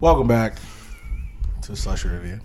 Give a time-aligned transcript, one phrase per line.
[0.00, 0.56] Welcome back
[1.62, 2.40] to Slushy Review.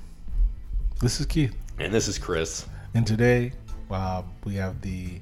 [0.99, 2.65] This is Keith, And this is Chris.
[2.93, 3.51] and today
[3.89, 5.19] uh, we have the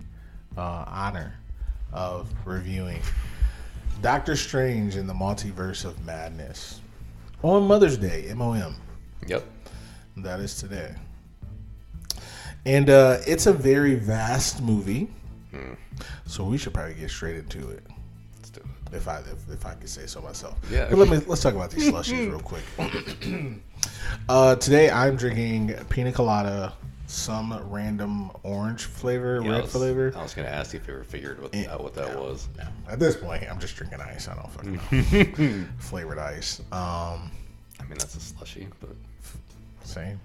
[0.58, 1.36] uh, honor
[1.92, 3.02] of reviewing
[4.02, 6.82] Doctor Strange in the Multiverse of Madness
[7.44, 8.76] on Mother's Day, MOM.
[9.28, 9.44] Yep.
[10.18, 10.94] That is today.
[12.66, 15.10] And uh, it's a very vast movie,
[16.26, 17.84] so we should probably get straight into it.
[18.94, 19.18] Let's do it.
[19.18, 20.58] if I if, if I could say so myself.
[20.72, 20.88] Yeah.
[20.90, 22.64] But let me let's talk about these slushies real quick.
[24.30, 26.74] uh, today I'm drinking pina colada,
[27.08, 30.14] some random orange flavor, Yeah, I red was, flavor.
[30.16, 32.18] I was going to ask you if you ever figured what, Eh, out what that
[32.20, 32.48] was.
[32.58, 34.28] No, At this point, I'm just drinking ice.
[34.28, 35.66] I don't fucking know.
[35.80, 36.60] Flavored ice.
[36.72, 37.32] Um,
[37.80, 38.90] I mean, that's a slushy, but
[39.84, 40.20] same.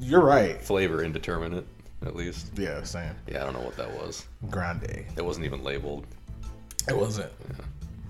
[0.00, 0.60] You're right.
[0.62, 1.66] flavor indeterminate,
[2.06, 2.52] at least.
[2.56, 3.14] Yeah, same.
[3.26, 4.26] Yeah, I don't know what that was.
[4.50, 5.04] Grande.
[5.16, 6.06] It wasn't even labeled.
[6.88, 7.30] It wasn't.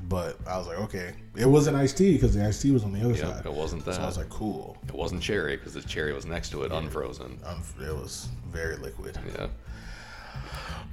[0.08, 1.12] But I was like, okay.
[1.36, 3.46] It wasn't iced tea because the iced tea was on the other Yep, side.
[3.46, 3.94] it wasn't that.
[3.94, 4.76] So I was like, cool.
[4.88, 7.38] it wasn't cherry because the cherry was next to it, unfrozen.
[7.46, 9.18] Um, it was very liquid.
[9.38, 9.46] Yeah.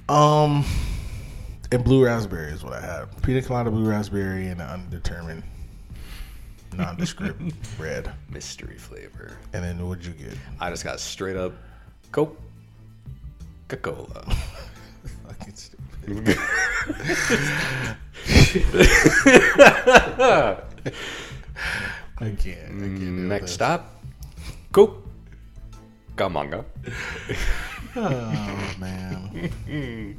[0.08, 0.64] Um,
[1.72, 3.22] and blue raspberry is what I had.
[3.22, 5.42] Pina colada, blue raspberry, and an undetermined,
[6.76, 7.40] nondescript
[7.78, 8.12] red.
[8.30, 9.36] Mystery flavor.
[9.52, 10.36] And then what'd you get?
[10.60, 11.52] I just got straight up
[12.12, 12.40] Coke.
[13.68, 14.34] Coca-Cola.
[22.20, 22.20] I can't.
[22.20, 23.94] I can't do Next stop,
[24.72, 25.04] Coke.
[26.16, 26.64] Gamanga.
[27.96, 30.16] Oh man,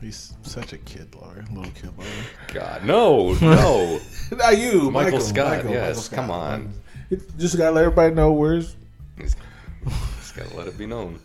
[0.00, 2.10] he's such a kid lover, little kid lover.
[2.48, 4.00] God, no, no.
[4.32, 6.72] Not you, Michael Scott, yes, come on.
[7.10, 8.74] It- Just gotta let everybody know where's
[9.18, 9.36] He's,
[10.18, 11.18] he's got to let it be known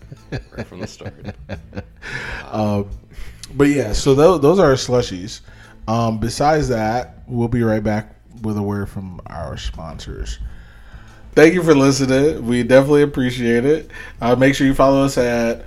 [0.56, 1.36] right from the start.
[2.48, 2.90] Um,
[3.56, 5.42] but yeah, so those, those are our slushies.
[5.88, 10.40] Um, besides that, we'll be right back with a word from our sponsors.
[11.34, 12.46] Thank you for listening.
[12.46, 13.90] We definitely appreciate it.
[14.20, 15.66] Uh, make sure you follow us at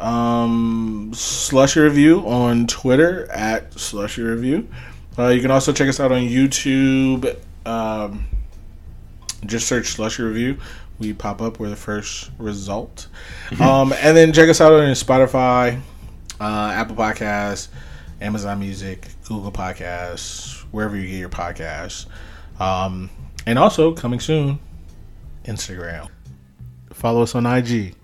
[0.00, 4.68] um, Slushy Review on Twitter at Slushy Review.
[5.18, 7.38] Uh, you can also check us out on YouTube.
[7.66, 8.26] Um,
[9.46, 10.58] just search Slushy Review.
[10.98, 11.58] We pop up.
[11.58, 13.08] We're the first result.
[13.60, 15.80] um, and then check us out on Spotify,
[16.40, 17.68] uh, Apple Podcasts,
[18.20, 22.06] Amazon Music, Google Podcasts, wherever you get your podcasts.
[22.60, 23.10] Um,
[23.46, 24.58] and also coming soon,
[25.44, 26.08] Instagram.
[26.92, 27.94] Follow us on IG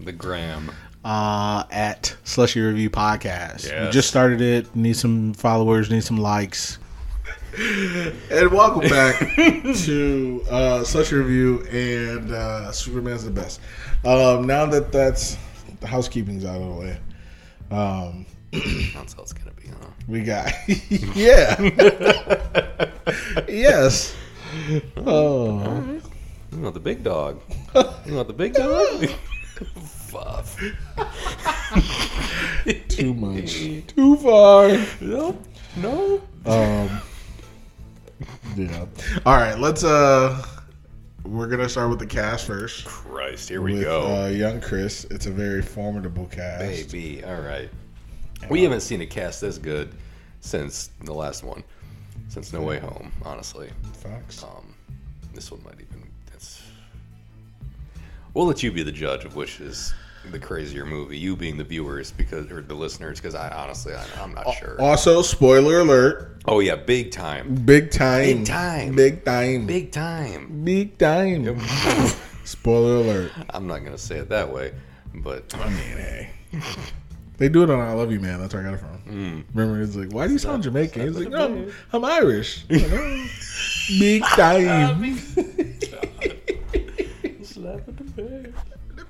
[0.00, 0.70] The gram.
[1.04, 3.64] uh, at Slushy Review Podcast.
[3.64, 3.92] We Yes.
[3.92, 4.74] just started it.
[4.76, 5.90] Need some followers.
[5.90, 6.78] Need some likes.
[7.58, 13.60] and welcome back to uh, Slushy Review and uh, Superman's the best.
[14.04, 15.36] Um, now that that's
[15.80, 16.98] the housekeeping's out of the way,
[17.70, 19.88] um, That's how it's to be, huh?
[20.08, 20.52] we got
[21.16, 21.60] yeah,
[23.48, 24.14] yes.
[24.96, 26.00] Oh,
[26.52, 27.40] You want the big dog?
[28.06, 29.04] You want the big dog?
[30.08, 30.56] Fuff.
[32.88, 34.68] too much, too far.
[35.00, 35.42] Nope.
[35.76, 36.20] No.
[36.46, 37.00] Um,
[38.56, 38.86] yeah.
[39.26, 39.84] All right, let's.
[39.84, 40.55] uh
[41.26, 42.84] We're gonna start with the cast first.
[42.84, 44.24] Christ, here we with go.
[44.24, 45.04] Uh, young Chris.
[45.10, 46.92] It's a very formidable cast.
[46.92, 47.24] Baby.
[47.24, 47.68] All right.
[48.48, 49.92] We haven't seen a cast this good
[50.40, 51.64] since the last one.
[52.28, 53.70] Since No Way Home, honestly.
[53.94, 54.44] Facts.
[54.44, 54.72] Um,
[55.34, 56.08] this one might even.
[56.32, 56.62] It's.
[58.32, 59.94] We'll let you be the judge of which is
[60.30, 61.18] the crazier movie.
[61.18, 64.80] You being the viewers because or the listeners because I honestly I, I'm not sure.
[64.80, 66.42] Also, spoiler alert.
[66.46, 68.38] Oh yeah, big time, Big time.
[68.38, 68.94] Big time.
[68.96, 69.66] Big time.
[69.66, 70.64] big time.
[70.64, 71.58] Big time.
[72.44, 73.32] spoiler alert.
[73.50, 74.72] I'm not gonna say it that way,
[75.14, 76.30] but I mean, hey.
[77.38, 78.40] They do it on I Love You Man.
[78.40, 78.98] That's where I got it from.
[79.14, 79.44] Mm.
[79.52, 81.02] Remember, it's like, why do you sound Jamaican?
[81.06, 82.64] He's like, no, I'm, I'm Irish.
[82.70, 83.26] Like, "Oh,
[84.00, 85.16] Big time.
[87.42, 88.54] slap at the bed.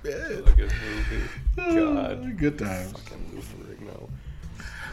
[0.06, 0.49] The bed.
[0.49, 0.72] A good
[1.56, 1.81] movie.
[1.84, 2.93] God, Good times.
[2.93, 4.09] fucking Lou Ferrigno.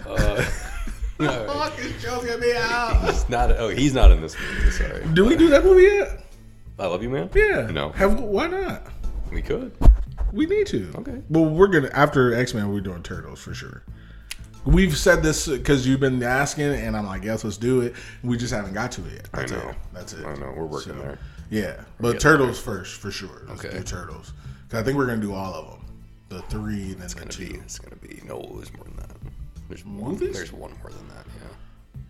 [0.05, 0.09] Uh,
[1.21, 1.47] all right.
[1.47, 3.05] Fuck, this show's gonna be out.
[3.09, 3.51] He's not.
[3.51, 4.69] Oh, he's not in this movie.
[4.71, 5.05] Sorry.
[5.13, 6.25] Do we do that movie yet?
[6.77, 7.29] I love you, man.
[7.33, 7.67] Yeah.
[7.71, 7.89] No.
[7.91, 8.85] Have why not?
[9.31, 9.71] We could.
[10.33, 10.91] We need to.
[10.97, 11.21] Okay.
[11.29, 13.83] Well, we're gonna after X Men, we're doing Turtles for sure.
[14.65, 17.93] We've said this because you've been asking, and I'm like, yes, let's do it.
[18.23, 19.29] We just haven't got to it yet.
[19.31, 19.69] That's I know.
[19.69, 19.75] It.
[19.93, 20.25] That's it.
[20.25, 20.53] I know.
[20.55, 21.19] We're working So, there.
[21.49, 23.43] Yeah, but getting Turtles first for sure.
[23.47, 23.77] Let's Okay.
[23.77, 24.33] do Turtles.
[24.73, 25.79] 'Cause I think we're gonna do all of them.
[26.29, 27.47] The three, and then It's the gonna two.
[27.53, 27.59] be.
[27.59, 28.19] It's gonna be.
[28.25, 29.11] No, there's more than that.
[29.69, 30.13] There's one.
[30.13, 30.33] Movies?
[30.35, 31.27] There's one more than that.
[31.27, 31.47] Yeah.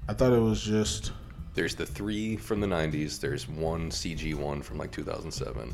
[0.08, 1.12] I thought it was just.
[1.56, 3.20] There's the three from the '90s.
[3.20, 5.74] There's one CG one from like 2007, and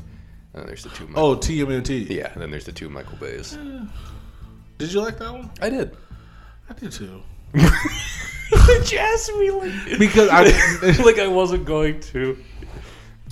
[0.52, 1.06] then there's the two.
[1.06, 2.10] Michael, Oh, TMNT.
[2.10, 3.56] yeah, and then there's the two Michael Bays.
[4.78, 5.48] Did you like that one?
[5.62, 5.96] I did.
[6.68, 7.22] I did too.
[8.84, 10.42] Just me like Because I
[11.04, 12.36] like I wasn't going to.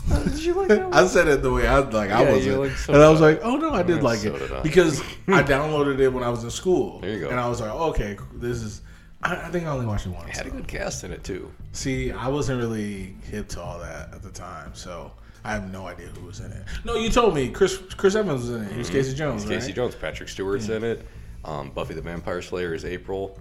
[0.09, 0.95] Did you like that one?
[0.95, 2.11] I said it the way I like.
[2.11, 4.19] I wasn't, you like- so and I was like, "Oh no, I did Yeah, like
[4.21, 4.63] so it did I.
[4.63, 7.29] because I downloaded it when I was in school." There you go.
[7.31, 8.83] And I was like, oh, "Okay, this is."
[9.23, 10.29] I, I think I only watched it once.
[10.31, 11.51] It had a good cast in it too.
[11.73, 15.11] See, I wasn't really hip to all that at the time, so
[15.45, 16.65] I have no idea who was in it.
[16.85, 18.73] No, you told me Chris Chris Evans was in it.
[18.73, 19.59] He was Casey Jones, It's right?
[19.61, 21.05] Casey Jones, Patrick Stewart's in it.
[21.45, 23.39] Um, Buffy the Vampire Slayer is April.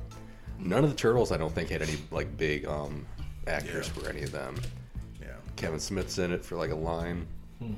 [0.59, 3.05] None of the turtles, I don't think, had any like big um,
[3.45, 4.01] actors Yeah.
[4.03, 4.55] for any of them.
[5.57, 7.27] Kevin Smith's in it for like a line.
[7.59, 7.73] Hmm.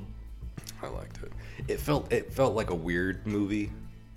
[0.83, 1.31] I liked it.
[1.67, 3.71] It felt it felt like a weird movie,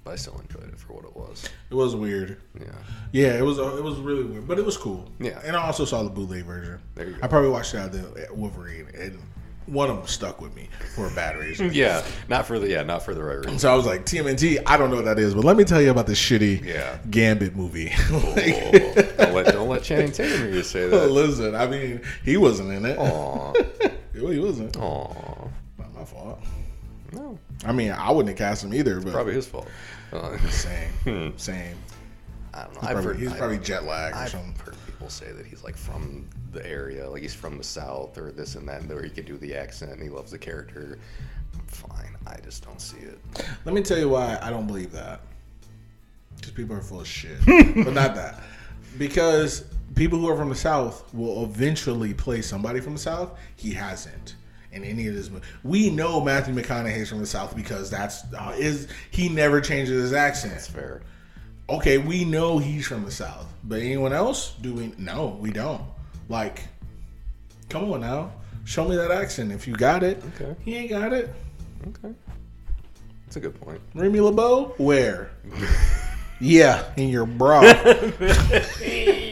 [0.05, 1.49] but I still enjoyed it for what it was.
[1.71, 2.41] It was weird.
[2.61, 2.67] Yeah.
[3.13, 5.09] Yeah, it was uh, it was really weird, but it was cool.
[5.19, 5.41] Yeah.
[5.45, 6.81] and I also saw the bootleg version.
[6.95, 7.19] There you go.
[7.23, 9.19] I probably watched that at Wolverine, and
[9.67, 11.71] one of them stuck with me for a bad reason.
[11.73, 13.59] Yeah, not for the yeah, not for the right reason.
[13.59, 15.81] So I was like, TMNT, I don't know what that is, but let me tell
[15.81, 16.99] you about the shitty Yeah.
[17.11, 17.93] Gambit movie.
[18.11, 21.11] Oh, Like- don't let don't let Channing Tatum hear you say that.
[21.11, 22.99] Listen, I mean, he wasn't in it.
[22.99, 23.53] Aw,
[24.13, 24.77] he wasn't.
[24.77, 25.49] aw,
[25.79, 26.41] Not my fault.
[27.13, 29.69] no, I mean, I wouldn't have cast him either, but probably his fault.
[30.13, 31.77] Uh, same, same.
[32.55, 32.81] I don't know.
[32.81, 34.55] He's I've probably, heard, he's probably jet lagged I've something.
[34.65, 38.31] heard people say that he's like from the area, like he's from the south or
[38.31, 40.99] this and that, where he can do the accent and he loves the character.
[41.67, 43.19] Fine, I just don't see it.
[43.65, 45.21] Let me tell you why I don't believe that.
[46.37, 47.39] Because people are full of shit.
[47.47, 48.43] but not that.
[48.99, 49.65] Because
[49.95, 53.39] people who are from the South will eventually play somebody from the South.
[53.57, 54.37] He hasn't
[54.73, 58.55] in any of his mo- We know Matthew McConaughey's from the South because that's uh,
[58.59, 60.55] is he never changes his accent.
[60.55, 61.03] It's fair.
[61.69, 64.55] Okay, we know he's from the South, but anyone else?
[64.61, 64.93] Do we?
[64.99, 65.83] No, we don't.
[66.29, 66.63] Like,
[67.69, 68.33] come on now,
[68.65, 70.23] show me that accent if you got it.
[70.35, 70.55] Okay.
[70.65, 71.35] He ain't got it.
[71.89, 72.15] Okay,
[73.25, 73.81] that's a good point.
[73.95, 74.75] Remy LeBeau?
[74.79, 75.31] Where?
[76.41, 77.61] yeah, in your bra.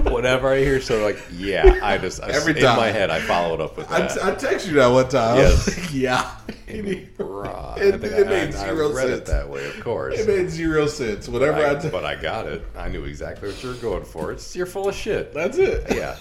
[0.12, 2.76] Whenever I hear so like, yeah, I just I, Every in time.
[2.76, 4.22] my head I follow it up with that.
[4.22, 5.36] I text you that one time.
[5.38, 5.92] Yes.
[5.92, 6.30] yeah.
[6.68, 9.30] Bruh, It- it I, made zero read it sense.
[9.30, 10.18] that way, of course.
[10.18, 11.28] It made zero sense.
[11.28, 12.62] Whatever I, I, t- but I got it.
[12.76, 14.32] I knew exactly what you were going for.
[14.32, 15.32] It's you're full of shit.
[15.32, 15.86] That's it.
[15.94, 16.16] Yeah.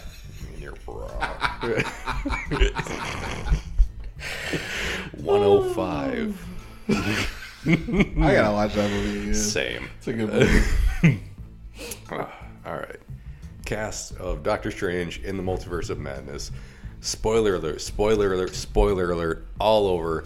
[0.55, 1.07] In your bra.
[5.13, 6.45] 105.
[6.89, 9.33] I gotta watch that movie again.
[9.33, 9.89] Same.
[9.97, 11.21] It's a good movie.
[13.65, 16.51] Cast of Doctor Strange in the Multiverse of Madness.
[17.01, 20.25] Spoiler alert, spoiler alert, spoiler alert, all over,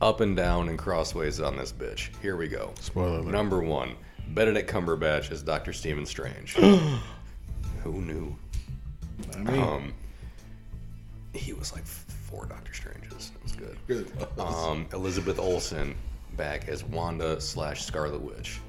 [0.00, 2.10] up and down and crossways on this bitch.
[2.20, 2.72] Here we go.
[2.80, 3.30] Spoiler alert.
[3.32, 3.94] Number one
[4.28, 5.72] Benedict Cumberbatch as Dr.
[5.72, 6.54] Stephen Strange.
[7.82, 8.36] Who knew?
[9.34, 9.94] I mean, Um,
[11.34, 13.30] he was like four Doctor Stranges.
[13.34, 13.76] It was good.
[13.86, 14.12] good.
[14.38, 15.94] Um, Elizabeth Olsen
[16.36, 18.60] back as Wanda slash Scarlet Witch.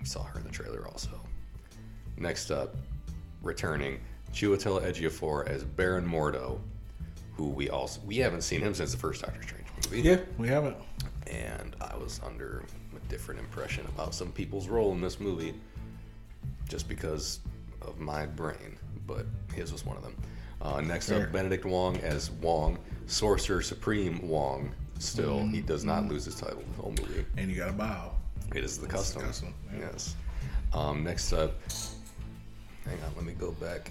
[0.00, 1.10] We saw her in the trailer also.
[2.16, 2.74] Next up,
[3.44, 4.00] returning
[4.32, 6.58] Chiwetel Ejiofor as Baron Mordo,
[7.36, 10.00] who we also we haven't seen him since the first Doctor Strange movie.
[10.02, 10.76] yeah, we haven't.
[11.26, 12.64] And I was under
[12.96, 15.54] a different impression about some people's role in this movie,
[16.68, 17.40] just because
[17.82, 18.76] of my brain.
[19.06, 20.16] But his was one of them.
[20.62, 21.26] Uh, next Fair.
[21.26, 24.72] up, Benedict Wong as Wong, Sorcerer Supreme Wong.
[24.98, 25.66] Still, he Mm-hmm.
[25.66, 27.24] does not lose his title the whole movie.
[27.36, 28.12] And you gotta bow.
[28.54, 29.22] It is the It's custom.
[29.22, 29.80] the custom, yeah.
[29.92, 30.14] Yes.
[30.72, 31.60] Um, next up,
[32.86, 33.90] hang on, let me go back.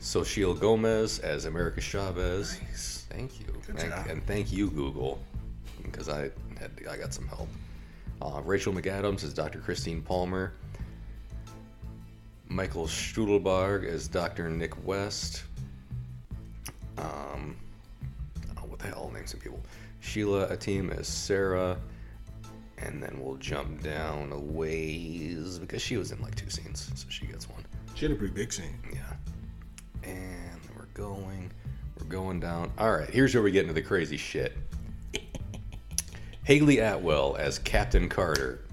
[0.00, 2.56] Xochitl Gomez as America Chavez.
[3.08, 5.22] Thank you, Thank- and thank you, Google,
[5.82, 7.48] because I had I got some help.
[8.20, 9.58] Uh, Rachel McAdams as Dr.
[9.58, 10.52] Christine Palmer.
[12.48, 14.50] Michael Strudelberg as Dr.
[14.50, 15.44] Nick West.
[16.98, 17.56] Um,
[18.58, 19.60] oh, what the hell names some people?
[20.00, 21.78] Sheila Atim as Sarah,
[22.84, 27.06] and then we'll jump down a ways because she was in like two scenes, so
[27.08, 27.64] she gets one.
[27.94, 28.78] She had a pretty big scene.
[28.92, 31.50] Yeah, and we're going,
[31.98, 32.72] we're going down.
[32.78, 34.56] All right, here's where we get into the crazy shit.
[36.44, 38.64] Hayley Atwell as Captain Carter.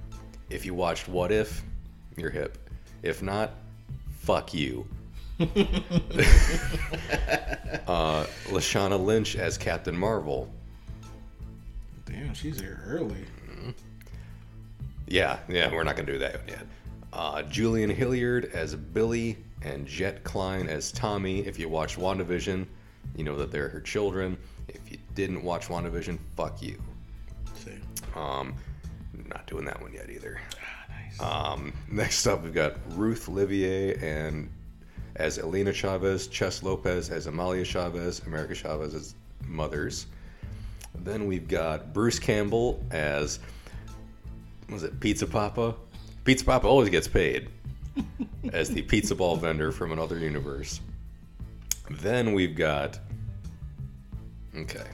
[0.50, 1.64] If you watched What If,
[2.18, 2.58] you're hip.
[3.04, 3.52] If not,
[4.10, 4.88] fuck you.
[5.40, 5.46] uh,
[8.48, 10.52] Lashana Lynch as Captain Marvel.
[12.06, 13.26] Damn, she's here early.
[15.10, 16.66] Yeah, yeah, we're not gonna do that yet.
[17.12, 21.40] Uh, Julian Hilliard as Billy and Jett Klyne as Tommy.
[21.40, 22.68] If you watched WandaVision,
[23.16, 24.38] you know that they're her children.
[24.68, 26.80] If you didn't watch WandaVision, fuck you.
[27.56, 27.72] See.
[28.16, 28.54] Um,
[29.28, 30.40] not doing that one yet either.
[30.90, 31.20] Nice.
[31.20, 34.48] Um, next up, we've got Ruth Livier and
[35.16, 39.16] as Elena Chavez, Ches Lopez as Amalia Chavez, America Chavez as
[39.48, 40.06] mothers.
[41.00, 43.40] Then we've got Bruce Campbell as
[44.70, 45.76] was it Pizza Poppa?
[46.24, 47.50] Pizza Poppa always gets paid
[48.54, 50.80] as the pizza ball vendor from another universe.
[51.90, 53.00] Then we've got.
[54.56, 54.88] Okay.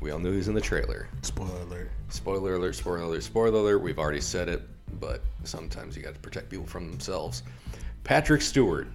[0.00, 1.08] We all knew he was in the trailer.
[1.22, 1.90] Spoiler alert.
[2.10, 3.78] Spoiler alert, spoiler alert, spoiler alert.
[3.78, 4.62] We've already said it,
[5.00, 7.42] but sometimes you got to protect people from themselves.
[8.04, 8.86] Patrick Stewart,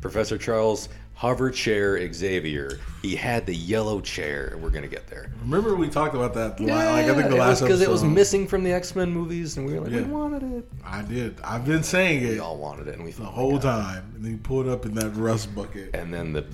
[0.00, 0.88] Professor Charles
[1.20, 2.80] Hover Chair Xavier.
[3.02, 5.30] He had the yellow chair, and we're going to get there.
[5.42, 6.58] Remember we talked about that.
[6.58, 9.58] la- like I think the last Because it was missing from the X Men movies,
[9.58, 9.98] and we were like, Yeah.
[10.00, 10.66] we wanted it.
[10.82, 11.38] I did.
[11.44, 12.30] I've been saying it.
[12.30, 14.86] We all wanted it, and we the whole time, and then you pull it up
[14.86, 15.94] in that rust bucket.
[15.94, 16.46] And then the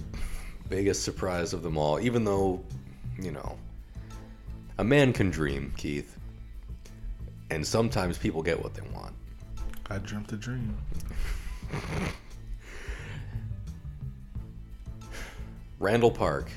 [0.69, 2.61] biggest surprise of them all, even though,
[3.21, 3.57] you know,
[4.79, 6.19] a man can dream, Keith,
[7.51, 9.15] and sometimes people get what they want.
[9.91, 10.77] I dreamt a dream.
[15.79, 16.49] Randall Park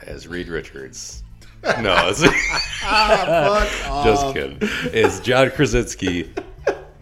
[0.00, 1.22] as Reed Richards.
[1.82, 2.22] No, it's,
[2.84, 4.58] ah, Fuck just kidding.
[4.94, 6.32] It's John Krasinski,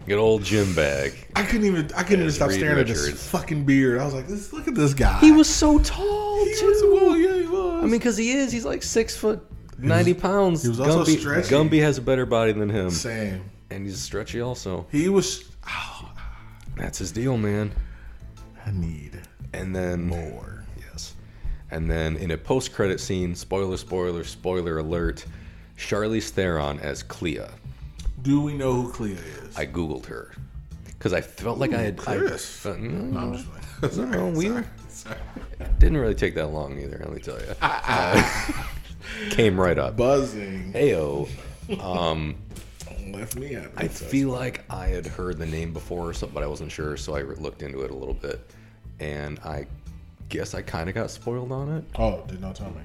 [0.07, 1.13] good old gym bag.
[1.35, 1.91] I couldn't even.
[1.95, 3.05] I couldn't even stop Reed staring at Richards.
[3.11, 3.99] this fucking beard.
[4.01, 6.65] I was like, this, "Look at this guy." He was so tall He too.
[6.65, 6.81] was.
[7.01, 7.77] Well, yeah, he was.
[7.77, 8.51] I mean, because he is.
[8.51, 9.45] He's like six foot,
[9.77, 10.63] ninety pounds.
[10.63, 11.49] he was also Gumby, stretchy.
[11.53, 13.43] Gumby has a better body than him, same.
[13.69, 14.87] and he's stretchy also.
[14.91, 15.43] He was.
[15.69, 16.11] Oh,
[16.77, 17.71] That's his deal, man.
[18.65, 19.21] I need
[19.53, 20.56] And then more.
[21.71, 25.25] And then in a post-credit scene, spoiler, spoiler, spoiler alert,
[25.77, 27.41] Charlize Theron as Clea.
[28.21, 29.57] Do we know who Clea is?
[29.57, 30.33] I googled her
[30.85, 31.99] because I felt like I had.
[32.07, 32.45] I Chris.
[32.45, 33.93] felt, No, no, I'm just playing.
[33.93, 35.17] Sorry, no, we sorry, sorry.
[35.77, 36.97] didn't really take that long either.
[36.99, 37.45] Let me tell you.
[37.61, 38.53] Uh,
[39.29, 39.95] came right up.
[39.97, 40.73] Buzzing.
[40.73, 41.29] Heyo.
[41.81, 42.35] Um,
[43.11, 43.69] Left me happy.
[43.77, 46.97] I feel like I had heard the name before or something, but I wasn't sure,
[46.97, 48.41] so I looked into it a little bit,
[48.99, 49.65] and I
[50.29, 51.83] guess I kind of got spoiled on it.
[51.95, 52.81] Oh, did not tell me.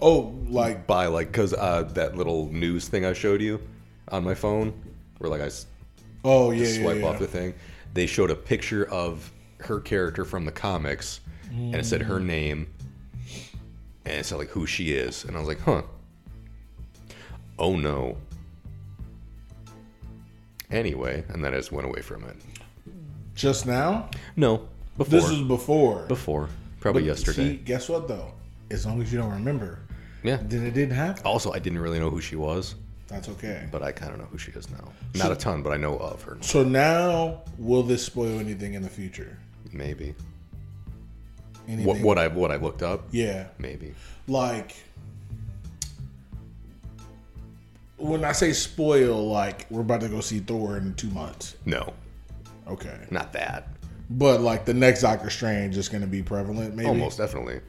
[0.00, 3.60] Oh, like by like because uh, that little news thing I showed you
[4.08, 4.72] on my phone,
[5.18, 5.66] where like I s-
[6.24, 7.06] oh yeah, yeah, swipe yeah.
[7.06, 7.54] off the thing,
[7.94, 12.24] they showed a picture of her character from the comics, and it said her Mm.
[12.26, 12.66] name,
[14.04, 15.82] and it said like who she is, and I was like, huh.
[17.58, 18.16] Oh no.
[20.70, 22.36] Anyway, and then I just went away from it.
[23.34, 24.08] Just now.
[24.36, 24.66] No,
[24.98, 25.10] before.
[25.20, 26.04] This is before.
[26.06, 26.48] before,
[26.84, 27.48] probably But yesterday.
[27.48, 28.30] See, guess what though?
[28.70, 29.78] As long as you don't remember,
[30.22, 30.36] yeah.
[30.42, 31.22] then it didn't happen.
[31.24, 32.74] Also, I didn't really know who she was,
[33.08, 33.66] That's okay.
[33.72, 34.92] but I kind of know who she is now.
[35.14, 36.36] Not a ton, but I know of her.
[36.42, 39.38] So now, will this spoil anything in the future?
[39.72, 40.14] Maybe.
[41.66, 41.86] Anything?
[41.86, 43.04] What what I what I looked up?
[43.12, 43.94] Yeah, Maybe.
[44.28, 44.76] like
[47.96, 51.56] when I say spoil, like we're about to go see Thor in two months.
[51.64, 51.94] No,
[52.66, 53.68] Okay, not that.
[54.10, 56.74] But like the next Doctor Strange is going to be prevalent.
[56.74, 57.60] Maybe Almost definitely.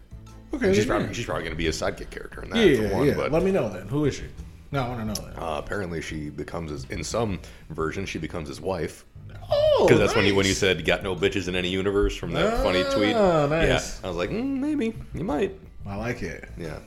[0.54, 3.06] Okay, She's probably she's probably gonna be a sidekick character in that yeah, one.
[3.08, 3.14] yeah.
[3.16, 3.88] But Let me know then.
[3.90, 4.24] Who is she?
[4.72, 5.42] No, I want to know that.
[5.42, 7.40] uh, apparently she becomes his in some
[7.70, 9.06] version she becomes his wife
[9.50, 12.16] Oh, because that's when you when you said you got no bitches in any universe
[12.16, 13.16] from that funny tweet.
[13.16, 14.00] Ah, nice.
[14.00, 15.60] Yeah, I was like mm, maybe you might.
[15.86, 16.48] I like it.
[16.58, 16.80] Yeah.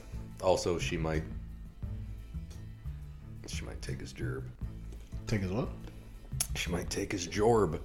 [0.43, 1.23] Also, she might
[3.47, 4.45] she might take his gerb.
[5.27, 5.69] Take his what?
[6.57, 7.79] She might take his jorb.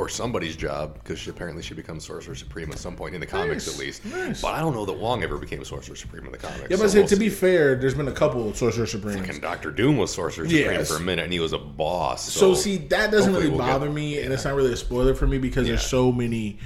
[0.00, 3.26] Or somebody's job, because she, apparently she becomes Sorcerer Supreme at some point in the
[3.26, 4.04] comics, Nice, at least.
[4.06, 4.40] nice.
[4.40, 6.68] But I don't know that Wong ever became Sorcerer Supreme in the comics.
[6.70, 7.20] Yeah, so but say, we'll to see.
[7.20, 9.28] be fair, there's been a couple of Sorcerer Supremes.
[9.28, 10.88] And Doctor Doom was Sorcerer Supreme Yes.
[10.90, 12.32] for a minute, and he was a boss.
[12.32, 14.76] So, So, see, that doesn't really we'll get- bother me, and it's not really a
[14.76, 16.58] spoiler for me because there's so many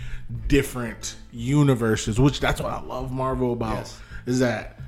[0.46, 3.78] different universes, which that's what I love Marvel about.
[3.78, 4.00] Yes.
[4.26, 4.78] Is that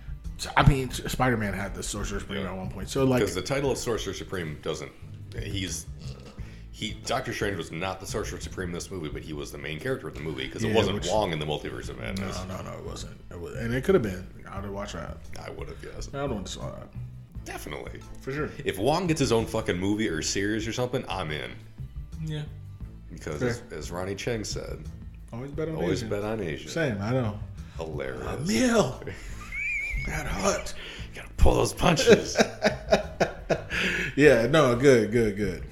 [0.57, 3.43] I mean, Spider Man had the Sorcerer Supreme at one point, so like, because the
[3.43, 4.93] title of Sorcerer Supreme doesn't.
[5.43, 5.87] He's
[6.76, 6.92] he.
[7.06, 9.80] Doctor Strange was not the Sorcerer Supreme in this movie, but he was the main
[9.80, 12.37] character of the movie because Yeah, it wasn't which- Wong in the Multiverse of Madness.
[12.49, 13.18] no, no, no, it wasn't.
[13.30, 14.26] It was, and it could have been.
[14.50, 15.16] I'd have watched that.
[15.42, 16.14] I would have guessed.
[16.14, 16.88] I don't want to saw that
[17.45, 18.00] Definitely.
[18.21, 18.50] for sure.
[18.64, 21.50] If Wong gets his own fucking movie or series or something, I'm in.
[22.25, 22.42] Yeah,
[23.12, 24.78] Because as, as Ronny Chieng said,
[25.33, 26.09] always bet on always Asian.
[26.09, 26.68] bet on Asia.
[26.68, 27.38] Same, I know.
[27.76, 28.47] Hilarious.
[28.49, 29.00] Meal.
[30.06, 30.73] That hot.
[31.14, 32.37] You gotta pull those punches.
[34.16, 35.62] Yeah, no, good, good, good.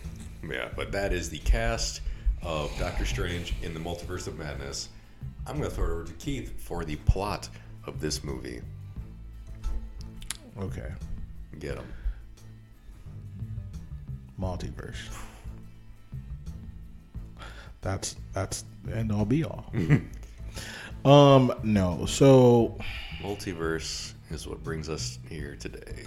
[0.52, 2.00] Yeah, but that is the cast
[2.42, 4.88] of Doctor Strange in the Multiverse of Madness.
[5.46, 7.48] I'm gonna throw it over to Keith for the plot
[7.86, 8.60] of this movie.
[10.60, 10.90] Okay,
[11.58, 11.86] Get him.
[14.40, 15.08] multiverse.
[17.80, 19.72] That's that's the end all be all.
[21.04, 22.06] um, no.
[22.06, 22.78] So
[23.20, 26.04] Multiverse is what brings us here today.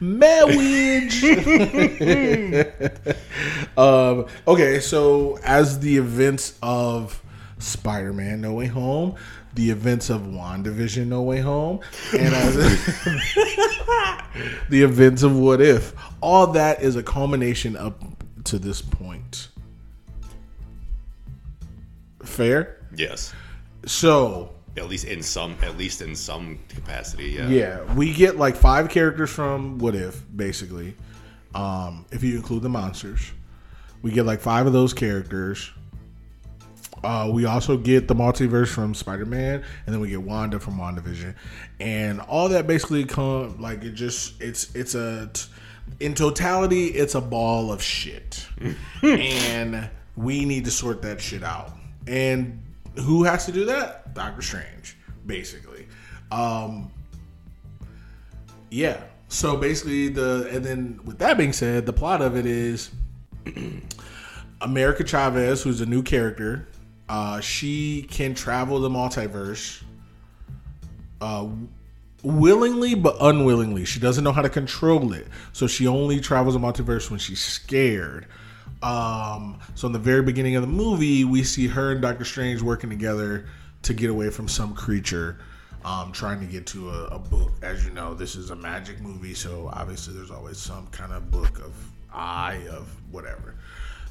[0.00, 1.22] Marriage.
[3.76, 4.26] um.
[4.46, 4.80] Okay.
[4.80, 7.22] So as the events of
[7.58, 9.16] Spider-Man: No Way Home,
[9.54, 11.80] the events of WandaVision: No Way Home,
[12.12, 12.54] and as
[14.68, 18.02] the events of What If, all that is a culmination up
[18.44, 19.48] to this point.
[22.22, 22.80] Fair.
[22.96, 23.32] Yes.
[23.86, 27.30] So At least in some, at least in some capacity.
[27.30, 27.48] Yeah.
[27.48, 30.96] yeah, we get like five characters from What If, basically.
[31.54, 33.30] Um, if you include the monsters,
[34.02, 35.70] we get like five of those characters.
[37.04, 40.78] Uh, we also get the multiverse from Spider Man, and then we get Wanda from
[40.78, 41.34] WandaVision,
[41.78, 45.30] and all that basically come like it just it's it's a
[46.00, 48.46] in totality it's a ball of shit,
[49.02, 51.72] and we need to sort that shit out.
[52.06, 52.62] And
[52.96, 54.14] who has to do that?
[54.14, 54.96] Doctor Strange,
[55.26, 55.86] basically.
[56.30, 56.90] Um,
[58.70, 59.02] yeah.
[59.28, 62.90] So basically, the and then with that being said, the plot of it is
[64.60, 66.68] America Chavez, who's a new character.
[67.08, 69.82] Uh, she can travel the multiverse
[71.20, 71.48] uh,
[72.22, 73.84] willingly but unwillingly.
[73.84, 77.42] She doesn't know how to control it, so she only travels the multiverse when she's
[77.42, 78.26] scared.
[78.84, 82.60] Um, so in the very beginning of the movie, we see her and Doctor Strange
[82.60, 83.46] working together
[83.82, 85.38] to get away from some creature,
[85.86, 87.52] um, trying to get to a, a book.
[87.62, 91.30] As you know, this is a magic movie, so obviously there's always some kind of
[91.30, 91.74] book of
[92.12, 93.54] eye of whatever.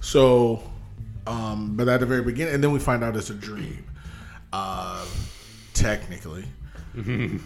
[0.01, 0.63] So,
[1.27, 3.85] um, but at the very beginning, and then we find out it's a dream.
[4.51, 5.05] Uh,
[5.73, 6.45] technically.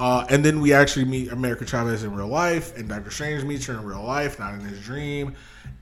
[0.00, 3.66] Uh, and then we actually meet America Chavez in real life, and Doctor Strange meets
[3.66, 5.34] her in real life, not in his dream.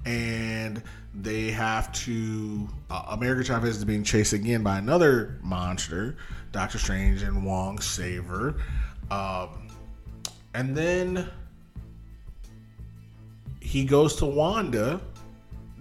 [0.09, 0.83] And
[1.15, 2.67] they have to.
[2.89, 6.17] Uh, America Chavez is being chased again by another monster.
[6.51, 8.57] Doctor Strange and Wong Saver.
[9.11, 9.69] Um,
[10.55, 11.29] and then
[13.61, 15.01] he goes to Wanda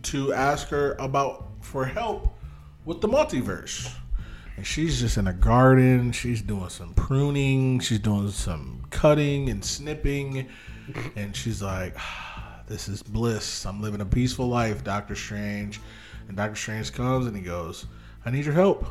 [0.04, 2.38] to ask her about for help
[2.84, 3.94] with the multiverse.
[4.58, 6.12] And she's just in a garden.
[6.12, 7.80] She's doing some pruning.
[7.80, 10.48] She's doing some cutting and snipping.
[11.16, 12.27] And she's like, "Ah,
[12.68, 13.66] This is bliss.
[13.66, 15.80] I'm living a peaceful life, Doctor Strange.
[16.28, 17.86] And Doctor Strange comes and he goes,
[18.26, 18.86] I need your help.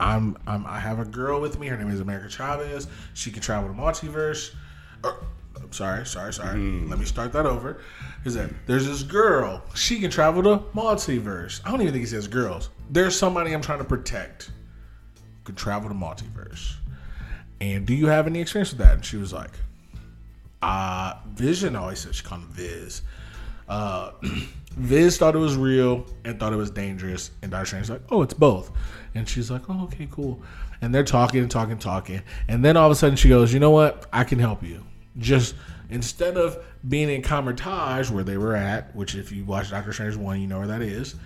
[0.00, 1.68] I'm, I'm I have a girl with me.
[1.68, 2.88] Her name is America Chavez.
[3.14, 4.54] She can travel the multiverse.
[5.04, 5.22] Or,
[5.56, 6.58] I'm sorry, sorry, sorry.
[6.58, 6.90] Mm-hmm.
[6.90, 7.80] Let me start that over.
[8.24, 9.62] Is that there's this girl.
[9.74, 11.60] She can travel the multiverse.
[11.64, 12.70] I don't even think he says girls.
[12.90, 14.50] There's somebody I'm trying to protect.
[15.44, 16.74] Could travel the multiverse.
[17.60, 18.94] And do you have any experience with that?
[18.94, 19.50] And she was like,
[20.62, 23.02] uh, Vision always said she called him Viz.
[23.68, 24.12] Uh,
[24.76, 28.22] Viz thought it was real and thought it was dangerous, and Doctor Strange's like, "Oh,
[28.22, 28.70] it's both."
[29.14, 30.42] And she's like, "Oh, okay, cool."
[30.80, 33.52] And they're talking and talking, and talking, and then all of a sudden she goes,
[33.52, 34.06] "You know what?
[34.12, 34.84] I can help you.
[35.18, 35.54] Just
[35.88, 40.16] instead of being in Kamar-Taj where they were at, which if you watch Doctor Strange
[40.16, 41.16] one, you know where that is."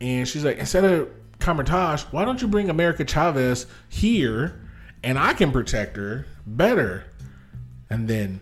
[0.00, 4.60] And she's like, "Instead of Kamar-Taj, why don't you bring America Chavez here,
[5.04, 7.04] and I can protect her better?"
[7.90, 8.40] And then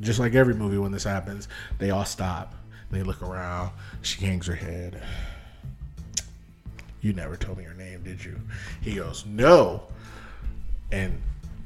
[0.00, 2.54] just like every movie when this happens, they all stop.
[2.90, 3.70] They look around.
[4.02, 5.02] She hangs her head.
[7.00, 8.38] You never told me your name, did you?
[8.80, 9.82] He goes, No.
[10.90, 11.20] And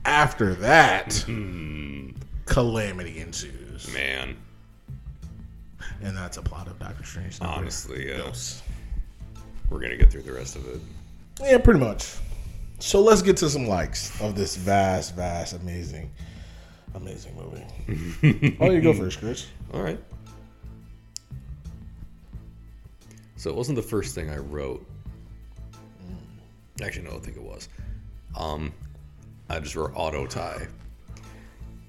[0.05, 2.11] after that, mm-hmm.
[2.45, 3.93] calamity ensues.
[3.93, 4.37] Man,
[6.01, 7.39] And that's a plot of Doctor Strange.
[7.41, 8.19] honestly, yeah.
[8.19, 8.63] dos.
[9.69, 10.81] We're gonna get through the rest of it.
[11.43, 12.15] Yeah, pretty much.
[12.79, 16.11] So let's get to some likes of this vast, vast, amazing,
[16.97, 18.57] amazing movie.
[18.61, 19.47] oh, you go first, Chris.
[19.73, 19.99] All right.
[23.37, 24.85] So it wasn't the first thing I wrote.
[26.83, 27.69] Actually, no, I don't think it was.
[28.37, 28.73] Um,
[29.49, 30.67] I just wrote auto tie.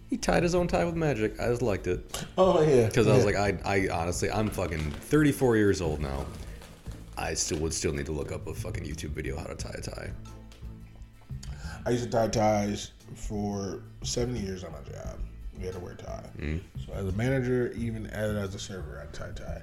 [0.09, 1.39] He tied his own tie with magic.
[1.39, 4.91] I just liked it Oh yeah, because I was like, I, I honestly, I'm fucking
[4.91, 6.25] 34 years old now.
[7.17, 9.75] I still would still need to look up a fucking YouTube video how to tie
[9.77, 10.11] a tie.
[11.87, 15.19] I used to tie ties for seven years on my job.
[15.57, 16.29] We had to wear tie.
[16.37, 16.59] Mm.
[16.85, 19.61] So as a manager, even as, a server, I tie tie.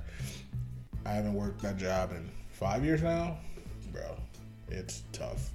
[1.05, 3.37] I haven't worked that job in five years now,
[3.93, 4.17] bro.
[4.69, 5.51] It's tough.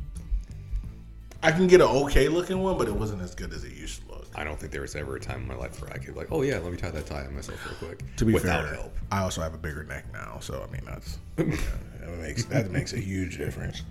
[1.41, 4.03] I can get an okay looking one, but it wasn't as good as it used
[4.03, 4.27] to look.
[4.35, 6.19] I don't think there was ever a time in my life where I could be
[6.19, 8.03] like, oh yeah, let me tie that tie on myself real quick.
[8.17, 8.95] To be without fair, help.
[9.11, 11.45] I also have a bigger neck now, so I mean that's yeah,
[12.01, 13.81] that makes that makes a huge difference.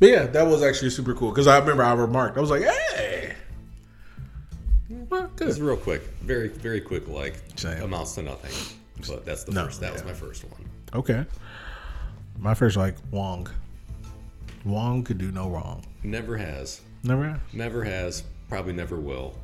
[0.00, 2.62] But yeah, that was actually super cool because I remember I remarked, I was like,
[2.62, 3.34] "Hey,
[5.08, 7.06] well, It's good." real quick, very very quick.
[7.08, 7.82] Like Same.
[7.82, 8.50] amounts to nothing.
[9.06, 9.80] But that's the No, first.
[9.80, 10.68] That was my first one.
[10.94, 11.24] Okay,
[12.38, 13.48] my first like Wong.
[14.64, 15.84] Wong could do no wrong.
[16.02, 17.24] Never has, Never.
[17.24, 17.40] have.
[17.54, 19.34] never has, probably never will.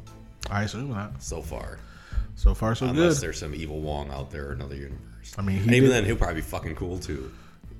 [0.50, 1.22] I assume not.
[1.22, 1.78] So far,
[2.34, 3.22] So far, so unless good.
[3.22, 5.34] there's some evil Wong out there in another universe.
[5.38, 7.32] I mean, even did- then, he'll probably be fucking cool too.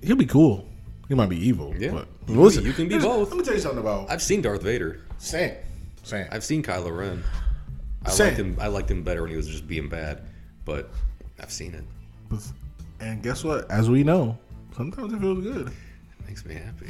[0.03, 0.67] He'll be cool.
[1.09, 1.75] He might be evil.
[1.79, 1.93] Yeah.
[1.93, 3.29] but You can listen, be- you can be both.
[3.31, 5.01] Let me tell you something about I've seen Darth Vader.
[5.19, 5.55] Sam.
[6.03, 6.29] Sam.
[6.33, 7.23] I've seen Kylo Ren.
[8.05, 8.27] I Same.
[8.27, 8.57] liked him.
[8.61, 10.23] I liked him better when he was just being bad.
[10.65, 10.91] But
[11.41, 11.85] I've seen it.
[13.01, 13.71] And guess what?
[13.71, 14.39] As we know,
[14.77, 15.69] Sometimes it feels good.
[15.69, 16.87] It makes me happy.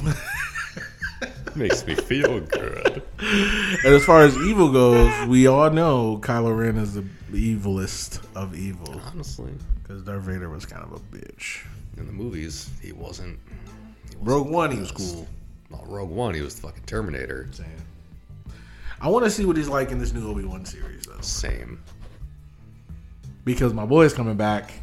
[1.55, 3.01] Makes me feel good.
[3.19, 8.55] And as far as evil goes, we all know Kylo Ren is the evilest of
[8.55, 11.65] evil Honestly, because Darth Vader was kind of a bitch.
[11.97, 13.39] in the movies, he wasn't.
[14.21, 15.27] Rogue One, he was cool.
[15.69, 17.47] Well, Rogue One, he was the fucking Terminator.
[17.51, 17.65] Same.
[18.99, 21.79] I want to see what he's like in this new Obi Wan series though, Same.
[23.45, 24.73] because my boy's coming back,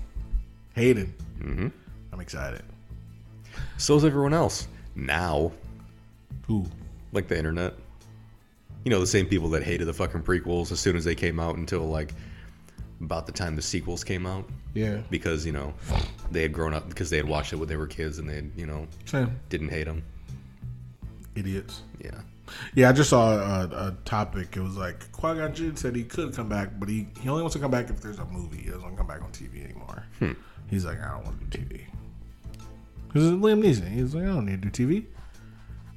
[0.75, 1.13] Hayden.
[1.41, 1.69] hmm
[2.13, 2.63] I'm excited.
[3.77, 4.69] So is everyone else.
[4.95, 5.51] Now,
[6.47, 6.65] Who?
[7.13, 7.75] like the internet.
[8.85, 11.41] You know, the same people that hated the fucking prequels as soon as they came
[11.41, 12.13] out until like
[13.01, 14.49] about the time the sequels came out.
[14.75, 15.73] Yeah, Because, you know,
[16.33, 18.35] they had grown up because they had watched it when they were kids and they,
[18.37, 20.03] had, you know, same didn't hate them.
[21.37, 21.83] idiots.
[22.03, 22.21] Yeah.
[22.75, 24.57] Yeah, I just saw a, a topic.
[24.57, 27.43] It was like Qui Gon Jinn said he could come back, but he, he only
[27.43, 28.59] wants to come back if there's a movie.
[28.59, 30.05] He doesn't want to come back on TV anymore.
[30.19, 30.33] Hmm.
[30.69, 31.81] He's like, I don't want to do TV.
[33.07, 33.89] Because it's Liam Neeson.
[33.91, 35.07] He's like, I don't need to do TV.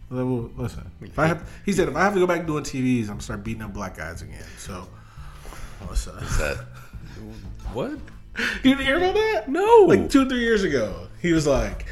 [0.09, 0.89] Well, listen.
[1.01, 3.21] If I have, he said, if I have to go back doing TVs, I'm gonna
[3.21, 4.45] start beating up black guys again.
[4.57, 4.87] So,
[5.81, 6.19] what's up?
[6.19, 6.65] That.
[7.73, 7.91] what?
[8.63, 9.49] You didn't hear about that?
[9.49, 9.85] No.
[9.87, 11.85] Like two or three years ago, he was like,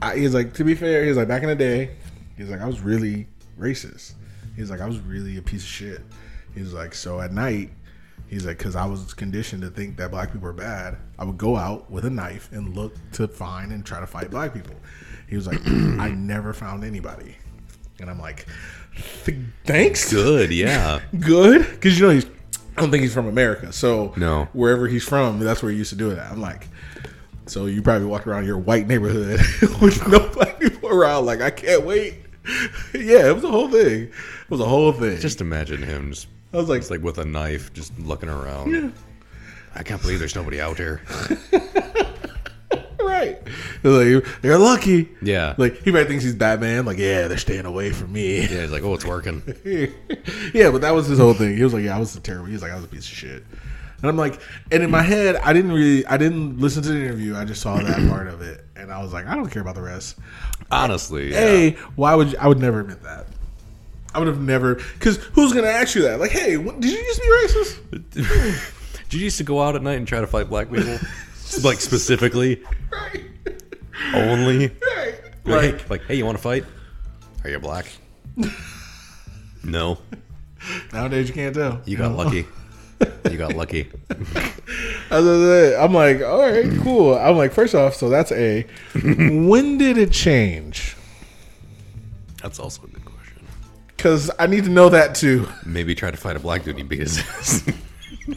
[0.00, 1.96] I, he was like, to be fair, he was like, back in the day,
[2.36, 3.26] he was like, I was really
[3.58, 4.14] racist.
[4.54, 6.00] He was like, I was really a piece of shit.
[6.54, 7.70] He was like, so at night,
[8.28, 11.38] he's like, because I was conditioned to think that black people are bad, I would
[11.38, 14.74] go out with a knife and look to find and try to fight black people.
[15.28, 17.36] He was like, I never found anybody.
[18.00, 18.46] And I'm like,
[19.64, 20.12] thanks.
[20.12, 21.00] Good, yeah.
[21.18, 21.68] Good?
[21.70, 22.26] Because you know he's.
[22.78, 24.48] I don't think he's from America, so No.
[24.52, 26.18] Wherever he's from, that's where he used to do it.
[26.18, 26.30] At.
[26.30, 26.68] I'm like,
[27.46, 29.40] so you probably walk around your white neighborhood
[29.82, 31.26] with no black people around.
[31.26, 32.14] Like, I can't wait.
[32.94, 34.02] yeah, it was a whole thing.
[34.04, 34.12] It
[34.50, 35.18] was a whole thing.
[35.18, 38.94] Just imagine him just, I was like, just like with a knife, just looking around.
[39.74, 41.02] I can't believe there's nobody out here.
[43.08, 43.38] right.
[43.82, 45.08] Like, they're lucky.
[45.22, 45.54] Yeah.
[45.58, 46.84] Like he might think he's Batman.
[46.84, 48.40] Like, yeah, they're staying away from me.
[48.40, 49.42] Yeah, he's like, oh, it's working.
[50.54, 51.56] yeah, but that was his whole thing.
[51.56, 53.16] He was like, "Yeah, I was terrible." He was like, "I was a piece of
[53.16, 53.44] shit,"
[54.00, 54.40] and I'm like,
[54.70, 57.36] and in my head, I didn't really, I didn't listen to the interview.
[57.36, 59.74] I just saw that part of it, and I was like, I don't care about
[59.74, 60.18] the rest.
[60.70, 61.38] Honestly, yeah.
[61.38, 63.26] A, why would you, I would never admit that?
[64.14, 66.20] I would have never, because who's gonna ask you that?
[66.20, 68.74] Like, hey, what, did you used to be racist?
[69.08, 70.98] Did you used to go out at night and try to fight black people?
[71.64, 73.24] like specifically, right,
[74.14, 74.68] only.
[74.68, 75.14] right.
[75.44, 76.64] Like, Like, like, hey, you want to fight?
[77.44, 77.86] Are you black?
[79.64, 79.98] no,
[80.92, 81.80] nowadays you can't tell.
[81.84, 82.46] you got lucky.
[83.30, 83.88] You got lucky.
[84.10, 87.16] I said, I'm like, all right, cool.
[87.16, 88.66] I'm like, first off, so that's A.
[89.04, 90.96] when did it change?
[92.42, 93.46] That's also a good question.
[93.96, 95.46] Because I need to know that too.
[95.64, 97.62] Maybe try to fight a black dude and he beat his ass.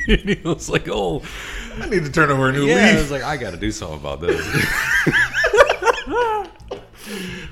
[0.08, 1.22] And he was like, oh,
[1.76, 2.92] I need to turn over a new yeah.
[2.94, 4.46] I was like, I got to do something about this.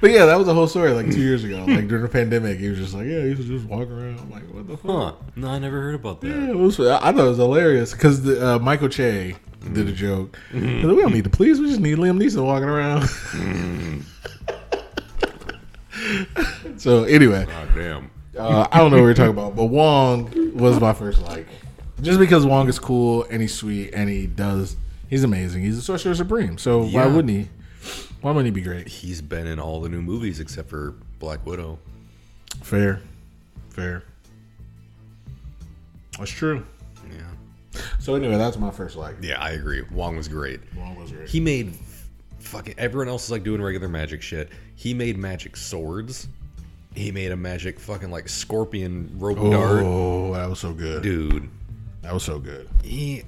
[0.02, 1.66] But yeah, that was the whole story like two years ago.
[1.68, 4.18] Like during the pandemic, he was just like, yeah, he used to just walk around.
[4.20, 4.86] I'm like, what the fuck?
[4.88, 5.14] huh?
[5.36, 6.28] No, I never heard about that.
[6.28, 9.36] Yeah, it was, I thought it was hilarious because uh, Michael Che
[9.74, 10.40] did a joke.
[10.52, 11.60] Said, we don't need the police.
[11.60, 13.10] We just need Liam Neeson walking around.
[16.80, 18.12] so anyway, God damn.
[18.38, 21.48] uh, I don't know what we're talking about, but Wong was my first like.
[22.02, 24.78] Just because Wong is cool and he's sweet and he does,
[25.10, 25.64] he's amazing.
[25.64, 26.58] He's a sorcerer supreme.
[26.58, 27.50] So why wouldn't he?
[28.22, 28.88] Why wouldn't he be great?
[28.88, 31.80] He's been in all the new movies except for Black Widow.
[32.62, 33.02] Fair,
[33.70, 34.04] fair.
[36.18, 36.66] That's true.
[37.10, 37.82] Yeah.
[38.00, 39.16] So anyway, that's my first like.
[39.22, 39.84] Yeah, I agree.
[39.92, 40.60] Wong was great.
[40.76, 41.30] Wong was great.
[41.30, 41.76] He made
[42.40, 44.50] fucking everyone else is like doing regular magic shit.
[44.76, 46.28] He made magic swords.
[46.96, 49.84] He made a magic fucking like scorpion rope dart.
[49.84, 51.04] Oh, that was so good.
[51.04, 51.50] Dude,
[52.02, 52.70] That was so good.
[52.84, 53.24] he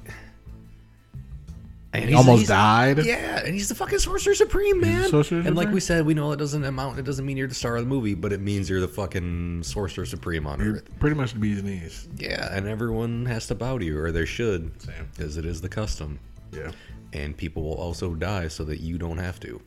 [1.93, 3.05] and He he's- almost he's- died.
[3.05, 5.09] Yeah, and he's the fucking sorcerer supreme, man.
[5.09, 5.73] Sorcerer and like Supreme?
[5.73, 6.97] we said, we know it doesn't amount.
[6.99, 9.63] It doesn't mean you're the star of the movie, but it means you're the fucking
[9.63, 10.99] sorcerer supreme on You're Earth.
[11.01, 12.07] pretty much the bee's knees.
[12.15, 15.09] Yeah, and everyone has to bow to you, or they should, Same.
[15.17, 16.17] because it is the custom.
[16.53, 16.71] Yeah.
[17.11, 19.61] And people will also die so that you don't have to.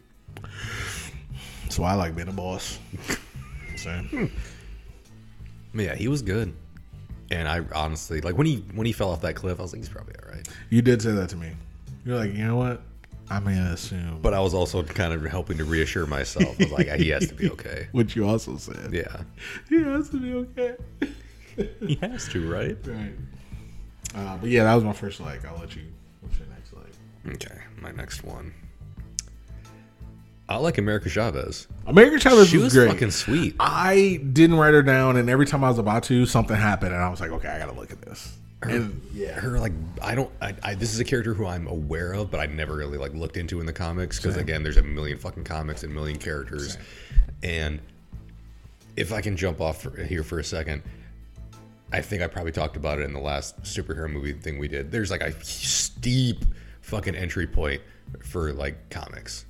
[1.68, 2.78] So I like being a boss.
[3.76, 4.04] Same.
[4.06, 4.24] Hmm.
[5.74, 6.54] But yeah, he was good.
[7.30, 9.80] And I honestly like when he when he fell off that cliff, I was like,
[9.80, 10.46] he's probably all right.
[10.70, 11.52] You did say that to me.
[12.04, 12.82] You're like, you know what?
[13.30, 14.20] I'm gonna assume.
[14.20, 16.60] But I was also kind of helping to reassure myself.
[16.60, 17.88] I was like, he has to be okay.
[17.92, 18.92] Which you also said.
[18.92, 19.22] Yeah,
[19.68, 20.76] He has to be okay.
[21.80, 22.76] he has to, right?
[22.86, 23.12] right.
[24.14, 25.44] Uh, but yeah, that was my first like.
[25.46, 25.82] I'll let you.
[26.20, 27.34] What's your next like?
[27.34, 28.52] Okay, my next one.
[30.48, 31.66] I like America Chavez.
[31.86, 32.90] America Chavez She was, was great.
[32.90, 33.56] fucking sweet.
[33.58, 37.02] I didn't write her down, and every time I was about to, something happened, and
[37.02, 38.36] I was like, okay, I gotta look at this.
[38.62, 38.88] her,
[39.40, 42.40] her like I don't I, I this is a character who I'm aware of, but
[42.40, 45.44] I never really like looked into in the comics because again, there's a million fucking
[45.44, 46.78] comics and million characters,
[47.42, 47.80] and
[48.96, 50.82] if I can jump off for, here for a second.
[51.92, 54.90] I think I probably talked about it in the last superhero movie thing we did.
[54.90, 56.44] There's like a steep
[56.80, 57.82] fucking entry point
[58.24, 59.44] for like comics,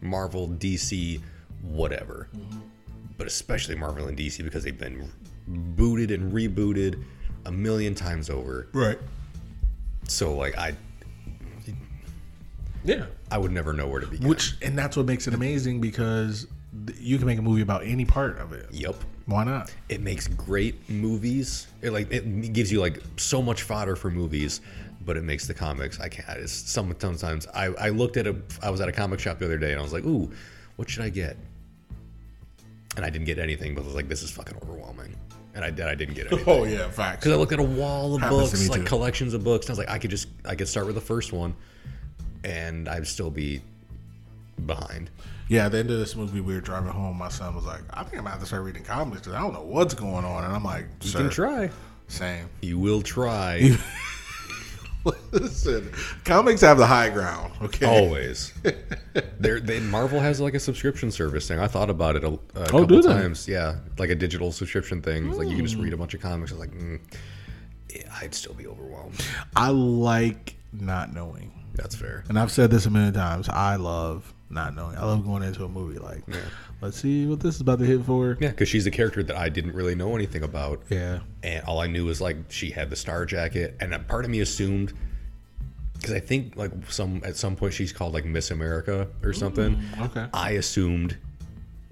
[0.00, 1.20] Marvel, DC,
[1.62, 2.28] whatever,
[3.16, 5.10] but especially Marvel and DC because they've been
[5.46, 7.02] booted and rebooted
[7.46, 8.68] a million times over.
[8.72, 8.98] Right.
[10.08, 10.74] So like I
[12.84, 13.06] Yeah.
[13.30, 14.28] I would never know where to begin.
[14.28, 16.46] Which and that's what makes it amazing because
[16.98, 18.66] you can make a movie about any part of it.
[18.70, 18.96] yep.
[19.26, 19.74] Why not?
[19.88, 21.66] It makes great movies.
[21.82, 24.60] It like it gives you like so much fodder for movies,
[25.06, 25.98] but it makes the comics.
[26.00, 26.28] I can't.
[26.38, 29.46] It's some sometimes I I looked at a I was at a comic shop the
[29.46, 30.30] other day and I was like, ooh,
[30.76, 31.36] what should I get?
[32.96, 35.14] And I didn't get anything, but I was like, this is fucking overwhelming.
[35.54, 35.86] And I did.
[35.86, 36.54] I didn't get oh, anything.
[36.54, 37.20] Oh yeah, facts.
[37.20, 38.86] Because I looked at a wall of Happens books, like too.
[38.86, 41.00] collections of books, and I was like, I could just, I could start with the
[41.00, 41.54] first one,
[42.44, 43.62] and I'd still be
[44.66, 45.10] behind.
[45.48, 47.16] Yeah, at the end of this movie, we were driving home.
[47.16, 49.40] My son was like, "I think I'm gonna have to start reading comics because I
[49.40, 51.70] don't know what's going on." And I'm like, You "Sir, can try.
[52.08, 53.70] same." You will try.
[55.32, 55.90] Listen,
[56.24, 57.52] comics have the high ground.
[57.62, 57.86] Okay.
[57.86, 58.52] Always.
[59.38, 61.58] There, they, Marvel has like a subscription service thing.
[61.58, 63.08] I thought about it a, a Oh, couple do they?
[63.08, 63.46] times.
[63.48, 65.28] Yeah, like a digital subscription thing.
[65.28, 66.52] It's like you can just read a bunch of comics.
[66.52, 67.00] I was like, mm,
[67.94, 69.14] yeah, I'd still be overwhelmed.
[69.54, 72.24] I like not knowing, That's fair.
[72.28, 73.48] and I've said this a million times.
[73.48, 74.96] I love not knowing.
[74.96, 76.22] I love going into a movie like,
[76.80, 78.36] let's see what this is about to hit for.
[78.40, 80.82] Yeah, because she's a character that I didn't really know anything about.
[80.88, 81.20] Yeah.
[81.42, 84.30] and all I knew was like she had the star jacket, and a part of
[84.30, 84.92] me assumed
[85.94, 89.36] because I think like some at some point she's called like Miss America or mm,
[89.36, 89.82] something.
[90.00, 90.26] okay.
[90.32, 91.16] I assumed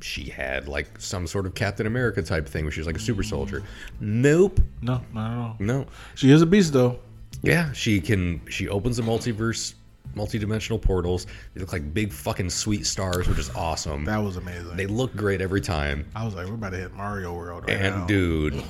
[0.01, 3.23] she had like some sort of Captain America type thing where she's like a super
[3.23, 3.62] soldier.
[4.01, 5.57] Nope, No, not at all.
[5.59, 5.87] no.
[6.14, 6.99] She is a beast though.
[7.43, 8.40] Yeah, she can.
[8.49, 9.75] She opens the multiverse,
[10.16, 11.27] multi-dimensional portals.
[11.55, 14.05] They look like big fucking sweet stars, which is awesome.
[14.05, 14.77] That was amazing.
[14.77, 16.07] They look great every time.
[16.14, 18.07] I was like, we're about to hit Mario World right And now.
[18.07, 18.55] dude.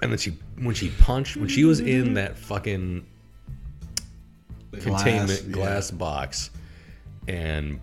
[0.00, 3.04] and then she when she punched when she was in that fucking
[4.72, 5.52] The containment yeah.
[5.52, 6.50] glass box
[7.28, 7.80] and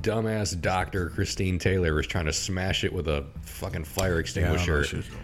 [0.00, 4.10] dumbass doctor Christine Taylor was trying to smash it with a fucking fire Yeah, I
[4.10, 4.76] don't know extinguisher.
[4.78, 5.20] what she was doing.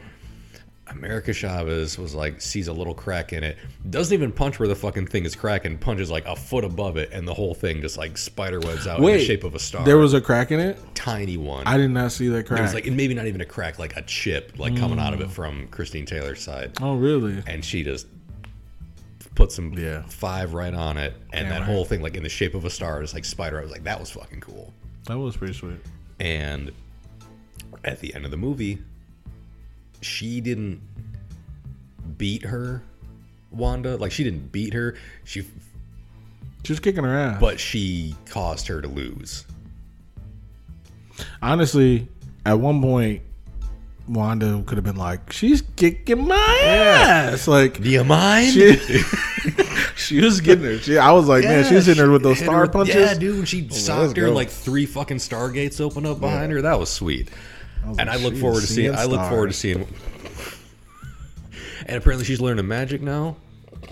[0.90, 3.56] America Chavez was like sees a little crack in it,
[3.88, 7.10] doesn't even punch where the fucking thing is cracking, punches like a foot above it,
[7.12, 9.84] and the whole thing just like spider webs out in the shape of a star.
[9.84, 10.78] There was a crack in it.
[10.94, 11.66] tiny one.
[11.66, 12.60] I did not see that crack.
[12.60, 15.14] It was like and maybe not even a crack, like a chip, like coming out
[15.14, 15.32] of it mm.
[15.32, 17.42] from Christine Taylor's side, oh, really?
[17.46, 18.06] and she just
[19.34, 20.02] put some Yeah.
[20.02, 21.66] five right on it, and Damn that right.
[21.66, 23.58] whole thing, like in the shape of a star, just like spider.
[23.58, 24.72] I was like, that was fucking cool.
[25.06, 25.78] That was pretty sweet.
[26.18, 26.72] And
[27.84, 28.78] at the end of the movie,
[30.00, 30.80] she didn't
[32.18, 32.82] beat her,
[33.50, 33.96] Wanda.
[33.96, 34.96] Like she didn't beat her.
[35.24, 35.42] She,
[36.64, 37.40] She was kicking her ass.
[37.40, 39.44] but she caused her to lose.
[41.42, 42.08] honestly,
[42.46, 43.22] at one point,
[44.08, 48.52] Wanda could have been like, "She's kicking my ass." Like Do you mind?
[48.52, 48.76] she,
[49.96, 50.78] she was getting her.
[50.78, 52.94] She, I was like, man, she's hitting her with those star with- punches.
[52.96, 53.46] Yeah, dude.
[53.46, 54.32] She let's socked her, go.
[54.32, 56.62] like three fucking stargates open up behind her.
[56.62, 57.30] That was sweet.
[57.88, 58.92] Was and like, I look forward to seeing.
[58.92, 59.86] seeing I look forward to seeing.
[61.86, 63.36] And apparently, she's learning magic now.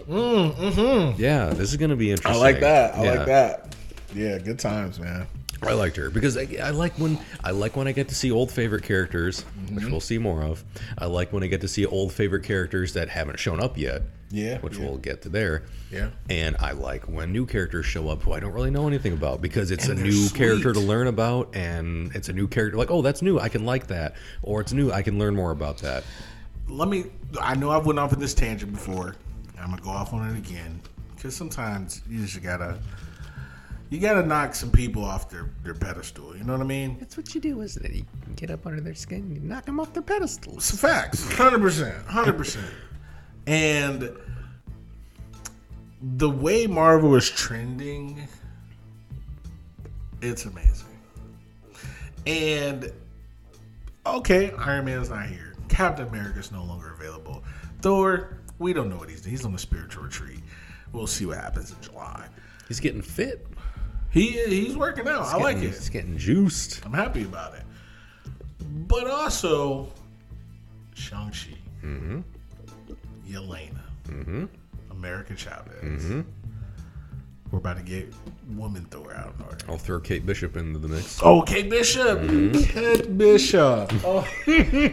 [0.08, 1.20] Mm, mm-hmm.
[1.22, 2.34] Yeah, this is gonna be interesting.
[2.34, 2.94] I like that.
[2.94, 3.10] I Yeah.
[3.14, 3.76] like that.
[4.14, 5.26] Yeah, good times, man.
[5.62, 8.30] I liked her because I, I like when I like when I get to see
[8.30, 9.90] old favorite characters, which Mm-hmm.
[9.90, 10.62] we'll see more of.
[10.96, 14.02] I like when I get to see old favorite characters that haven't shown up yet.
[14.30, 14.84] Yeah, which yeah.
[14.84, 15.64] we'll get to there.
[15.90, 16.10] Yeah.
[16.28, 19.40] And I like when new characters show up who I don't really know anything about
[19.40, 22.76] because it's And a they're new character to learn about and it's a new character
[22.76, 24.16] like, oh, that's new, I can like that.
[24.42, 26.04] Or it's new, I can learn more about that.
[26.68, 27.06] Let me.
[27.40, 29.16] I know I've went off in this tangent before.
[29.58, 30.80] I'm gonna go off on it again
[31.16, 32.78] because sometimes you just gotta.
[33.90, 36.36] You gotta knock some people off their, their pedestal.
[36.36, 36.98] You know what I mean?
[37.00, 37.92] That's what you do, isn't it?
[37.94, 38.04] You
[38.36, 40.70] get up under their skin and you knock them off their pedestals.
[40.70, 41.32] It's facts.
[41.32, 42.06] Hundred percent.
[42.06, 42.66] Hundred percent.
[43.48, 44.14] And
[46.02, 48.28] the way Marvel is trending,
[50.20, 50.86] it's amazing.
[52.26, 52.92] And
[54.04, 55.54] okay, Iron Man's not here.
[55.70, 57.42] Captain America's no longer available.
[57.80, 59.30] Thor, we don't know what he's doing.
[59.30, 60.40] he's on a spiritual retreat.
[60.92, 62.28] We'll see what happens in July.
[62.68, 63.46] He's getting fit.
[64.10, 65.22] He he's working out.
[65.22, 65.62] I like it.
[65.62, 66.84] He's getting juiced.
[66.84, 67.62] I'm happy about it.
[68.86, 69.88] But also,
[70.94, 72.20] Shang-Chi, Mm-hmm.
[73.28, 74.44] Yelena, Mm-hmm.
[74.90, 75.82] American Chavez.
[75.82, 76.20] Mm-hmm.
[77.50, 78.12] we're about to get
[78.56, 79.58] woman Thor out in order.
[79.68, 81.20] I'll throw Kate Bishop into the mix.
[81.22, 82.20] Oh, Kate Bishop.
[82.68, 83.92] Kate Bishop.
[84.04, 84.26] Oh.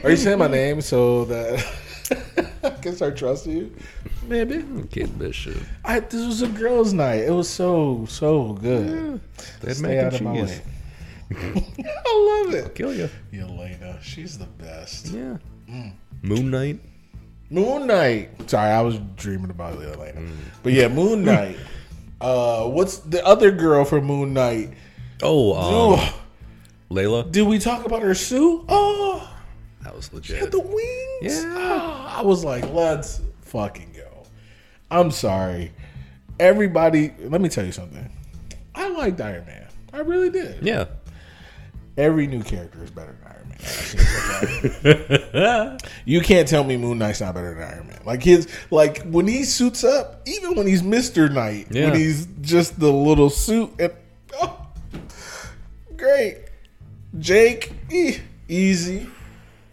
[0.04, 1.65] Are you saying my name so that
[2.63, 3.76] I can start trusting you?
[4.28, 4.63] Maybe.
[4.91, 5.58] Kate Bishop.
[5.84, 7.21] I, this was a girls' night.
[7.24, 9.21] It was so so good.
[9.62, 10.62] They had Stay out of my way.
[11.36, 12.63] I love it.
[12.65, 13.10] I'll Kill you.
[13.34, 15.08] Elena, she's the best.
[15.08, 15.38] Yeah.
[15.69, 15.93] Mm.
[16.21, 16.80] Moon Knight.
[17.49, 18.49] Moon Knight.
[18.49, 20.29] Sorry, I was dreaming about the Yelena.
[20.63, 21.58] But yeah, Moon Knight.
[22.21, 24.73] uh, what's the other girl from Moon Knight?
[25.21, 26.19] Oh, um, Oh,
[26.89, 27.31] Layla.
[27.31, 28.65] did we talk about her suit?
[28.67, 29.29] Oh,
[29.84, 30.51] That was had legit.
[30.51, 31.43] the wings.
[31.43, 31.53] Yeah.
[31.55, 34.23] Ah, I was like, let's fucking go.
[34.91, 35.71] I'm sorry.
[36.39, 38.10] Everybody, let me tell you something.
[38.73, 39.67] I liked Iron Man.
[39.93, 40.62] I really did.
[40.63, 40.86] Yeah.
[41.97, 43.44] Every new character is better than Iron Man.
[46.05, 48.01] you can't tell me Moon Knight's not better than Iron Man.
[48.05, 51.89] Like his, like when he suits up, even when he's Mister Knight, Yeah.
[51.91, 53.91] when he's just the little suit, and
[54.41, 54.67] oh,
[55.97, 56.37] great.
[57.19, 58.17] Jake, eh,
[58.49, 59.07] easy.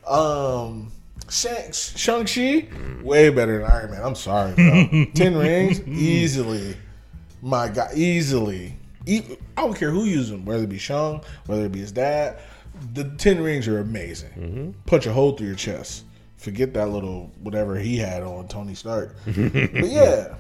[0.07, 0.93] Um,
[1.29, 2.69] Shang Shang Chi,
[3.03, 4.03] way better than Iron Man.
[4.03, 5.07] I'm sorry, bro.
[5.15, 6.77] Ten rings, easily.
[7.41, 8.77] My God, easily.
[9.09, 9.25] I
[9.57, 12.39] don't care who uses them, whether it be Shang, whether it be his dad.
[12.95, 14.31] The ten rings are amazing.
[14.31, 14.71] Mm-hmm.
[14.87, 16.05] Punch a hole through your chest.
[16.37, 19.15] Forget that little whatever he had on Tony Stark.
[19.27, 20.35] but yeah,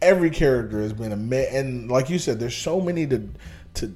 [0.00, 3.28] every character has been a ma- and like you said, there's so many to
[3.74, 3.94] to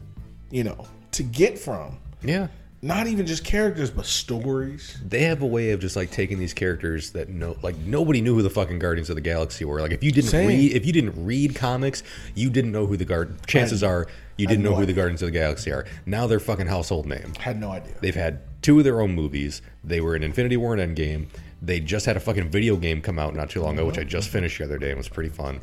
[0.50, 1.98] you know to get from.
[2.22, 2.48] Yeah.
[2.84, 4.98] Not even just characters, but stories.
[5.06, 8.34] They have a way of just like taking these characters that no, like nobody knew
[8.34, 9.80] who the fucking Guardians of the Galaxy were.
[9.80, 10.48] Like if you didn't Same.
[10.48, 12.02] read, if you didn't read comics,
[12.34, 13.46] you didn't know who the guard.
[13.46, 14.92] Chances are you didn't no know who the.
[14.92, 15.86] Guardians of the Galaxy are.
[16.06, 17.32] Now they're fucking household name.
[17.38, 17.94] Had no idea.
[18.00, 19.62] They've had two of their own movies.
[19.84, 21.26] They were in Infinity War and Endgame.
[21.60, 24.04] They just had a fucking video game come out not too long ago, which I
[24.04, 25.60] just finished the other day and was pretty fun.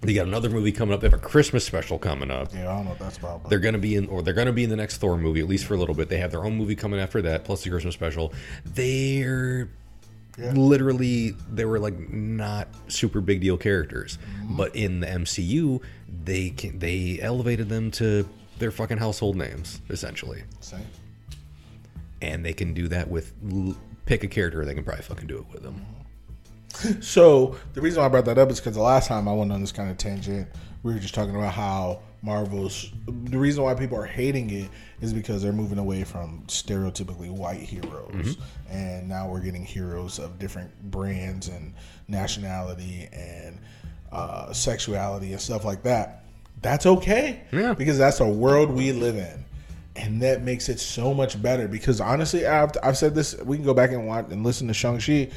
[0.00, 1.00] They got another movie coming up.
[1.00, 2.52] They have a Christmas special coming up.
[2.52, 3.44] Yeah, I don't know what that's about.
[3.44, 5.46] But They're gonna be in, or they're gonna be in the next Thor movie at
[5.48, 6.08] least for a little bit.
[6.08, 8.32] They have their own movie coming after that, plus the Christmas special.
[8.64, 9.68] They're
[10.38, 10.52] Yeah.
[10.52, 14.56] literally they were like not super big deal characters, mm-hmm.
[14.56, 15.82] but in the MCU,
[16.24, 18.26] they can, they elevated them to
[18.58, 20.86] their fucking household names essentially, Same.
[22.22, 24.64] and they can do that with l- pick a character.
[24.64, 25.84] They can probably fucking do it with them.
[27.02, 29.52] So the reason why I brought that up is because the last time I went
[29.52, 30.48] on this kind of tangent,
[30.82, 32.90] we were just talking about how Marvel's.
[33.06, 34.70] The reason why people are hating it
[35.02, 38.36] is because they're moving away from stereotypically white heroes,
[38.70, 41.74] and now we're getting heroes of different brands and
[42.08, 43.58] nationality and
[44.12, 46.24] uh, sexuality and stuff like that.
[46.62, 47.74] That's okay, Yeah.
[47.74, 49.44] because that's a world we live in.
[49.96, 53.36] And that makes it so much better because honestly, I've, I've said this.
[53.42, 55.28] We can go back and watch and listen to Shang Chi,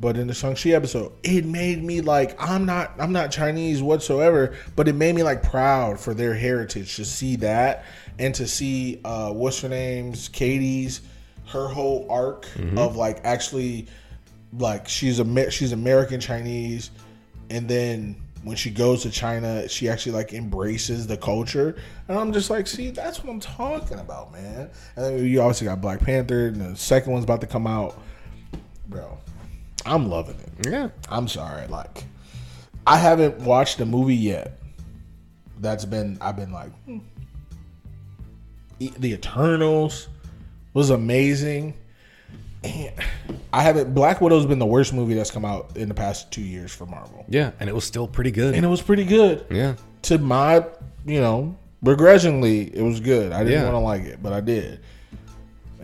[0.00, 3.82] but in the Shang Chi episode, it made me like I'm not I'm not Chinese
[3.82, 7.84] whatsoever, but it made me like proud for their heritage to see that
[8.18, 11.00] and to see uh, what's her name's Katie's
[11.48, 13.86] her whole arc of like actually
[14.58, 16.90] like she's a she's American Chinese,
[17.50, 21.76] and then when she goes to China, she actually like embraces the culture,
[22.06, 24.70] and I'm just like, see, that's what I'm talking about, man.
[24.96, 28.00] And then you obviously got Black Panther, and the second one's about to come out,
[28.88, 29.18] bro.
[29.86, 30.66] I'm loving it.
[30.70, 32.04] Yeah, I'm sorry, like
[32.86, 34.60] I haven't watched a movie yet.
[35.60, 36.98] That's been I've been like hmm.
[38.78, 40.08] The Eternals
[40.74, 41.74] was amazing.
[42.64, 42.92] And
[43.52, 46.42] I haven't Black Widow's been the worst movie that's come out in the past two
[46.42, 47.24] years for Marvel.
[47.28, 48.54] yeah, and it was still pretty good.
[48.54, 49.46] And it was pretty good.
[49.50, 50.64] yeah, To my
[51.06, 53.32] you know, begrudgingly it was good.
[53.32, 53.62] I didn't Yeah.
[53.64, 54.80] want to like it, but I did.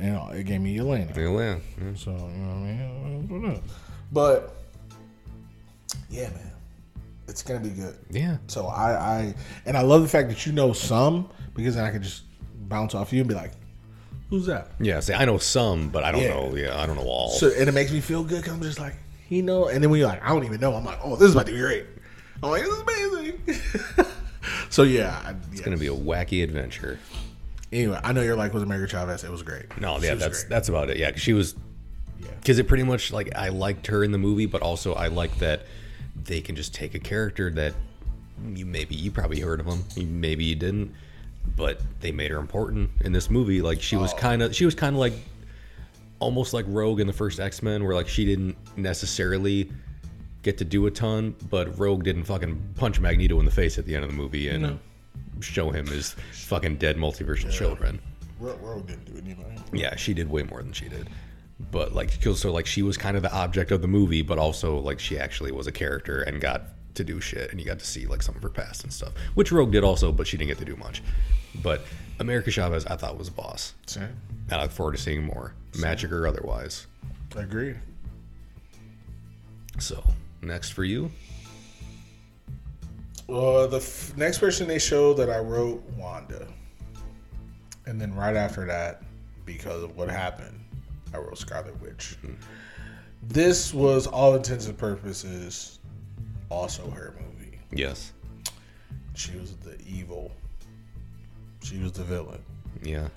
[0.01, 1.15] You know, it gave me Yelena.
[1.17, 1.95] yeah, yeah.
[1.97, 3.63] So you know what I mean.
[4.11, 4.57] But
[6.11, 6.51] yeah, man,
[7.29, 7.97] it's gonna be good.
[8.11, 8.39] yeah.
[8.49, 11.91] So I, I and I love the fact that you know some because then I
[11.93, 12.23] can just
[12.69, 13.53] bounce off you and be like,
[14.31, 16.29] "Who's that?" Yeah, see, I know some, but I don't Yeah.
[16.29, 16.55] know.
[16.57, 17.31] Yeah, I don't know all.
[17.31, 18.97] So and it makes me feel good because I'm just like,
[19.29, 19.69] he know.
[19.69, 21.47] And then when you're like, I don't even know, I'm like, oh, this is about
[21.47, 21.87] to be great.
[22.43, 24.07] I'm like, this is amazing.
[24.71, 26.99] so yeah, I, it's gonna be a wacky adventure.
[27.73, 29.25] Anyway, I know you're like, was America Chavez?
[29.25, 29.67] It was great.
[29.81, 30.51] No, She yeah, was that's great.
[30.51, 30.97] that's about it.
[30.97, 31.55] Yeah, 'cause she was
[32.21, 32.29] Yeah.
[32.41, 35.39] because it pretty much like I liked her in the movie, but also I like
[35.39, 35.63] that
[36.25, 37.75] they can just take a character that
[38.55, 40.93] you maybe you probably heard of them, maybe you didn't,
[41.57, 43.63] but they made her important in this movie.
[43.63, 44.17] Like she was oh.
[44.17, 45.15] kind of she was kind of like
[46.19, 49.71] almost like Rogue in the first X Men, where like she didn't necessarily
[50.43, 53.87] get to do a ton, but Rogue didn't fucking punch Magneto in the face at
[53.87, 54.79] the end of the movie and
[55.41, 58.01] show him his fucking dead multiversal children.
[58.39, 59.63] Ro- Rogue didn't do anything.
[59.73, 61.09] Yeah, she did way more than she did.
[61.71, 64.79] But like, so like she was kind of the object of the movie, but also
[64.79, 66.63] like she actually was a character and got
[66.95, 69.13] to do shit, and you got to see like some of her past and stuff,
[69.35, 71.03] which Rogue did also, but she didn't get to do much.
[71.63, 71.83] But
[72.21, 74.05] America Chavez, I thought was a boss, Same.
[74.51, 76.87] and I look forward to seeing more, magic or otherwise.
[77.37, 77.77] Agreed.
[79.79, 80.03] So
[80.43, 81.11] next for you,
[83.27, 86.47] Well, the f- next person they showed that I wrote Wanda,
[87.87, 89.03] and then right after that,
[89.47, 90.61] because of what happened,
[91.13, 92.17] I wrote Scarlet Witch.
[92.21, 92.35] Hmm.
[93.23, 95.79] This was all intents and purposes
[96.55, 97.59] also her movie.
[97.73, 98.13] yes,
[99.15, 100.31] She was the evil.
[101.63, 102.43] She was the villain.
[102.83, 103.09] yeah,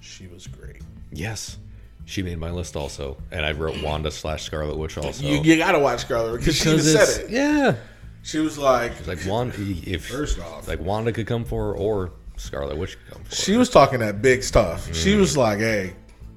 [0.00, 0.82] She was great.
[1.12, 1.58] yes.
[2.06, 5.24] She made my list also, and I wrote Wanda slash Scarlet Witch also.
[5.24, 7.30] You, you gotta watch Scarlet Witch because she it's- said it.
[7.30, 7.76] Yeah,
[8.22, 9.56] She was like, like Wanda.
[9.58, 10.68] If First off.
[10.68, 13.30] like Wanda could come for, her, or Scarlet Witch could come for.
[13.30, 13.34] her.
[13.36, 14.94] she was talking that big stuff.
[14.94, 15.38] She was mm.
[15.38, 15.94] like, "Hey,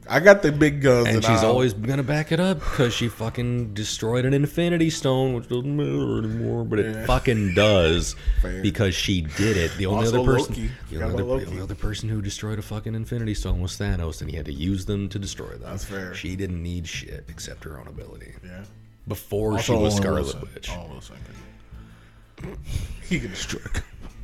[0.09, 3.07] I got the big guns," And she's I'll- always gonna back it up because she
[3.09, 7.05] fucking destroyed an Infinity Stone, which doesn't matter anymore, but it Yeah.
[7.05, 8.61] fucking does Fair.
[8.61, 9.71] because she did it.
[9.77, 10.53] The only Also other person,
[10.89, 14.21] the only, other, the only other person who destroyed a fucking Infinity Stone was Thanos,
[14.21, 15.61] and he had to use them to destroy them.
[15.63, 16.13] That's fair.
[16.13, 18.61] She didn't need shit except her own ability yeah.
[19.07, 20.41] before she was Scarlet Wilson.
[20.53, 20.69] Witch.
[20.71, 21.15] Owen Wilson
[23.09, 23.61] He can destroy,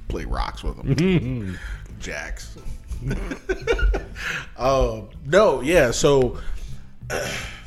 [0.08, 1.58] play rocks with him.
[2.00, 2.58] Jacks.
[4.58, 5.92] Oh no, yeah.
[5.92, 6.38] So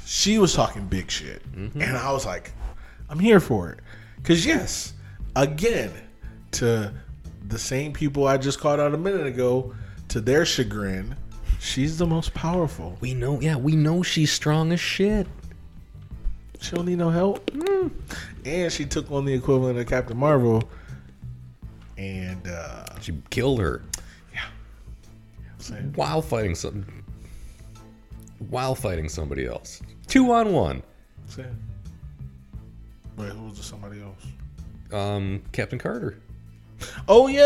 [0.07, 1.81] she was talking big shit, mm-hmm.
[1.81, 2.53] and I was like,
[3.09, 3.81] I'm here for it.
[4.25, 4.95] Cause yes,
[5.37, 5.93] again,
[6.53, 6.93] to
[7.49, 9.75] the same people I just called out a minute ago,
[10.09, 11.15] to their chagrin,
[11.61, 12.97] she's the most powerful.
[13.01, 15.29] We know, yeah, we know she's strong as shit.
[16.61, 17.51] She don't need no help.
[17.53, 17.93] Mm.
[18.45, 20.69] And she took on the equivalent of Captain Marvel.
[21.97, 23.83] And uh She killed her
[25.67, 26.85] saying, while fighting some,
[28.51, 29.83] while fighting somebody else.
[30.07, 30.83] Two on one.
[31.27, 31.57] saying.
[33.17, 33.65] Wait, who was?
[33.65, 34.27] Somebody else?
[34.93, 36.19] Um, Captain Carter.
[37.09, 37.41] Oh yeah,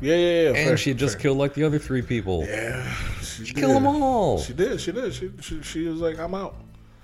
[0.00, 0.48] yeah, yeah, yeah.
[0.48, 1.22] And Fair, she had just fair.
[1.22, 2.44] killed like the other three people.
[2.44, 2.84] Yeah,
[3.22, 4.40] she, killed them all.
[4.40, 4.80] She did.
[4.80, 5.14] She did.
[5.14, 6.56] She, she she was like, I'm out.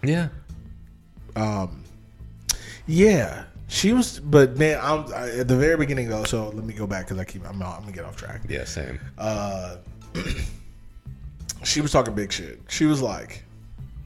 [0.03, 0.29] Yeah.
[1.37, 1.85] Um,
[2.87, 4.19] yeah, she was.
[4.19, 6.25] But man, I'm I, at the very beginning though.
[6.25, 7.49] So let me go back because I keep.
[7.49, 8.43] I'm, I'm gonna get off track.
[8.49, 8.99] Yeah, same.
[9.17, 9.77] Uh,
[11.65, 12.61] she was talking big shit.
[12.69, 13.45] She was like,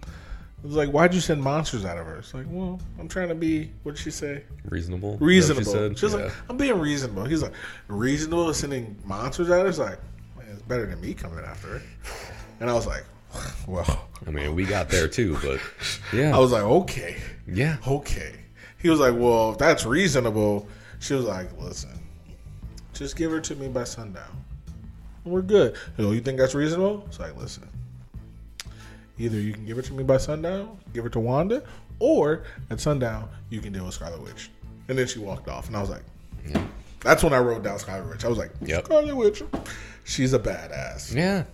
[0.03, 3.29] "It was like, why'd you send monsters out of her?" It's like, well, I'm trying
[3.29, 3.71] to be.
[3.83, 4.43] What did she say?
[4.65, 5.15] Reasonable.
[5.15, 5.65] Is that what Reasonable.
[5.65, 5.99] She said?
[5.99, 6.21] She was yeah.
[6.25, 7.25] like, I'm being reasonable.
[7.25, 7.55] He's like,
[7.89, 9.59] reasonable is sending monsters out.
[9.59, 9.69] of her?
[9.69, 9.99] It's like,
[10.37, 11.83] man, it's better than me coming after her.
[12.61, 13.05] And I was like,
[13.67, 15.61] well, I mean, we got there too, but
[16.13, 16.31] yeah.
[16.37, 17.77] I was like, okay, yeah.
[17.87, 18.33] okay.
[18.79, 20.69] He was like, well, if that's reasonable.
[21.01, 21.91] She was like, listen,
[22.95, 24.44] just give her to me by sundown.
[25.25, 25.77] We're good.
[25.97, 27.05] You, know, you think that's reasonable?
[27.07, 27.69] It's like, listen,
[29.19, 31.63] either you can give it to me by sundown, give it to Wanda,
[31.99, 34.51] or at sundown you can deal with Scarlet Witch.
[34.89, 36.03] And then she walked off, and I was like,
[36.47, 36.63] Yeah.
[37.01, 38.25] that's when I wrote down Scarlet Witch.
[38.25, 38.85] I was like, Yep.
[38.87, 39.43] Scarlet Witch,
[40.05, 41.15] she's a badass.
[41.15, 41.45] Yeah.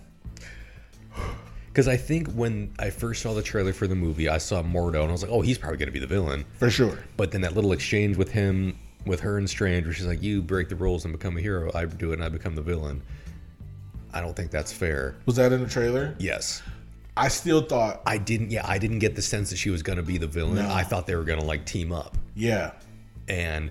[1.67, 4.99] Because I think when I first saw the trailer for the movie, I saw Mordo
[5.01, 6.43] and I was like, oh, he's probably going to be the villain.
[6.57, 6.99] For sure.
[7.15, 10.41] But then that little exchange with him, with her and Strange, where she's like, you
[10.41, 11.71] break the rules and become a hero.
[11.73, 13.01] I do it and I become the villain.
[14.13, 15.15] I don't think that's fair.
[15.25, 16.15] Was that in the trailer?
[16.19, 16.61] Yes.
[17.17, 19.97] I still thought, I didn't, yeah, I didn't get the sense that she was going
[19.97, 20.55] to be the villain.
[20.55, 20.69] No.
[20.69, 22.17] I thought they were going to like team up.
[22.35, 22.71] yeah.
[23.27, 23.69] and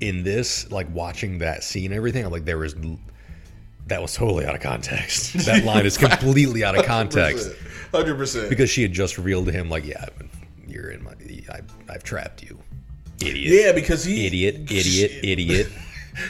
[0.00, 2.74] in this like watching that scene and everything i'm like there was
[3.86, 7.50] that was totally out of context that line is completely out of context
[7.92, 8.48] 100%.
[8.48, 10.06] because she had just revealed to him like yeah
[10.66, 11.12] you're in my
[11.52, 11.60] I,
[11.90, 12.58] i've trapped you
[13.20, 14.26] idiot yeah, because he.
[14.26, 15.68] idiot idiot idiot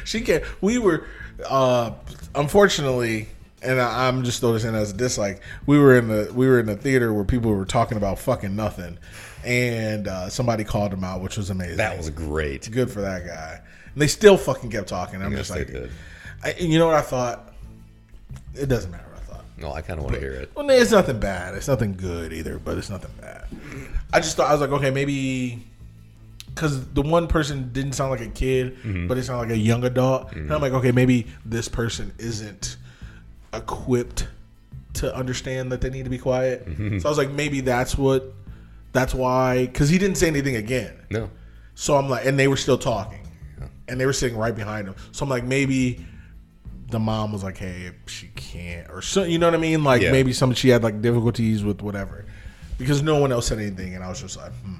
[0.05, 0.45] she can't.
[0.61, 1.07] We were,
[1.49, 1.93] uh,
[2.35, 3.29] unfortunately,
[3.63, 5.41] and I, I'm just noticing as a dislike.
[5.67, 8.55] We were in the we were in the theater where people were talking about fucking
[8.57, 8.99] nothing,
[9.45, 11.77] and uh, somebody called him out, which was amazing.
[11.77, 13.61] that was great good for that guy.
[13.93, 15.23] And they still fucking kept talking.
[15.23, 15.91] I'm Yes, just like.
[16.43, 17.53] I, you know what I thought?
[18.55, 19.45] It doesn't matter what I thought.
[19.59, 21.55] no i kind of want to hear it Well, it's nothing bad.
[21.55, 23.45] It's nothing good either, but it's nothing bad.
[24.13, 25.67] I just thought I was like, okay, maybe
[26.55, 29.07] because the one person didn't sound like a kid, mm-hmm.
[29.07, 30.63] but it sounded like a young adult, and I'm mm-hmm.
[30.63, 32.77] like, okay, maybe this person isn't
[33.53, 34.29] equipped
[34.95, 36.69] to understand that they need to be quiet.
[36.69, 36.99] Mm-hmm.
[36.99, 38.33] So I was like, maybe that's what,
[38.93, 40.95] that's why, because he didn't say anything again.
[41.11, 41.31] no
[41.75, 43.27] So I'm like, and they were still talking,
[43.89, 44.95] and they were sitting right behind him.
[45.13, 46.05] So I'm like, maybe
[46.91, 49.23] the mom was like, "Hey, she can't," or so.
[49.23, 49.85] You know what I mean?
[49.85, 50.11] Like Yeah.
[50.11, 52.25] maybe some she had like difficulties with whatever,
[52.79, 54.75] because no one else said anything, and I was just like, hmm.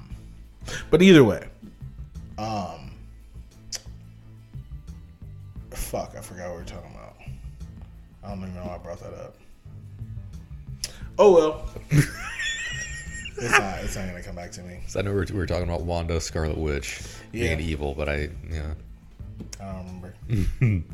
[0.89, 1.47] But either way,
[2.41, 2.91] um,
[5.71, 7.15] fuck, I forgot what we were talking about.
[8.23, 9.35] I don't even know why I brought that up.
[11.17, 11.69] Oh well.
[13.41, 13.83] It's not.
[13.83, 14.81] It's not gonna come back to me.
[14.87, 18.07] So I know we were, we were talking about Wanda, Scarlet Witch being evil, but
[18.07, 18.73] I yeah.
[19.59, 20.13] I don't
[20.59, 20.85] remember.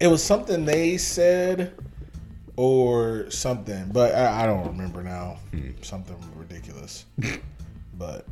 [0.00, 1.74] it was something they said
[2.56, 5.38] or something, but I, I don't remember now.
[5.82, 7.04] Something ridiculous.
[7.98, 8.26] but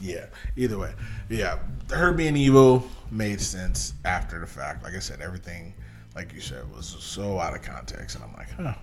[0.00, 0.26] yeah,
[0.56, 0.92] either way,
[1.28, 1.58] yeah,
[1.90, 4.82] her being evil made sense after the fact.
[4.82, 5.72] Like I said, everything,
[6.14, 8.74] like you said, was so out of context, and I'm like, huh,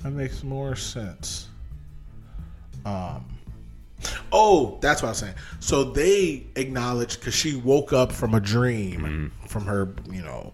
[0.00, 1.48] that makes more sense.
[2.84, 3.24] Um.
[4.32, 5.34] Oh, that's what I was saying.
[5.60, 10.52] So they acknowledged because she woke up from a dream from her, you know,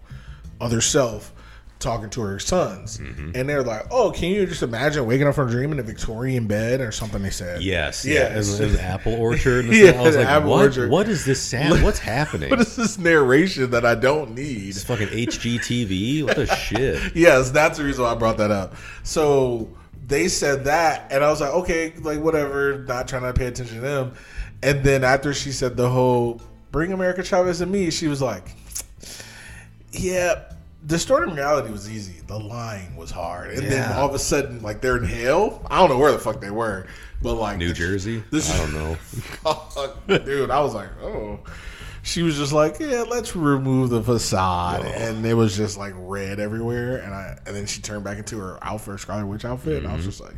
[0.61, 1.33] other self
[1.79, 3.31] talking to her sons, mm-hmm.
[3.35, 5.83] and they're like, "Oh, can you just imagine waking up from a dream in a
[5.83, 8.59] Victorian bed or something?" They said, Yes, Yes.
[8.59, 9.65] in the apple orchard.
[9.65, 9.91] And Yeah.
[9.91, 10.65] I was like, apple what?
[10.65, 10.89] orchard.
[10.91, 11.81] What is this sound?
[11.83, 12.49] What's happening?
[12.49, 14.69] What is this narration that I don't need?
[14.69, 16.23] It's fucking HGTV.
[16.25, 17.15] What the shit?
[17.15, 18.75] Yes, that's the reason why I brought that up.
[19.03, 19.69] So
[20.05, 23.75] they said that, and I was like, okay, like whatever, not trying to pay attention
[23.75, 24.13] to them.
[24.61, 28.51] And then after she said the whole "Bring America Chavez and me," she was like,
[29.91, 30.51] yeah.
[30.85, 32.21] Distorting reality was easy.
[32.25, 35.65] The lying was hard, and then all of a sudden, like they're in hell.
[35.69, 36.87] I don't know where the fuck they were,
[37.21, 38.23] but like New Jersey?
[38.31, 38.97] This- I don't know.
[40.19, 40.49] dude.
[40.49, 41.39] I was like, oh.
[42.01, 46.39] She was just like, yeah, let's remove the facade, and it was just like red
[46.39, 46.97] everywhere.
[46.97, 49.95] And I, and then she turned back into her outfit, Scarlet Witch outfit, and I
[49.95, 50.09] was mm-hmm.
[50.09, 50.35] just like,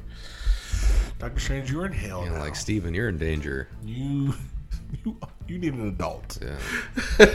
[1.19, 2.39] Doctor Strange, you're in hell And now.
[2.39, 3.67] like Steven, you're in danger.
[3.85, 4.33] you,
[5.05, 5.17] you,
[5.47, 6.39] you need an adult.
[6.41, 7.27] Yeah.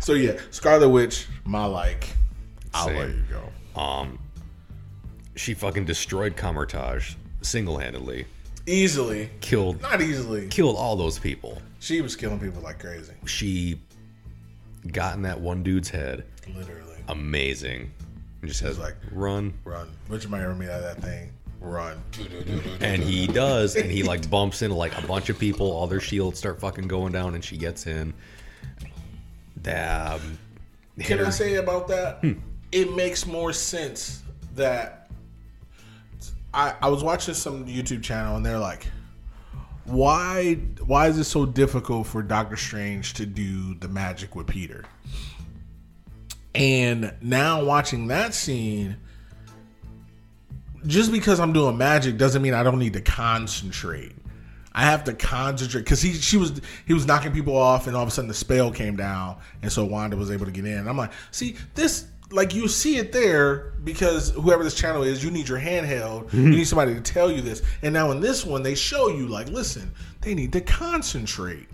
[0.00, 2.08] So yeah, Scarlet Witch, my like.
[2.74, 2.96] I'll Same.
[2.96, 3.22] let you
[3.74, 3.80] go.
[3.80, 4.18] Um,
[5.36, 8.26] she fucking destroyed Kamar-Taj single handedly.
[8.66, 10.46] Easily, Killed not easily.
[10.48, 11.60] killed all those people.
[11.80, 13.80] She was killing people like crazy, She
[14.92, 16.24] got in that one dude's head.
[16.54, 16.96] literally.
[17.08, 17.90] Amazing.
[18.42, 19.54] And just has like- like run.
[19.64, 21.32] Run, which reminded me of that thing.
[21.60, 22.00] Run.
[22.80, 25.70] And he does, and he like bumps into like a bunch of people.
[25.72, 28.14] All their shields start fucking going down, and she gets in.
[29.62, 30.38] Damn.
[30.98, 32.24] Can I say about that?
[32.72, 34.22] It makes more sense
[34.54, 35.10] that
[36.52, 38.86] I I was watching some YouTube channel and they're like,
[39.84, 40.54] why
[40.84, 44.84] why is it so difficult for Doctor Strange to do the magic with Peter?
[46.54, 48.96] And now watching that scene,
[50.86, 54.12] just because I'm doing magic doesn't mean I don't need to concentrate.
[54.72, 58.02] I have to concentrate because he she was he was knocking people off, and all
[58.02, 60.88] of a sudden the spell came down, and so Wanda was able to get in.
[60.88, 62.06] I'm like, see this.
[62.32, 66.32] Like you see it there because whoever this channel is, you need your handheld.
[66.32, 66.50] You mm-hmm.
[66.50, 67.60] need somebody to tell you this.
[67.82, 71.66] And now in this one, they show you like, listen, they need to concentrate.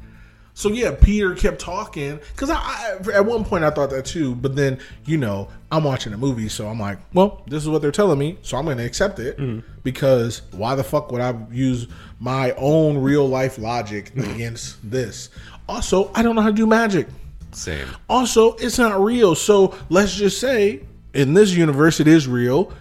[0.56, 4.34] So yeah, Peter kept talking because I, I at one point I thought that too,
[4.34, 7.82] but then you know I'm watching a movie, so I'm like, well, this is what
[7.82, 9.68] they're telling me, so I'm going to accept it mm-hmm.
[9.82, 11.88] because why the fuck would I use
[12.20, 15.28] my own real life logic against this?
[15.68, 17.06] Also, I don't know how to do magic.
[17.52, 17.86] Same.
[18.08, 19.34] Also, it's not real.
[19.34, 22.72] So let's just say in this universe it is real.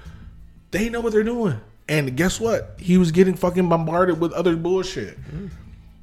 [0.71, 1.59] They know what they're doing.
[1.89, 2.75] And guess what?
[2.79, 5.21] He was getting fucking bombarded with other bullshit.
[5.29, 5.49] Mm.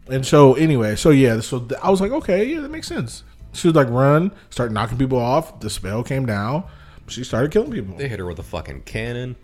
[0.08, 3.22] And so anyway, so yeah, so th- I was like, okay, yeah, that makes sense.
[3.52, 5.60] She was like, run, start knocking people off.
[5.60, 6.64] The spell came down.
[7.08, 7.96] She started killing people.
[7.96, 9.36] They hit her with a fucking cannon,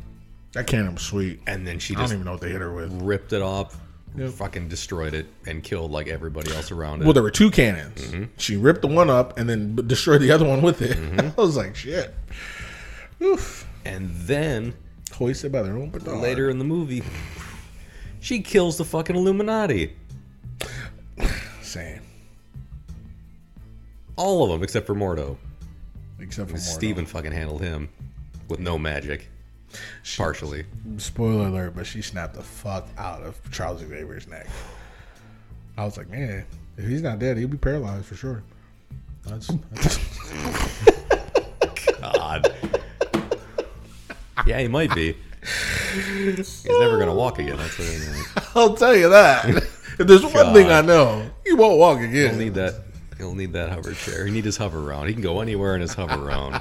[0.52, 1.40] That cannon was sweet.
[1.46, 2.90] and then she I don't just even know what they hit her with.
[3.02, 3.78] ripped it off,
[4.32, 7.04] fucking destroyed it, and killed like everybody else around it.
[7.04, 8.00] Well, there were two cannons.
[8.00, 8.24] Mm-hmm.
[8.38, 10.96] She ripped the one up and then b- destroyed the other one with it.
[10.96, 11.38] Mm-hmm.
[11.40, 12.14] I was like, shit.
[13.22, 13.68] Oof.
[13.84, 14.74] and then
[15.12, 16.18] Hoisted by their own petard.
[16.18, 17.02] later in the movie,
[18.20, 19.94] she kills the fucking Illuminati.
[21.62, 22.00] Same.
[24.16, 25.36] All of them except for Mordo.
[26.18, 26.60] Except for Mordo.
[26.60, 27.88] Steven fucking handled him
[28.48, 29.28] with no magic.
[30.16, 30.64] Partially.
[30.96, 34.46] Spoiler alert, but she snapped the fuck out of Charles Xavier's neck.
[35.76, 36.44] I was like, man,
[36.76, 38.42] if he's not dead, he'll be paralyzed for sure.
[39.26, 39.98] That's, that's
[42.00, 42.52] God.
[44.46, 45.16] yeah, he might be.
[45.94, 47.56] He's never gonna walk again.
[47.58, 48.24] That's what I mean.
[48.54, 49.64] I'll tell you that.
[49.98, 52.30] if there's one thing I know, he won't walk again.
[52.30, 52.82] He'll need that.
[53.16, 54.26] He'll need that hover chair.
[54.26, 55.08] He need his hover round.
[55.08, 56.60] He can go anywhere in his hover round.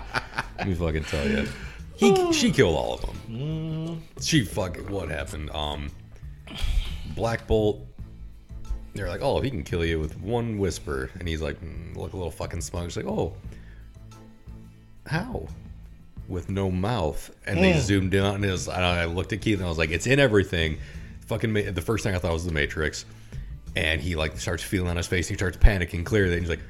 [0.58, 1.48] Let me fucking tell you.
[1.96, 4.02] He she killed all of them.
[4.22, 5.50] She fucking what happened?
[5.52, 5.92] Um,
[7.16, 7.84] Black Bolt.
[8.94, 12.14] They're like, oh, he can kill you with one whisper, and he's like, mm, look
[12.14, 12.86] a little fucking smug.
[12.86, 13.34] He's like, oh,
[15.06, 15.48] how?
[16.28, 18.68] With no mouth, and they zoomed in on his.
[18.68, 20.80] And I looked at Keith and I was like, it's in everything.
[21.28, 23.06] Fucking ma- the first thing I thought was the Matrix,
[23.78, 25.28] and he like starts feeling on his face.
[25.30, 26.34] And he starts panicking clearly.
[26.34, 26.62] And he's like,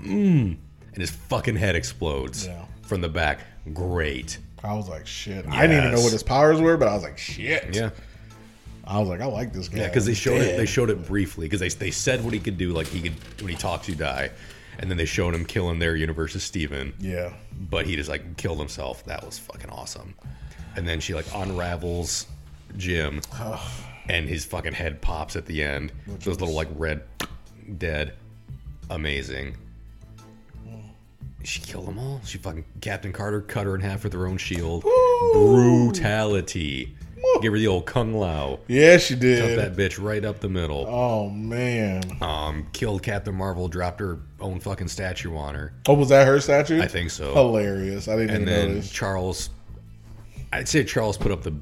[0.00, 0.56] mm,
[0.92, 2.64] and his fucking head explodes Yeah.
[2.82, 3.40] from the back.
[3.72, 4.38] Great.
[4.64, 5.46] I was like, shit.
[5.48, 6.04] I didn't even know Yes.
[6.04, 7.74] what his powers were, but I was like, shit.
[7.74, 7.90] Yeah.
[8.84, 9.80] I was like, I like this guy.
[9.80, 10.56] Yeah, because they showed it.
[10.56, 12.72] They showed it briefly because they they said what he could do.
[12.72, 14.30] Like he could when he talks, you die,
[14.78, 16.94] and then they showed him killing their universe's Steven.
[16.98, 17.34] Yeah.
[17.70, 19.04] but he just like killed himself.
[19.04, 20.14] That was fucking awesome.
[20.74, 22.26] And then she like unravels
[22.78, 23.20] Jim,
[24.08, 25.92] and his fucking head pops at the end.
[26.06, 27.02] Those little like red
[27.78, 28.14] dead,
[28.90, 29.56] amazing.
[31.44, 32.20] She killed them all.
[32.24, 34.84] She fucking Captain Carter cut her in half with her own shield.
[35.32, 36.94] Brutality.
[37.42, 38.60] Give her the old Kung Lao.
[38.68, 39.58] Yeah, she did.
[39.58, 40.86] that bitch right up the middle.
[40.88, 42.02] Oh man.
[42.20, 43.68] Um, killed Captain Marvel.
[43.68, 45.72] Dropped her own fucking statue on her.
[45.86, 46.80] Oh, was that her statue?
[46.80, 47.32] I think so.
[47.32, 48.08] Hilarious.
[48.08, 48.90] I didn't and even then notice.
[48.90, 49.50] Charles,
[50.52, 51.54] I'd say Charles put up the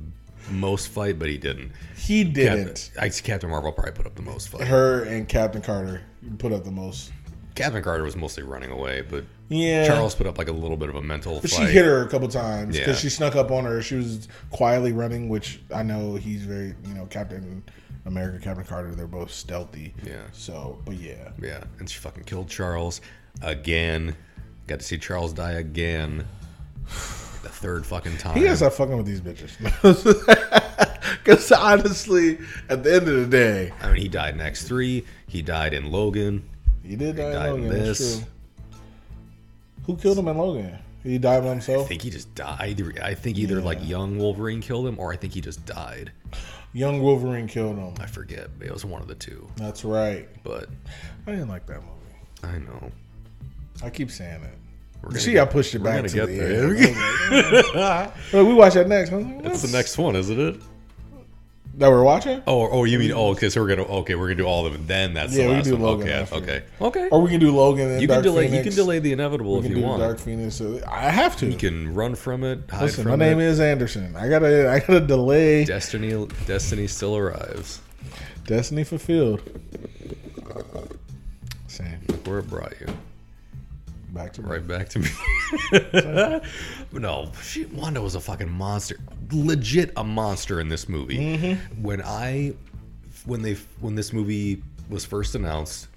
[0.50, 1.72] most fight, but he didn't.
[1.96, 2.90] He didn't.
[3.00, 4.66] I Captain Marvel probably put up the most fight.
[4.66, 6.02] Her and Captain Carter
[6.38, 7.12] put up the most.
[7.54, 9.86] Captain Carter was mostly running away, but Yeah.
[9.86, 12.08] Charles put up like a little bit of a mental But she hit her a
[12.08, 13.00] couple times because Yeah.
[13.00, 13.80] she snuck up on her.
[13.80, 17.62] She was quietly running, which I know he's very, you know, Captain
[18.04, 18.94] America, Captain Carter.
[18.94, 19.94] They're both stealthy.
[20.04, 20.22] Yeah.
[20.32, 23.00] So, but yeah, Yeah, and she fucking killed Charles
[23.40, 24.14] again.
[24.66, 26.26] Got to see Charles die again.
[27.46, 28.34] The third fucking time.
[28.36, 29.52] he gotta stop fucking with these bitches.
[31.24, 32.38] Because honestly,
[32.68, 35.04] at the end of the day, I mean, he died in X three.
[35.26, 36.48] He died in Logan.
[36.84, 37.84] he did die died in in Logan.
[37.84, 38.24] That's this.
[39.86, 40.78] Who killed him in Logan?
[41.02, 41.86] He died by himself.
[41.86, 42.82] I think he just died.
[43.02, 46.10] I think either like young Wolverine killed him, or I think he just died.
[46.72, 47.94] Young Wolverine killed him.
[48.00, 48.48] I forget.
[48.60, 49.48] It was one of the two.
[49.56, 50.28] That's right.
[50.42, 50.68] But
[51.26, 52.54] I didn't like that movie.
[52.54, 52.90] I know.
[53.82, 54.58] I keep saying it.
[55.02, 56.74] We're See, get- I pushed it back gonna get the there.
[56.76, 56.96] end.
[57.76, 59.12] I Well, we watch that next.
[59.12, 60.60] I was That's the next one, isn't it?
[61.78, 62.42] that we're watching.
[62.46, 63.28] Oh, oh, you mean oh?
[63.32, 64.86] Okay, so we're gonna okay, we're gonna do all of them.
[64.86, 65.82] Then that's Yeah, the we last do one.
[65.82, 66.34] Logan okay, after.
[66.36, 67.08] okay, okay.
[67.10, 68.46] Or we can do Logan and You Dark can delay.
[68.46, 68.64] Phoenix.
[68.64, 70.00] You can delay the inevitable We if you do want.
[70.00, 70.54] Dark Phoenix.
[70.54, 71.46] So I have to.
[71.46, 72.60] You can run from it.
[72.70, 73.44] Hide Listen, from my name it.
[73.44, 74.16] is Anderson.
[74.16, 75.66] I gotta, I gotta delay.
[75.66, 76.26] Destiny.
[76.46, 77.82] Destiny still arrives.
[78.46, 79.42] Destiny fulfilled.
[81.66, 81.98] Same.
[82.08, 82.86] Look where it brought you.
[84.16, 84.48] Back to me.
[84.48, 86.40] Right back to me.
[86.98, 88.96] no, she, Wanda was a fucking monster.
[89.30, 91.18] Legit a monster in this movie.
[91.18, 91.82] Mm-hmm.
[91.82, 92.54] When I,
[93.26, 95.88] when they, when this movie was first announced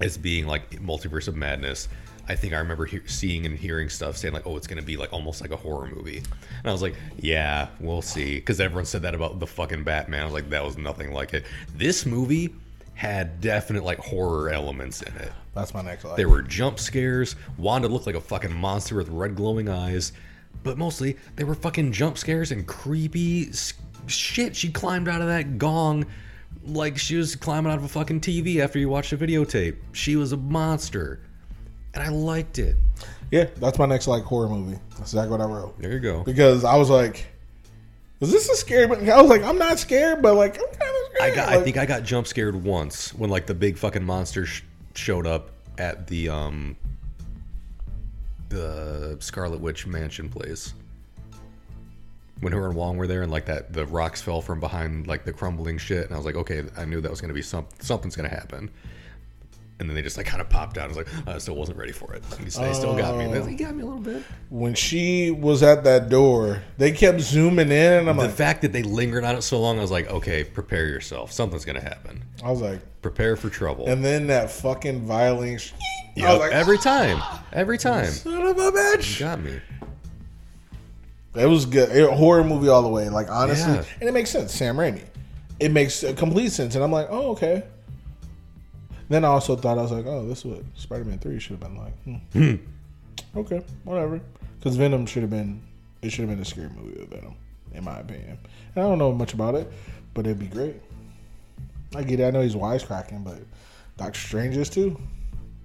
[0.00, 1.88] as being like multiverse of madness,
[2.26, 4.96] I think I remember he- seeing and hearing stuff saying like, "Oh, it's gonna be
[4.96, 8.84] like almost like a horror movie," and I was like, "Yeah, we'll see," because everyone
[8.84, 10.22] said that about the fucking Batman.
[10.22, 11.44] I was like, "That was nothing like it."
[11.76, 12.52] This movie
[12.96, 15.30] had definite like horror elements in it.
[15.54, 16.16] That's my next life.
[16.16, 17.36] There were jump scares.
[17.58, 20.12] Wanda looked like a fucking monster with red glowing eyes.
[20.62, 23.52] But mostly, they were fucking jump scares and creepy
[24.06, 24.56] shit.
[24.56, 26.06] She climbed out of that gong
[26.64, 29.76] like she was climbing out of a fucking TV after you watched a videotape.
[29.92, 31.20] She was a monster.
[31.92, 32.76] And I liked it.
[33.30, 34.78] Yeah, that's my next like horror movie.
[34.90, 35.78] That's exactly what I wrote.
[35.78, 36.22] There you go.
[36.24, 37.26] Because I was like,
[38.20, 39.10] "Is this a scary?" movie?
[39.10, 41.48] I was like, "I'm not scared, but like, I'm kind of I scared." got.
[41.48, 44.62] I think I got jump scared once when like the big fucking monster sh-
[44.94, 46.76] showed up at the um
[48.48, 50.74] the Scarlet Witch mansion place.
[52.40, 55.24] When her and Wong were there, and like that, the rocks fell from behind like
[55.24, 57.66] the crumbling shit, and I was like, okay, I knew that was gonna be some
[57.80, 58.70] something's gonna happen.
[59.78, 60.84] And then they just like kind of popped out.
[60.84, 62.22] I was like, I still wasn't ready for it.
[62.30, 63.26] They still got me.
[63.26, 64.22] They got me a little bit.
[64.48, 68.62] when she was at that door, they kept zooming in, and I'm The like, fact
[68.62, 71.30] that they lingered on it so long, I was like, okay, prepare yourself.
[71.30, 72.24] Something's gonna happen.
[72.42, 73.86] I was like, Prepare for trouble.
[73.86, 75.58] and then that fucking violin.
[75.58, 75.72] sh-
[76.16, 77.22] Yep, like, every time,
[77.52, 79.20] every time, son of a bitch.
[79.20, 79.60] got me.
[81.34, 82.10] It was good.
[82.14, 83.10] Horror movie all the way.
[83.10, 83.84] Like honestly, Yeah.
[84.00, 84.54] and it makes sense.
[84.54, 85.02] Sam Raimi.
[85.60, 87.64] It makes uh, complete sense, and I'm like, oh okay.
[89.08, 91.60] Then I also thought I was like, oh, this is what Spider-Man Three should have
[91.60, 92.22] been like.
[92.32, 92.54] Hmm.
[93.36, 94.20] okay, whatever.
[94.58, 95.62] Because Venom should have been.
[96.02, 97.34] It should have been a scary movie with Venom,
[97.72, 98.38] in my opinion.
[98.74, 99.70] And I don't know much about it,
[100.14, 100.76] but it'd be great.
[101.94, 102.24] I get it.
[102.24, 103.38] I know he's wisecracking, but
[103.96, 105.00] Doctor Strange is too.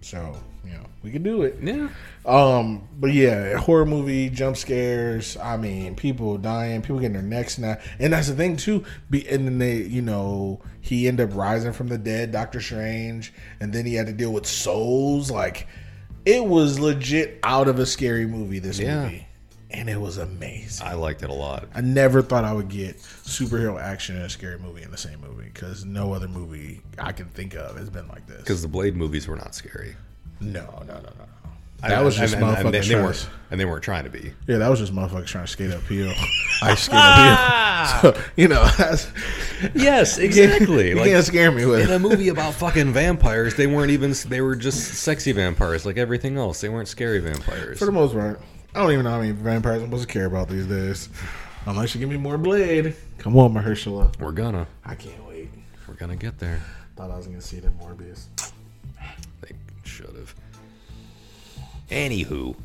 [0.01, 0.35] So
[0.65, 1.57] you know, we can do it.
[1.61, 1.89] Yeah,
[2.25, 5.35] Um, but yeah, horror movie, jump scares.
[5.37, 8.83] I mean, people dying, people getting their necks snapped, and that's the thing too.
[9.09, 13.33] Be and then they, you know, he ended up rising from the dead, Doctor Strange,
[13.59, 15.31] and then he had to deal with souls.
[15.31, 15.67] Like,
[16.25, 18.59] it was legit out of a scary movie.
[18.59, 19.03] This Yeah.
[19.05, 19.27] movie,
[19.71, 20.85] and it was amazing.
[20.85, 21.67] I liked it a lot.
[21.73, 25.19] I never thought I would get superhero action and a scary movie in the same
[25.21, 28.37] movie because no other movie I can think of has been like this.
[28.41, 29.95] Because the Blade movies were not scary.
[30.41, 31.25] No, no, no, no, no.
[31.83, 33.83] I- That was and- just and, and, motherfuckers they, they trying weren't, and they weren't
[33.83, 34.33] trying to be.
[34.47, 36.11] Yeah, that was just motherfuckers trying to skate uphill.
[36.61, 37.35] I skate uphill.
[37.37, 37.67] Ah!
[38.01, 39.07] So, you know, that's,
[39.73, 40.89] Yes, exactly.
[40.89, 44.13] you can't scare me with in a movie about fucking vampires, they weren't even.
[44.27, 46.61] They were just sexy vampires, like everything else.
[46.61, 47.79] They weren't scary vampires.
[47.79, 48.39] For the most part.
[48.75, 51.09] I don't even know how many vampires I'm supposed to care about these days.
[51.65, 52.95] Unless you give me more Blade.
[53.17, 54.15] Come on, Mahershala.
[54.19, 54.67] We're gonna.
[54.85, 55.49] I can't wait.
[55.87, 56.61] We're gonna get there.
[56.95, 58.25] Thought I was gonna see in Morbius.
[60.01, 60.35] Should have.
[61.89, 62.55] Anywho,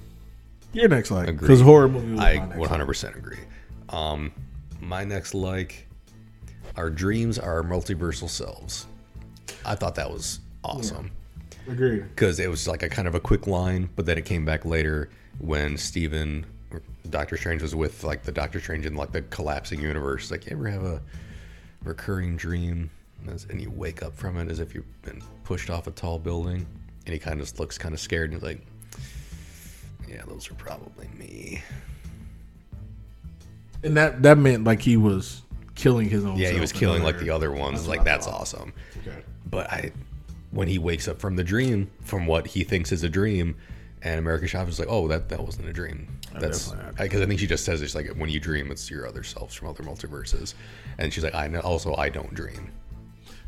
[0.73, 2.19] Your next like because horror movie.
[2.19, 2.71] I my next like.
[2.71, 3.39] 100% agree.
[3.91, 4.33] Um,
[4.81, 5.87] my next like,
[6.77, 8.87] our dreams are our multiversal selves.
[9.65, 11.11] I thought that was awesome
[11.69, 12.05] Agreed.
[12.15, 14.65] because it was like a kind of a quick line, but then it came back
[14.65, 16.47] later when Stephen,
[17.11, 20.31] Doctor Strange was with like the Doctor Strange in like the collapsing universe.
[20.31, 21.03] Like, you ever have a
[21.83, 22.91] recurring dream
[23.27, 26.67] and you wake up from it as if you've been pushed off a tall building?
[27.07, 28.67] And he kind of looks kind of scared and he's like,
[30.09, 31.63] "Yeah, those are probably me."
[33.83, 35.43] And that that meant like he was
[35.77, 36.37] killing his own.
[36.37, 37.79] Yeah, he was killing like the other ones.
[37.79, 38.73] That's like that's awesome.
[39.07, 39.23] Okay.
[39.49, 39.93] But I,
[40.51, 43.57] when he wakes up from the dream, from what he thinks is a dream,
[44.03, 47.41] and America Chavez is like, "Oh, that that wasn't a dream." That's because I think
[47.41, 50.55] she just says it's like when you dream, it's your other selves from other multiverses,
[50.99, 52.73] and she's like, "I know." Also, I don't dream.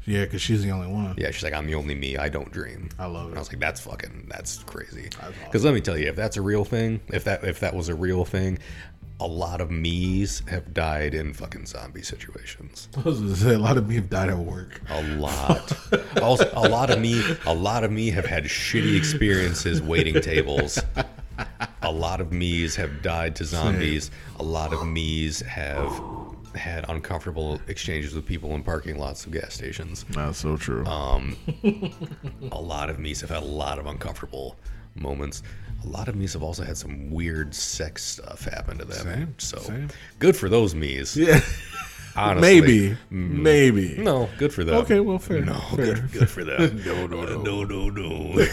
[0.09, 1.15] Yeah, because she's the only one.
[1.19, 2.17] Yeah, she's like, "I'm the only me.
[2.17, 3.37] I don't dream." I love And it.
[3.37, 4.27] I was like, "That's fucking.
[4.29, 5.35] That's crazy." awesome.
[5.45, 7.89] Because let me tell you, if that's a real thing, if that if that was
[7.89, 8.59] a real thing,
[9.21, 12.89] a lot of me's have died in fucking zombie situations.
[12.97, 14.81] I was gonna say a lot of me have died at work.
[14.89, 15.73] A lot.
[16.23, 20.79] also, a lot of me, a lot of me have had shitty experiences waiting tables.
[21.83, 24.11] A lot of me's have died to zombies.
[24.41, 25.91] A lot of me's have
[26.55, 30.05] had uncomfortable exchanges with people in parking lots of gas stations.
[30.11, 30.85] That's so true.
[30.87, 31.37] Um,
[32.53, 34.57] A lot of me's have had a lot of uncomfortable
[34.95, 35.43] moments.
[35.85, 39.05] A lot of me's have also had some weird sex stuff happen to them.
[39.05, 39.89] Same, so same.
[40.19, 41.17] good for those me's.
[41.17, 41.41] yeah,
[42.19, 42.61] Honestly.
[42.61, 43.97] maybe, maybe.
[43.99, 44.75] No, good for them.
[44.77, 45.45] Okay, well, fair.
[45.45, 45.95] No, fair.
[45.95, 46.83] good, good for them.
[46.87, 47.43] No, no, no.
[47.43, 48.47] no, no, no.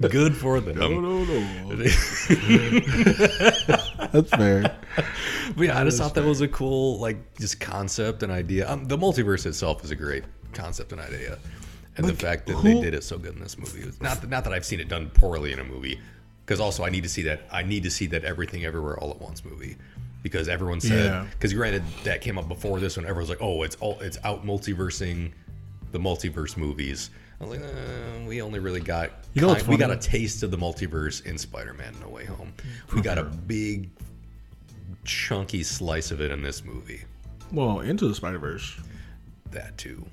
[0.08, 0.76] good for them.
[0.78, 1.40] No, no, no.
[4.12, 4.76] That's fair.
[5.56, 8.68] But yeah, I just thought that was a cool, like, just concept and idea.
[8.70, 11.38] Um, the multiverse itself is a great concept and idea,
[11.96, 13.84] and the fact that they did it so good in this movie.
[13.86, 16.00] was- Not, that- not that I've seen it done poorly in a movie,
[16.44, 17.42] because also I need to see that.
[17.50, 19.76] I need to see that everything everywhere all at once movie,
[20.22, 21.04] because everyone said.
[21.06, 21.26] Yeah.
[21.30, 23.06] Because granted, that came up before this one.
[23.06, 25.32] Everyone's like, "Oh, it's all it's out multiversing
[25.92, 27.10] the multiverse movies."
[27.40, 30.50] I was like, uh, "We only really got You know we got a taste of
[30.50, 32.52] the multiverse in Spider-Man: No Way Home.
[32.94, 33.90] We got a big
[35.04, 37.02] chunky slice of it in this movie.
[37.52, 38.78] Well, into the Spider Verse.
[39.50, 40.04] That too.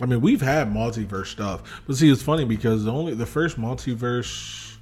[0.00, 3.60] I mean, we've had multiverse stuff, but see, it's funny because the only the first
[3.60, 4.76] multiverse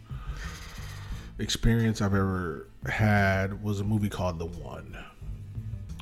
[1.38, 4.96] experience I've ever had was a movie called The One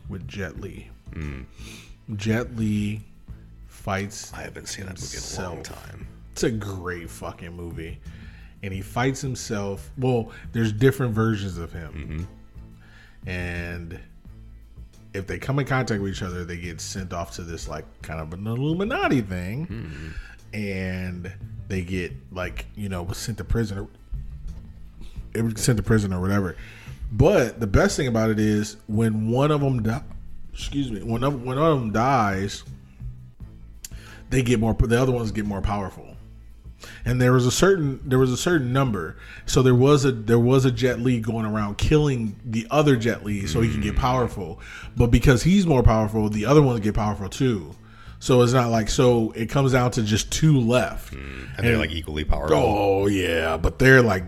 [0.08, 0.88] with Jet Li.
[2.16, 3.00] Jet Li
[3.66, 4.32] fights.
[4.34, 6.06] I haven't seen that movie in a long time.
[6.32, 7.98] It's a great fucking movie,
[8.62, 9.90] and he fights himself.
[9.98, 12.28] Well, there's different versions of him,
[13.24, 13.30] mm-hmm.
[13.30, 14.00] and
[15.12, 17.84] if they come in contact with each other, they get sent off to this like
[18.02, 20.56] kind of an Illuminati thing, mm-hmm.
[20.56, 21.32] and
[21.68, 23.88] they get like you know sent to prison
[25.34, 26.56] it was sent to prison or whatever.
[27.12, 29.84] But the best thing about it is when one of them,
[30.52, 32.62] excuse me, when of- when one of them dies,
[34.30, 34.74] they get more.
[34.74, 36.16] The other ones get more powerful.
[37.04, 39.16] And there was a certain there was a certain number.
[39.44, 43.24] So there was a there was a Jet Li going around killing the other Jet
[43.24, 43.98] Li so he can get mm.
[43.98, 44.60] powerful.
[44.96, 47.74] But because he's more powerful, the other ones get powerful too.
[48.20, 51.14] So it's not like so it comes down to just two left.
[51.14, 51.46] Hmm.
[51.56, 52.56] And, they're like equally powerful.
[52.56, 54.24] Oh yeah, but they're like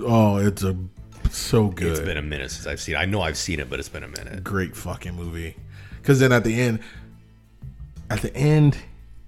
[0.00, 0.76] oh it's a
[1.30, 1.92] so good.
[1.92, 2.96] It's been a minute since I've seen.
[2.96, 2.98] it.
[2.98, 4.42] I know I've seen it, but it's been a minute.
[4.42, 5.56] great fucking movie.
[5.96, 6.80] Because then at the end,
[8.10, 8.78] at the end,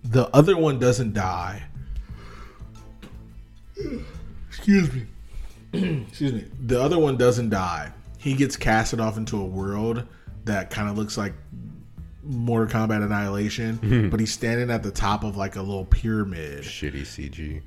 [0.02, 1.62] the other one doesn't die.
[4.48, 5.06] Excuse me.
[6.08, 6.44] Excuse me.
[6.66, 7.92] The other one doesn't die.
[8.18, 10.06] He gets casted off into a world
[10.44, 11.34] that kind of looks like
[12.22, 14.08] Mortal Kombat Annihilation, mm-hmm.
[14.10, 16.64] but he's standing at the top of like a little pyramid.
[16.64, 17.62] Shitty CG.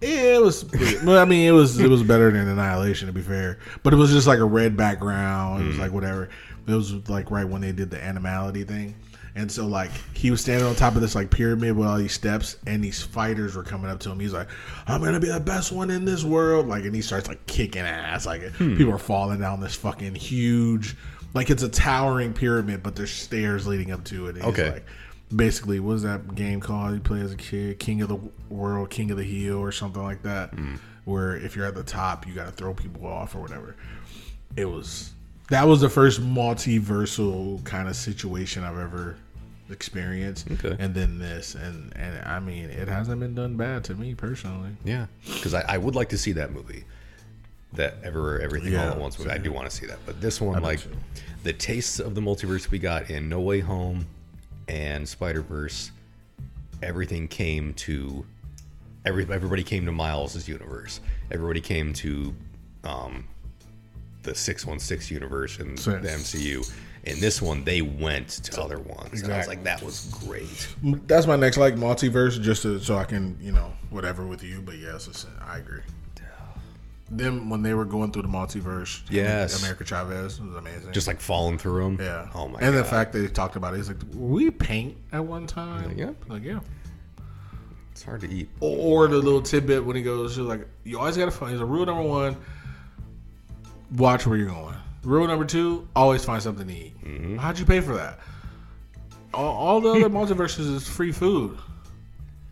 [0.00, 0.64] Yeah, it was.
[1.04, 3.96] Well, I mean, it was it was better than Annihilation to be fair, but it
[3.96, 5.62] was just like a red background.
[5.62, 5.82] It was mm-hmm.
[5.82, 6.30] like whatever.
[6.66, 8.94] It was like right when they did the animality thing,
[9.34, 12.14] and so like he was standing on top of this like pyramid with all these
[12.14, 14.18] steps, and these fighters were coming up to him.
[14.18, 14.48] He's like,
[14.86, 17.82] "I'm gonna be the best one in this world!" Like, and he starts like kicking
[17.82, 18.24] ass.
[18.24, 18.76] Like hmm.
[18.76, 20.96] people are falling down this fucking huge,
[21.34, 24.36] like it's a towering pyramid, but there's stairs leading up to it.
[24.36, 24.70] And Okay.
[24.72, 24.86] like,
[25.34, 28.18] basically what is that game called you play as a kid king of the
[28.52, 30.74] world king of the hill or something like that hmm.
[31.04, 33.76] where if you're at the top you got to throw people off or whatever
[34.56, 35.12] it was
[35.48, 39.16] that was the first multiversal kind of situation i've ever
[39.70, 40.74] experienced Okay.
[40.80, 44.70] and then this and and i mean it hasn't been done bad to me personally
[44.84, 46.84] Yeah, because I, I would like to see that movie.
[47.74, 49.30] That Everywhere Everything All at Once movie.
[49.30, 50.80] I do want to see that, but this one, do like
[51.42, 54.06] the tastes of the multiverse we got in No Way Home
[54.68, 55.90] and Spider Verse,
[56.82, 58.24] everything came to
[59.04, 61.00] every everybody came to Miles's universe.
[61.30, 62.34] Everybody came to
[62.84, 63.26] um,
[64.22, 66.70] the six one six universe and the MCU.
[67.04, 69.22] In this one, they went to other ones.
[69.22, 70.68] And I was like, that was great.
[71.06, 74.60] That's my next like multiverse, just to, so I can you know whatever with you.
[74.60, 75.80] But yes, it's, I agree.
[77.10, 79.58] Them when they were going through the multiverse, Yes.
[79.60, 80.92] America Chavez was amazing.
[80.92, 81.98] Just like falling through them.
[82.00, 82.28] yeah.
[82.34, 82.62] Oh my god.
[82.62, 82.84] and god.
[82.84, 85.96] the fact that they talked about it, he's like, we paint at one time?" Like,
[85.98, 86.10] yeah.
[86.28, 86.60] like yeah.
[87.90, 88.48] it's hard to eat.
[88.60, 91.64] Or, or the little tidbit when he goes, like, "You always gotta find." He's a
[91.64, 92.36] rule number one:
[93.96, 94.76] watch where you're going.
[95.02, 97.04] Rule number two: always find something to eat.
[97.04, 97.36] Mm-hmm.
[97.38, 98.20] How'd you pay for that?
[99.34, 101.58] All, all the other multiverses is free food.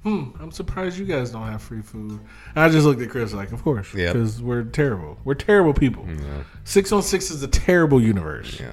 [0.08, 2.12] Hmm, I'm surprised you guys don't have free food.
[2.12, 2.20] And
[2.64, 4.12] I just looked at Chris like, of course, Yep.
[4.14, 5.18] because we're terrible.
[5.24, 6.06] We're terrible people.
[6.64, 8.58] Six one six is a terrible universe.
[8.58, 8.70] Yeah.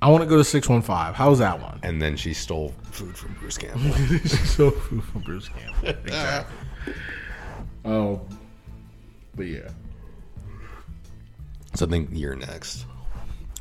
[0.00, 1.14] I want to go to six one five.
[1.14, 1.78] How's that one?
[1.82, 3.92] And then she stole food from Bruce Campbell.
[4.28, 5.88] so food from Bruce Campbell.
[6.04, 6.94] Exactly.
[7.84, 8.20] Oh,
[9.34, 9.68] but yeah.
[11.74, 12.86] so I think you're next.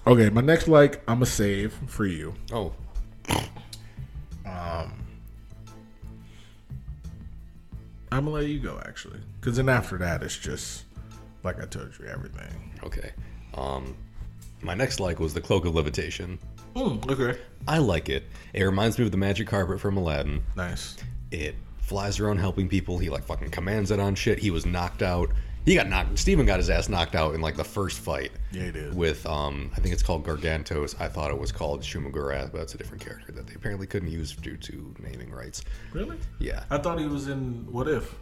[0.08, 2.34] Okay, my next like I'm a save for you.
[2.54, 2.74] Oh,
[8.12, 10.84] I'm gonna let you go actually, because then after that it's just
[11.44, 12.72] like I told you everything.
[12.84, 13.12] okay.
[13.54, 13.96] Um,
[14.62, 16.40] my next like was the Cloak of Levitation.
[16.76, 18.24] Mm, okay, I like it.
[18.54, 20.44] It reminds me of the magic carpet from Aladdin.
[20.56, 20.96] nice.
[21.32, 22.98] It flies around helping people.
[22.98, 24.40] He like fucking commands it on shit.
[24.40, 25.32] He was knocked out.
[25.66, 26.18] He got knocked.
[26.18, 28.32] Steven got his ass knocked out in like the first fight.
[28.52, 28.96] Yeah, he did.
[28.96, 31.00] With um, I think it's called Gargantos.
[31.00, 34.10] I thought it was called Shuma-Gorath, but that's a different character that they apparently couldn't
[34.10, 35.64] use due to naming rights.
[35.94, 36.18] Really?
[36.40, 38.16] Yeah, I thought he was in What If.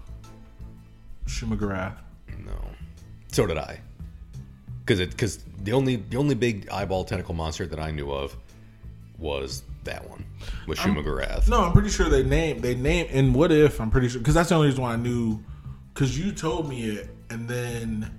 [1.28, 1.96] Shuma-Gorath.
[2.30, 2.32] Uh.
[2.46, 2.60] no.
[3.32, 3.80] So did I.
[4.82, 8.36] Because it because the only the only big eyeball tentacle monster that I knew of
[9.18, 10.26] was that one
[10.68, 11.48] with Shuma-Gorath.
[11.48, 13.80] No, I'm pretty sure they named they named in What If.
[13.80, 15.42] I'm pretty sure because that's the only reason why I knew.
[15.94, 18.12] Because you told me it, and then,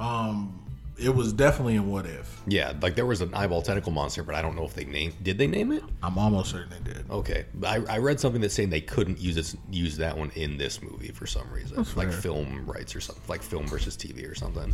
[0.00, 0.60] um,
[0.96, 2.40] it was definitely in What If.
[2.46, 5.14] Yeah, like there was an eyeball tentacle monster, but I don't know if they named.
[5.22, 5.82] Did they name it?
[6.02, 7.10] I'm almost certain they did.
[7.10, 10.56] Okay, I, I read something that's saying they couldn't use it, use that one in
[10.56, 12.12] this movie for some reason, like fair.
[12.12, 14.72] film rights or something, like film versus TV or something.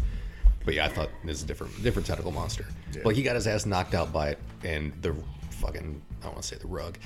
[0.65, 2.67] But yeah, I thought this is a different different tentacle monster.
[3.03, 5.15] But he got his ass knocked out by it, and the
[5.53, 6.99] fucking I don't want to say the rug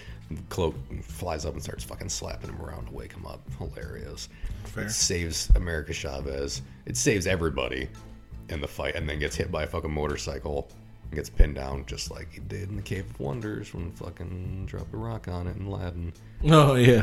[0.48, 3.40] cloak flies up and starts fucking slapping him around to wake him up.
[3.58, 4.28] Hilarious.
[4.64, 4.84] Fair.
[4.84, 6.62] It saves America Chavez.
[6.86, 7.88] It saves everybody
[8.48, 10.68] in the fight, and then gets hit by a fucking motorcycle
[11.04, 14.66] and gets pinned down just like he did in the Cave of Wonders when fucking
[14.66, 16.12] dropped a rock on it in Aladdin.
[16.50, 17.02] Oh yeah.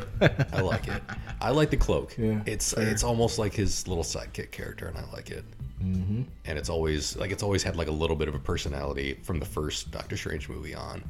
[0.54, 1.02] I like it.
[1.40, 2.16] I like the cloak.
[2.18, 2.88] Yeah, it's fair.
[2.88, 5.44] it's almost like his little sidekick character, and I like it.
[5.82, 6.24] Mm-hmm.
[6.46, 9.40] And it's always like it's always had like a little bit of a personality from
[9.40, 11.04] the first Doctor Strange movie on,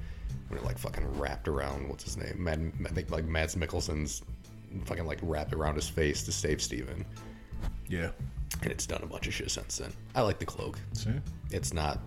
[0.52, 4.22] when it like fucking wrapped around what's his name, Mad, I think like Mads Mikkelsen's
[4.84, 7.06] fucking like wrapped around his face to save Steven.
[7.88, 8.10] yeah.
[8.62, 9.93] and it's done a bunch of shit since then.
[10.14, 10.78] I like the cloak.
[10.91, 11.12] See?
[11.52, 11.99] It's not.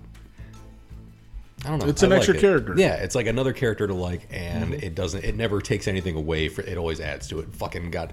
[1.65, 1.89] I don't know.
[1.89, 2.41] It's an I like extra it.
[2.41, 2.75] character.
[2.77, 4.85] Yeah, it's like another character to like, and mm-hmm.
[4.85, 5.25] it doesn't.
[5.25, 6.51] It never takes anything away.
[6.51, 7.55] For it always adds to it.
[7.57, 8.13] Fucking got.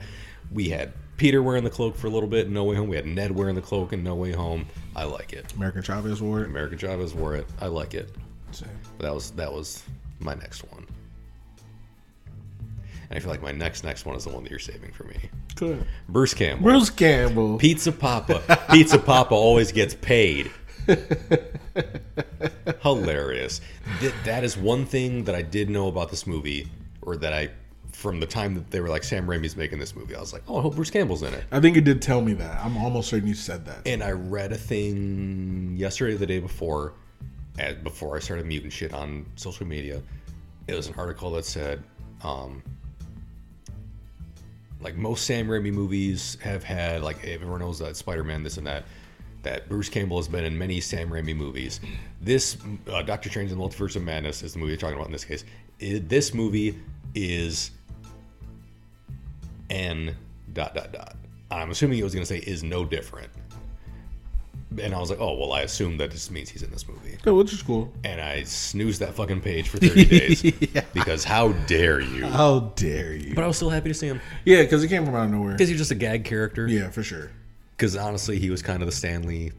[0.53, 2.87] We had Peter wearing the cloak for a little bit in No Way Home.
[2.87, 4.65] We had Ned wearing the cloak in No Way Home.
[4.95, 5.51] I like it.
[5.53, 6.45] American Chavez wore it.
[6.45, 7.45] American Chavez wore it.
[7.59, 8.15] I like it.
[8.51, 9.83] But that was that was
[10.21, 10.85] my next one.
[13.09, 15.03] And I feel like my next next one is the one that you're saving for
[15.03, 15.17] me.
[15.55, 15.85] Good.
[16.07, 16.63] Bruce Campbell.
[16.63, 17.57] Bruce Campbell.
[17.57, 18.41] Pizza Poppa.
[18.71, 20.49] Pizza Poppa always gets paid.
[22.81, 23.61] Hilarious.
[23.99, 26.69] Th- that is one thing that I did know about this movie,
[27.01, 27.49] or that I,
[27.91, 30.43] from the time that they were like, Sam Raimi's making this movie, I was like,
[30.47, 31.43] oh, I hope Bruce Campbell's in it.
[31.51, 32.63] I think you did tell me that.
[32.63, 33.85] I'm almost certain you said that.
[33.85, 36.93] And I read a thing yesterday, or the day before,
[37.59, 40.01] at, before I started muting shit on social media.
[40.67, 41.83] It was an article that said,
[42.23, 42.63] um,
[44.79, 48.67] like most Sam Raimi movies have had, like everyone knows that Spider Man, this and
[48.67, 48.85] that.
[49.43, 51.81] That Bruce Campbell has been in many Sam Raimi movies.
[52.21, 52.57] This
[52.91, 55.11] uh, Doctor Strange and the Multiverse of Madness is the movie you're talking about in
[55.11, 55.45] this case.
[55.79, 56.77] It, this movie
[57.15, 57.71] is
[59.71, 60.15] N
[60.53, 61.15] dot dot dot.
[61.49, 63.31] I'm assuming he was going to say is no different.
[64.79, 67.17] And I was like, oh well, I assume that this means he's in this movie.
[67.25, 67.91] Yeah, which is cool.
[68.05, 70.41] And I snoozed that fucking page for 30 days
[70.93, 72.25] because how dare you?
[72.25, 73.35] How dare you?
[73.35, 75.31] But I was still happy to see him Yeah, because he came from out of
[75.31, 75.51] nowhere.
[75.53, 76.67] because he's just a gag character.
[76.67, 77.31] Yeah, for sure.
[77.75, 79.51] Because honestly, he was kind of the Stanley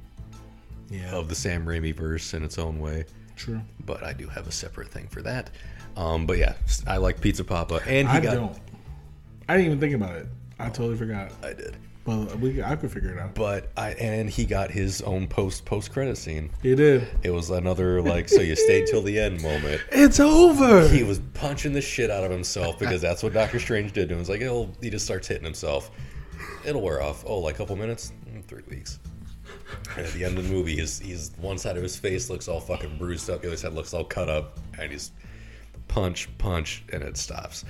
[0.88, 3.04] Yeah, of the Sam Raimi verse in its own way.
[3.36, 3.60] true.
[3.84, 5.50] But I do have a separate thing for that.
[5.96, 6.54] Um, but yeah,
[6.86, 8.34] I like Pizza Poppa, and he I got.
[8.34, 8.58] don't.
[9.46, 10.26] I didn't even think about it.
[10.58, 11.32] I totally forgot.
[11.42, 11.76] I did.
[12.04, 13.34] Well, we I could figure it out.
[13.34, 16.50] But I and he got his own post post credit scene.
[16.62, 17.06] He did.
[17.22, 19.80] It was another like so you stayed till the end moment.
[19.92, 20.88] It's over.
[20.88, 24.14] He was punching the shit out of himself because that's what Doctor Strange did to
[24.14, 24.20] him.
[24.20, 25.90] It's like he'll he just starts hitting himself.
[26.66, 27.24] It'll wear off.
[27.26, 28.98] Oh, like a couple minutes, Mm, three weeks.
[29.96, 32.48] And at the end of the movie, his he's one side of his face looks
[32.48, 35.12] all fucking bruised up, the other side looks all cut up, and he's
[35.88, 37.64] punch, punch, and it stops.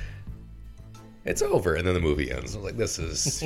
[1.24, 2.56] It's over, and then the movie ends.
[2.56, 3.44] I'm like, this is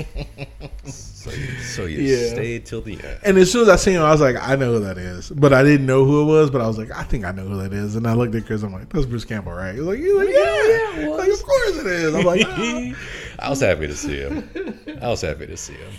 [0.84, 2.28] so you, so you Yeah.
[2.32, 3.18] stayed till the end.
[3.22, 5.28] And as soon as I seen him, I was like, I know who that is.
[5.28, 6.50] But I didn't know who it was.
[6.50, 7.94] But I was like, I think I know who that is.
[7.96, 8.62] And I looked at Chris.
[8.62, 9.74] I'm like, that's Bruce Campbell, right?
[9.74, 10.68] He's like, he's like, yeah,
[11.00, 12.14] yeah, Like, of course it is.
[12.14, 12.92] I'm like, ah.
[13.40, 14.48] I was happy to see him.
[15.02, 15.92] I was happy to see him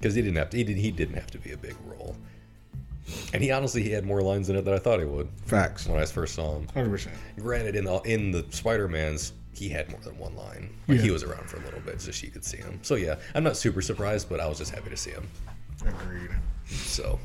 [0.00, 0.56] because he didn't have to.
[0.56, 2.16] He, did, he didn't have to be a big role,
[3.32, 5.86] and he honestly he had more lines in it than I thought he would facts,
[5.86, 6.66] when I first saw him.
[6.74, 7.14] hundred percent.
[7.38, 10.70] Granted, in the in the Spider Man's, he had more than one line.
[10.88, 11.04] Like Yeah.
[11.04, 12.78] he was around for a little bit, just you could see him.
[12.82, 15.28] So yeah, I'm not super surprised, but I was just happy to see him.
[15.86, 16.30] Agreed.
[16.66, 17.18] So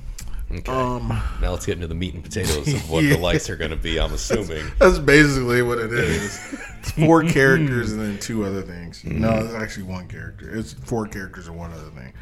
[0.51, 1.07] okay, Um,
[1.41, 3.15] now let's get into the meat and potatoes of what Yeah.
[3.15, 3.99] the lights are going to be.
[3.99, 4.65] I'm assuming.
[4.79, 6.39] that's basically what it is.
[6.85, 9.03] It's four characters and then two other things.
[9.03, 10.55] No, it's actually one character.
[10.55, 12.13] It's four characters and one other thing.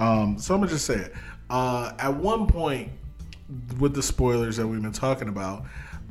[0.00, 1.14] Um, so I'm gonna just say it.
[1.50, 2.90] Uh, at one point,
[3.78, 5.64] with the spoilers that we've been talking about,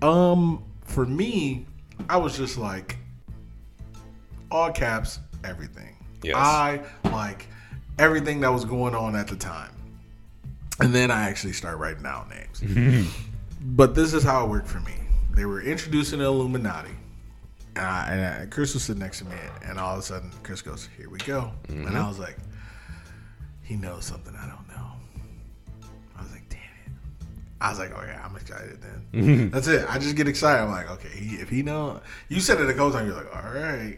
[0.03, 1.65] um, for me,
[2.07, 2.97] I was just like,
[4.51, 5.95] all caps, everything.
[6.23, 6.35] Yes.
[6.37, 7.47] I like
[7.99, 9.71] everything that was going on at the time.
[10.79, 12.61] And then I actually start writing out names.
[12.61, 13.09] Mm-hmm.
[13.75, 14.93] but this is how it worked for me.
[15.31, 16.91] They were introducing the Illuminati.
[17.75, 19.35] And, I, and I, Chris was sitting next to me,
[19.65, 21.51] and all of a sudden, Chris goes, Here we go.
[21.67, 21.95] And mm-hmm.
[21.95, 22.37] I was like,
[23.63, 24.91] He knows something I don't know.
[26.17, 26.93] I was like, Damn it.
[27.59, 29.23] I was like, Oh, yeah, I'm excited then.
[29.23, 29.49] Mm-hmm.
[29.49, 29.85] That's it.
[29.89, 30.63] I just get excited.
[30.63, 33.35] I'm like, Okay, he, if he know, you said it a couple times, you're like,
[33.35, 33.97] All right.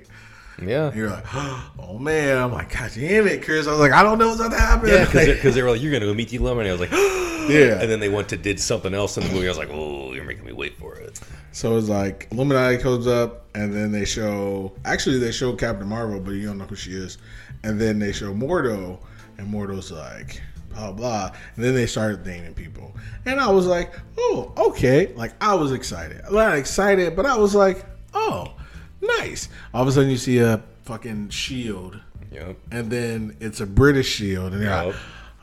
[0.61, 0.87] Yeah.
[0.87, 2.37] And you're like, Oh, man.
[2.37, 3.67] I'm like, God damn it, Chris.
[3.67, 4.89] I was like, I don't know what's about to happen.
[4.89, 6.91] Yeah, because they were like, "You're going to go meet the Illuminati." I was like,
[7.49, 7.79] Yeah.
[7.79, 9.47] And then they went to did something else in the movie.
[9.47, 11.19] I was like, "Oh, you're making me wait for it."
[11.51, 14.73] So it's like Illuminati comes up, and then they show.
[14.85, 17.17] Actually, they show Captain Marvel, but you don't know who she is.
[17.63, 18.99] And then they show Mordo,
[19.37, 20.41] and Mordo's like
[20.73, 21.31] blah blah.
[21.55, 22.95] And then they started naming people,
[23.25, 25.13] and I was like, oh, okay.
[25.15, 26.21] Like I was excited.
[26.31, 28.53] Not excited, but I was like, oh,
[29.01, 29.49] nice.
[29.73, 31.99] All of a sudden, you see a fucking shield,
[32.31, 32.57] Yep.
[32.71, 34.95] and then it's a British shield, and Yep.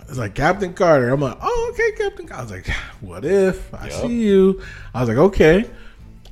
[0.08, 1.10] it's like Captain Carter.
[1.10, 2.26] I'm like, oh, okay, Captain.
[2.26, 2.40] Carter.
[2.40, 2.68] I was like,
[3.00, 3.92] what if I Yep.
[4.02, 4.62] see you?
[4.94, 5.68] I was like, okay.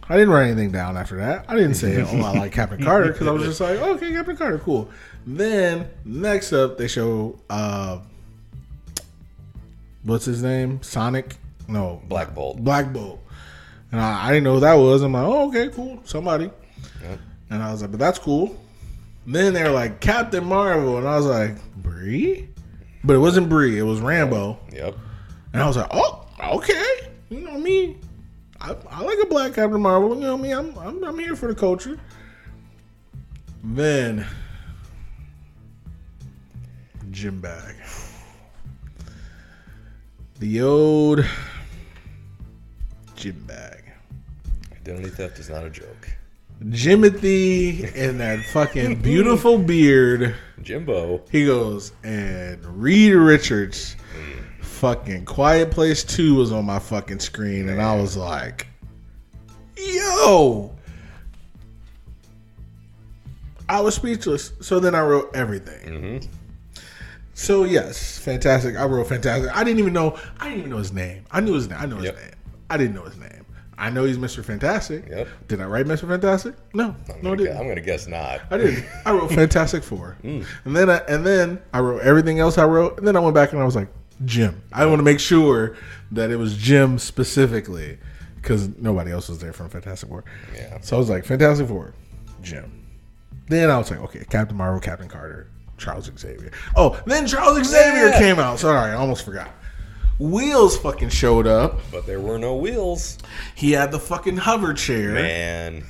[0.08, 1.44] I didn't write anything down after that.
[1.48, 4.36] I didn't say, oh, I like Captain Carter because I was just like, okay, Captain
[4.36, 4.90] Carter, cool.
[5.26, 7.98] Then next up, they show uh,
[10.02, 10.82] what's his name?
[10.82, 11.36] Sonic?
[11.68, 12.58] No, Black Bolt.
[12.58, 13.20] Black Bolt.
[13.92, 15.02] And I, I didn't know who that was.
[15.02, 16.50] I'm like, oh, okay, cool, somebody.
[17.52, 18.58] And I was like, but that's cool.
[19.26, 22.48] Then they were like Captain Marvel, and I was like, Brie?
[23.04, 24.56] But it wasn't Brie, it was Rambeau.
[24.72, 24.96] Yep.
[25.52, 27.10] And I was like, oh, okay.
[27.28, 27.98] You know me.
[28.58, 30.14] I, I like a black Captain Marvel.
[30.14, 30.52] You know me.
[30.52, 31.98] I'm, I'm I'm here for the culture.
[33.62, 34.26] Then
[37.10, 37.74] Jim Bag.
[40.38, 41.22] The old
[43.14, 43.84] Jim Bag.
[44.74, 46.08] Identity theft is not a joke.
[46.70, 50.34] Jimothy and that fucking beautiful beard.
[50.62, 51.22] Jimbo.
[51.30, 53.96] He goes, and Reed Richards,
[54.60, 58.66] fucking Quiet Place 2 was on my fucking screen, and I was like,
[59.76, 60.72] yo.
[63.68, 64.52] I was speechless.
[64.60, 65.88] So then I wrote everything.
[65.90, 66.30] Mm-hmm.
[67.34, 68.76] So yes, fantastic.
[68.76, 69.50] I wrote fantastic.
[69.56, 70.18] I didn't even know.
[70.38, 71.24] I didn't even know his name.
[71.30, 71.78] I knew his name.
[71.80, 72.16] I know his Yep.
[72.16, 72.30] name.
[72.68, 73.41] I didn't know his name.
[73.82, 74.44] I know he's Mr.
[74.44, 75.08] Fantastic.
[75.08, 75.28] Yep.
[75.48, 76.06] Did I write Mr.
[76.08, 76.54] Fantastic?
[76.72, 77.52] No, I'm no, I didn't.
[77.54, 78.40] gu- I'm gonna guess not.
[78.50, 78.84] I didn't.
[79.04, 80.46] I wrote Fantastic Four, Mm.
[80.64, 83.34] and then I, and then I wrote everything else I wrote, and then I went
[83.34, 83.88] back and I was like
[84.24, 84.62] Jim.
[84.72, 85.76] I want to make sure
[86.12, 87.98] that it was Jim specifically
[88.36, 90.24] because nobody else was there from Fantastic Four.
[90.54, 90.78] Yeah.
[90.80, 91.92] So I was like Fantastic Four,
[92.40, 92.86] Jim.
[93.48, 96.52] Then I was like, okay, Captain Marvel, Captain Carter, Charles Xavier.
[96.76, 98.18] Oh, then Charles Xavier Yeah.
[98.20, 98.60] came out.
[98.60, 99.50] Sorry, I almost forgot.
[100.18, 101.80] Wheels fucking showed up.
[101.90, 103.18] But there were no wheels.
[103.54, 105.12] He had the fucking hover chair.
[105.14, 105.84] Man.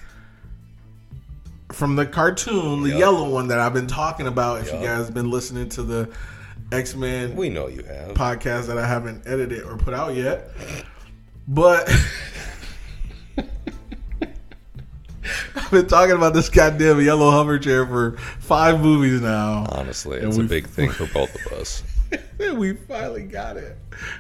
[1.73, 2.99] from the cartoon, the Yup.
[2.99, 4.61] yellow one that I've been talking about.
[4.61, 4.83] If you Yup.
[4.85, 6.11] guys been listening to the
[6.71, 8.11] X Men We know you have.
[8.15, 10.51] podcast that I haven't edited or put out yet,
[11.49, 11.89] but
[15.55, 19.67] I've been talking about this goddamn yellow hover chair for five movies now.
[19.71, 21.83] Honestly, it's a big thing for both of us.
[22.39, 23.77] And we finally got it.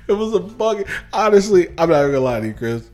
[0.09, 0.89] It was a bug.
[1.13, 2.91] Honestly, I'm not even gonna lie to you, Chris.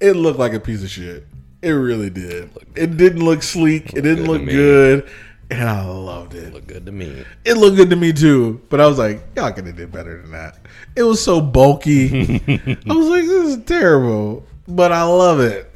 [0.00, 1.26] It looked like a piece of shit.
[1.62, 2.50] It really did.
[2.74, 3.92] It didn't look sleek.
[3.92, 5.10] It didn't good look good.
[5.50, 6.52] and I loved it.
[6.52, 7.24] Look good to me.
[7.44, 10.20] It looked good to me too, but I was like, y'all could have did better
[10.20, 10.58] than that.
[10.96, 12.42] It was so bulky.
[12.48, 15.74] I was like, this is terrible, but I love it.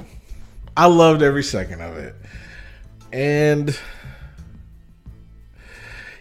[0.77, 2.15] I loved every second of it,
[3.11, 3.79] and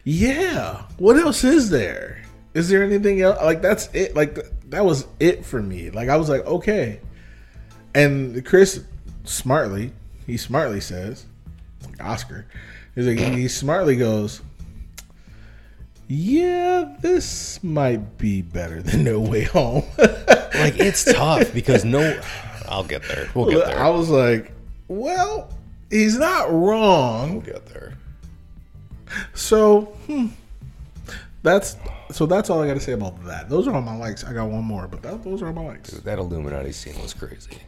[0.06, 2.25] yeah, what else is there?
[2.56, 3.38] Is there anything else?
[3.42, 4.16] Like that's it.
[4.16, 4.40] Like
[4.70, 5.92] that was it for me.
[5.92, 7.02] Like I was like, okay.
[7.94, 8.84] And Chris
[9.26, 9.92] smartly,
[10.26, 11.26] he smartly says,
[11.86, 12.48] like Oscar,
[12.96, 14.42] he's like he smartly goes,
[16.08, 19.84] yeah, this might be better than No Way Home.
[20.56, 22.18] Like it's tough because no.
[22.70, 23.30] I'll get there.
[23.36, 23.78] We'll get there.
[23.78, 24.54] I was like,
[24.88, 25.50] well,
[25.90, 27.34] he's not wrong.
[27.34, 27.98] We'll get there.
[29.34, 30.28] So hmm,
[31.46, 31.78] that's
[32.12, 33.50] so that's all I got to say about that.
[33.50, 34.24] Those are all my likes.
[34.24, 35.92] I got one more, but that, those are all my likes.
[35.92, 37.60] That Illuminati scene was crazy.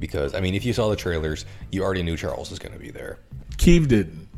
[0.00, 2.78] Because I mean, if you saw the trailers, you already knew Charles was going to
[2.78, 3.18] be there.
[3.56, 4.28] Keeve didn't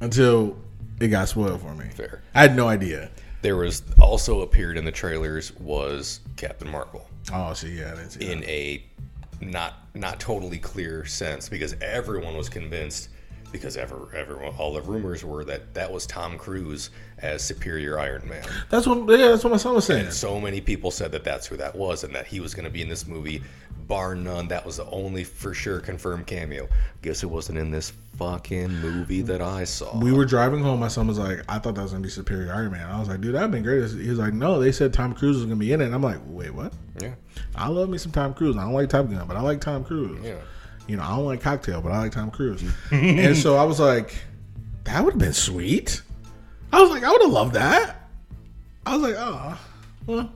[0.00, 0.56] until
[1.00, 1.86] it got spoiled for me.
[1.94, 2.22] Fair.
[2.34, 3.10] I had no idea.
[3.42, 8.10] There was also appeared in the trailers was Captain Marvel Oh, see, yeah, I didn't
[8.10, 8.84] see in a
[9.40, 13.08] not not totally clear sense because everyone was convinced
[13.54, 18.28] because ever everyone all the rumors were that that was Tom Cruise as Superior Iron
[18.28, 18.44] Man.
[18.68, 19.08] That's what.
[19.08, 20.10] Yeah, that's what my son was saying.
[20.10, 22.70] So many people said that that's who that was and that he was going to
[22.70, 23.42] be in this movie.
[23.86, 26.68] Bar none, that was the only for sure confirmed cameo.
[27.02, 29.96] Guess it wasn't in this fucking movie that I saw.
[29.98, 30.80] We were driving home.
[30.80, 33.08] My son was like, "I thought that was gonna be Superior Iron Man." I was
[33.08, 35.56] like, "Dude, that'd been great." He was like, "No, they said Tom Cruise was gonna
[35.56, 37.14] be in it." And I'm like, "Wait, what?" yeah,
[37.54, 38.56] I love me some Tom Cruise.
[38.56, 40.18] I don't like Top Gun, but I like Tom Cruise.
[40.24, 40.36] yeah.
[40.86, 42.62] You know, I don't like Cocktail, but I like Tom Cruise.
[42.90, 44.14] and so I was like,
[44.84, 46.02] "That would have been sweet."
[46.72, 48.08] I was like, "I would have loved that."
[48.84, 49.58] I was like, "Oh,
[50.06, 50.30] well."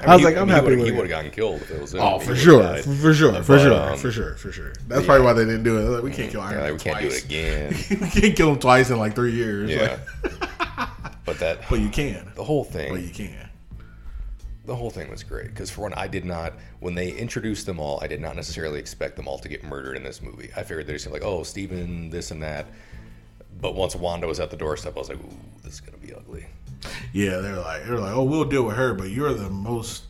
[0.00, 1.80] I, was he- like, "I'm he happy with He would have gotten killed if it
[1.80, 2.00] was him.
[2.00, 4.72] Oh, for sure, for sure, for sure, um, for sure, for sure.
[4.86, 5.82] That's probably why they didn't do it.
[5.90, 7.74] Like, we can't kill Iron Yeah, Man we can't do it again.
[8.00, 9.70] we can't kill him twice in like three years.
[9.70, 9.98] Yeah.
[10.22, 10.88] Like,
[11.24, 12.30] but that but you can.
[12.36, 12.92] the whole thing.
[12.92, 13.48] But you can.
[14.64, 17.80] The whole thing was great because for one, I did not when they introduced them
[17.80, 20.50] all, I did not necessarily expect them all to get murdered in this movie.
[20.56, 22.66] I figured they'd just be like, oh, Stephen, this and that.
[23.60, 26.14] But once Wanda was at the doorstep, I was like, ooh, this is gonna be
[26.14, 26.46] ugly.
[27.12, 30.04] Yeah, they're like they're like, oh, we'll deal with her, but you're the most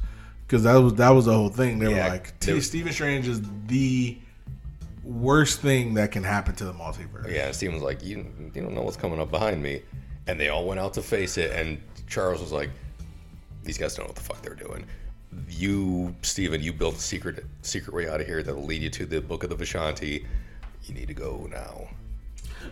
[0.47, 1.79] because that was that was the whole thing.
[1.79, 4.19] They Yeah, were like, they- T- Stephen Strange is the
[5.05, 7.31] worst thing that can happen to the multiverse.
[7.33, 9.83] Yeah, Stephen was like, you, you don't know what's coming up behind me.
[10.27, 11.51] And they all went out to face it.
[11.53, 12.71] And Charles was like,
[13.63, 14.85] these guys don't know what the fuck they're doing.
[15.49, 19.07] You, Stephen, you built a secret secret way out of here that'll lead you to
[19.07, 20.27] the Book of the Vishanti.
[20.85, 21.89] You need to go now.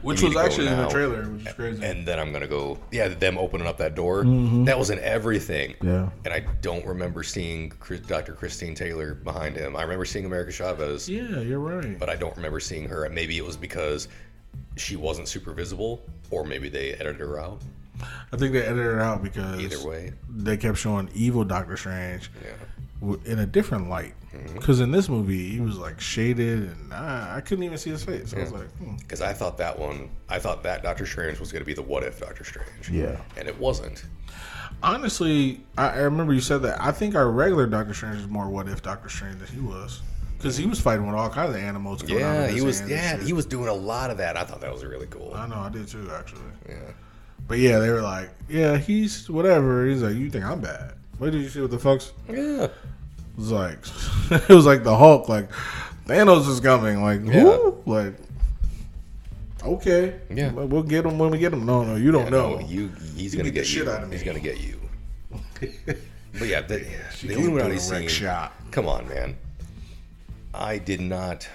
[0.02, 1.84] which was need to go actually in the trailer, which is crazy.
[1.84, 2.78] And then I'm gonna go.
[2.90, 4.24] Yeah, them opening up that door.
[4.24, 4.64] Mm-hmm.
[4.64, 5.74] That was in everything.
[5.82, 6.10] Yeah.
[6.24, 7.72] And I don't remember seeing
[8.06, 8.34] Dr.
[8.34, 9.74] Christine Taylor behind him.
[9.74, 11.98] I remember seeing America Chavez, yeah, you're right.
[11.98, 13.04] but I don't remember seeing her.
[13.04, 14.08] And maybe it was because
[14.76, 17.62] she wasn't super visible, or maybe they edited her out.
[18.32, 22.30] I think they edited it out because Either way, they kept showing evil Doctor Strange
[22.44, 23.14] yeah.
[23.24, 24.14] in a different light.
[24.34, 24.58] Mm-hmm.
[24.58, 28.04] Because in this movie, he was like shaded, and I, I couldn't even see his
[28.04, 28.32] face.
[28.32, 28.94] I was like, hmm.
[28.96, 31.82] Because I thought that one, I thought that Doctor Strange was going to be the
[31.82, 32.88] what if Doctor Strange.
[32.90, 33.20] Yeah.
[33.36, 34.04] And it wasn't.
[34.82, 36.80] honestly, I, I remember you said that.
[36.80, 40.00] I think our regular Doctor Strange is more what if Doctor Strange than he was.
[40.38, 42.00] Because he was fighting with all kinds of animals.
[42.02, 42.88] coming out of Yeah, his he was.
[42.88, 44.36] Yeah, he was doing a lot of that.
[44.36, 45.32] I thought that was really cool.
[45.34, 46.40] I know, I did too, actually.
[46.68, 46.76] Yeah.
[47.50, 49.84] But yeah, they were like, yeah, he's whatever.
[49.84, 50.94] He's like, you think I'm bad?
[51.18, 52.12] Wait, did you see what the fuck's?
[52.28, 52.64] Yeah.
[52.64, 52.72] It
[53.36, 53.78] was like,
[54.30, 55.50] it was like the Hulk, like
[56.06, 57.76] Thanos is coming, like who?
[57.86, 58.14] Like,
[59.64, 60.52] okay, Yeah.
[60.52, 61.66] We'll get him when we get him.
[61.66, 62.58] No, no, you don't know.
[62.58, 62.88] No, you.
[63.16, 63.90] He's You gonna get shit you.
[63.90, 64.16] out of me.
[64.16, 64.80] He's gonna get you.
[66.38, 66.86] But yeah, the,
[67.16, 68.06] She the Illuminati scene.
[68.06, 68.52] shot.
[68.70, 69.36] Come on, man.
[70.54, 71.48] I did not.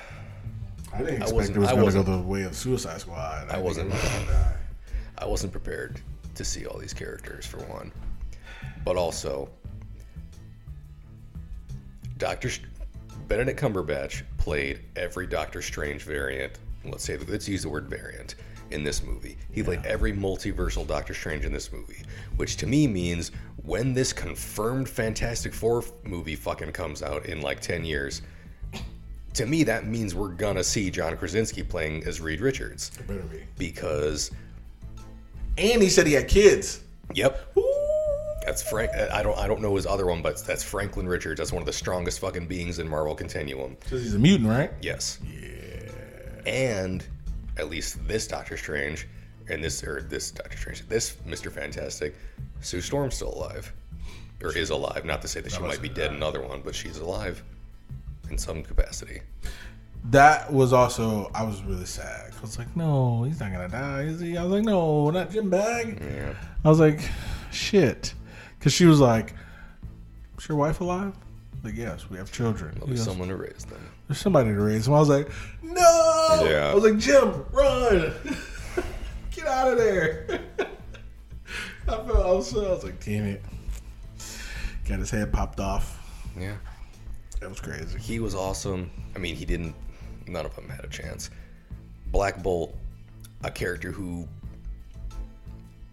[0.93, 3.49] I didn't expect wasn't- it was going to go the way of Suicide Squad.
[3.49, 3.93] I wasn't-
[5.17, 6.01] I wasn't prepared
[6.35, 7.91] to see all these characters for one,
[8.83, 9.49] but also
[12.17, 12.49] Doctor
[13.27, 16.59] Benedict Cumberbatch played every Doctor Strange variant.
[16.83, 18.35] Let's say let's use the word variant
[18.71, 19.37] in this movie.
[19.51, 22.03] He played every multiversal Doctor Strange in this movie,
[22.35, 23.31] which to me means
[23.63, 28.21] when this confirmed Fantastic Four movie fucking comes out in like ten years.
[29.33, 33.19] To me, that means we're gonna see John Krasinski playing as Reed Richards It better
[33.23, 33.43] be.
[33.57, 34.31] because
[35.57, 36.81] And he said he had kids.
[37.13, 37.55] Yep.
[38.45, 38.91] That's Frank.
[39.11, 39.37] I don't.
[39.37, 41.39] I don't know his other one, but that's Franklin Richards.
[41.39, 43.75] That's one of the strongest fucking beings in Marvel Continuum.
[43.79, 44.71] Because he's a mutant, right?
[44.81, 45.19] Yes.
[45.23, 45.89] Yeah.
[46.45, 47.03] And
[47.57, 49.07] at least this Doctor Strange,
[49.49, 52.15] and this or this Doctor Strange, this Mister Fantastic,
[52.61, 53.73] Sue Storm's still alive,
[54.43, 55.05] or is alive.
[55.05, 57.41] Not to say that she might be dead in another one, but she's alive
[58.29, 59.21] in some capacity.
[60.11, 62.31] That was also I was really sad.
[62.37, 64.37] I was like, no, he's not gonna die, is he?
[64.37, 65.99] I was like, no, not Jim Bag.
[66.01, 66.33] Yeah.
[66.63, 66.99] I was like,
[67.51, 68.13] shit,
[68.59, 69.33] because she was like,
[70.37, 71.13] "Is your wife alive?"
[71.63, 72.73] Like, yes, we have children.
[72.75, 73.81] There'll He be goes, someone to raise them.
[74.07, 74.93] There's somebody to raise them.
[74.93, 75.29] I was like,
[75.63, 76.45] no.
[76.47, 76.69] Yeah.
[76.69, 78.13] I was like, Jim, run,
[79.31, 80.41] get out of there.
[81.87, 83.43] I felt I was, I was like, damn it.
[84.87, 85.99] Got his head popped off.
[86.39, 86.55] Yeah.
[87.39, 87.97] That was crazy.
[87.97, 88.91] He was awesome.
[89.15, 89.73] I mean, he didn't.
[90.27, 91.29] None of them had a chance.
[92.07, 92.75] Black Bolt,
[93.43, 94.27] a character who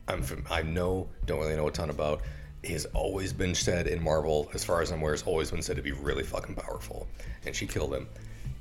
[0.08, 2.22] I'm fam- I know don't really know a ton about.
[2.64, 5.74] Has always been said in Marvel, as far as I'm aware, has always been said
[5.76, 7.08] to be really fucking powerful.
[7.44, 8.06] And she killed him.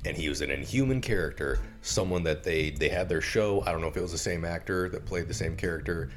[0.04, 3.62] And he was an inhuman character, someone that they they had their show.
[3.64, 6.10] I don't know if it was the same actor that played the same character.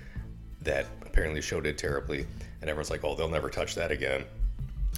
[0.62, 2.26] That apparently the show did terribly,
[2.62, 4.26] and everyone's like, "Oh, they'll never touch that again."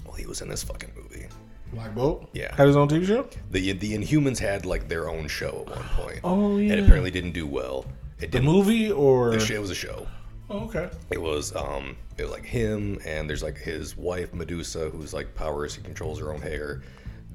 [0.05, 1.27] Well, he was in this fucking movie.
[1.73, 2.29] Black Bolt.
[2.33, 2.55] Yeah.
[2.55, 3.27] Had his own TV show.
[3.51, 6.19] The the Inhumans had like their own show at one point.
[6.23, 6.73] Oh, yeah.
[6.73, 7.85] And apparently didn't do well.
[8.19, 8.45] It The didn't.
[8.45, 10.07] movie or The show it was a show.
[10.49, 10.89] Oh, okay.
[11.11, 15.35] It was um it was like him and there's like his wife Medusa who's like
[15.35, 15.75] powers.
[15.75, 16.81] He controls her own hair.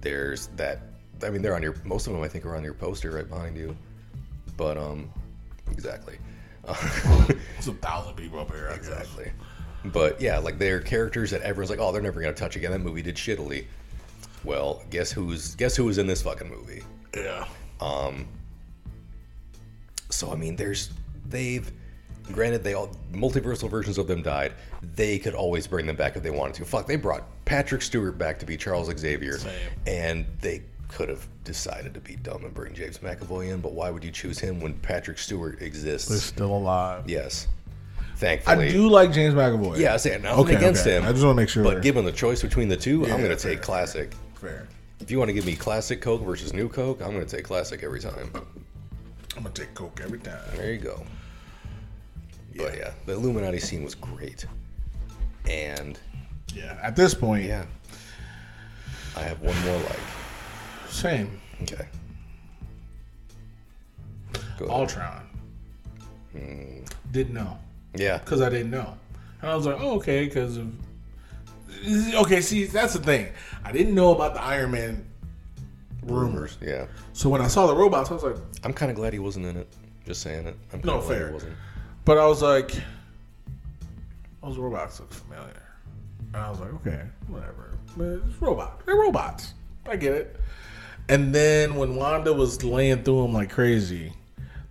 [0.01, 0.81] There's that.
[1.23, 1.77] I mean, they're on your.
[1.85, 3.77] Most of them I think are on your poster right behind you.
[4.57, 5.11] But um,
[5.71, 6.17] exactly.
[7.59, 8.69] It's a thousand people up here.
[8.73, 8.89] I guess.
[8.89, 9.31] Exactly.
[9.85, 12.73] But yeah, like they're characters that everyone's like, oh, they're never gonna touch again.
[12.73, 13.67] That movie did shittily.
[14.45, 16.83] Well, guess who's guess who was in this fucking movie?
[17.17, 17.47] Yeah.
[17.81, 18.27] Um.
[20.11, 20.91] So I mean, there's
[21.29, 21.71] they've
[22.33, 24.53] granted they all multiversal versions of them died.
[24.95, 26.65] They could always bring them back if they wanted to.
[26.65, 29.53] Fuck, they brought Patrick Stewart back to be Charles Xavier, Same.
[29.87, 33.61] and they could have decided to be dumb and bring James McAvoy in.
[33.61, 36.09] But why would you choose him when Patrick Stewart exists?
[36.09, 37.05] They're still alive.
[37.09, 37.49] yes,
[38.17, 38.69] Thankfully.
[38.69, 39.79] I do like James McAvoy.
[39.79, 40.97] Yeah, I say nothing Okay, against okay.
[40.99, 41.05] him.
[41.05, 41.65] I just want to make sure.
[41.65, 44.13] But given the choice between the two, Yeah, I'm going to fair, take classic.
[44.43, 44.69] Fair.
[45.01, 47.45] If you want to give me classic Coke versus new Coke, I'm going to take
[47.45, 48.31] classic every time.
[49.35, 50.39] I'm gonna take Coke every time.
[50.57, 51.03] There you go.
[52.55, 54.45] But yeah, the Illuminati scene was great.
[55.49, 55.99] And
[56.55, 56.79] Yeah.
[56.83, 57.65] At this point, yeah,
[59.17, 59.99] I have one more like.
[60.91, 61.41] same.
[61.63, 61.87] Okay.
[64.59, 64.69] Go.
[64.69, 65.27] Ultron.
[66.33, 66.85] Hmm.
[67.11, 67.59] Didn't know
[67.95, 68.19] Yeah.
[68.19, 68.95] because I didn't know,
[69.41, 70.71] and I was like, oh, okay, because of.
[71.85, 73.29] Okay, see, that's the thing.
[73.65, 75.07] I didn't know about the Iron Man
[76.03, 76.57] rumors.
[76.61, 76.87] Mm, yeah.
[77.13, 79.47] So when I saw the robots, I was like, I'm kind of glad he wasn't
[79.47, 79.69] in it.
[80.07, 80.57] Just saying it.
[80.73, 81.29] I'm No, fair.
[81.29, 81.57] He wasn't.
[82.05, 82.73] but I was like,
[84.43, 85.63] those robots look familiar.
[86.35, 87.79] And I was like, okay, whatever.
[87.97, 88.85] But it's robot.
[88.87, 89.55] They're robots.
[89.87, 90.41] I get it.
[91.09, 94.13] And then when Wanda was laying through him like crazy,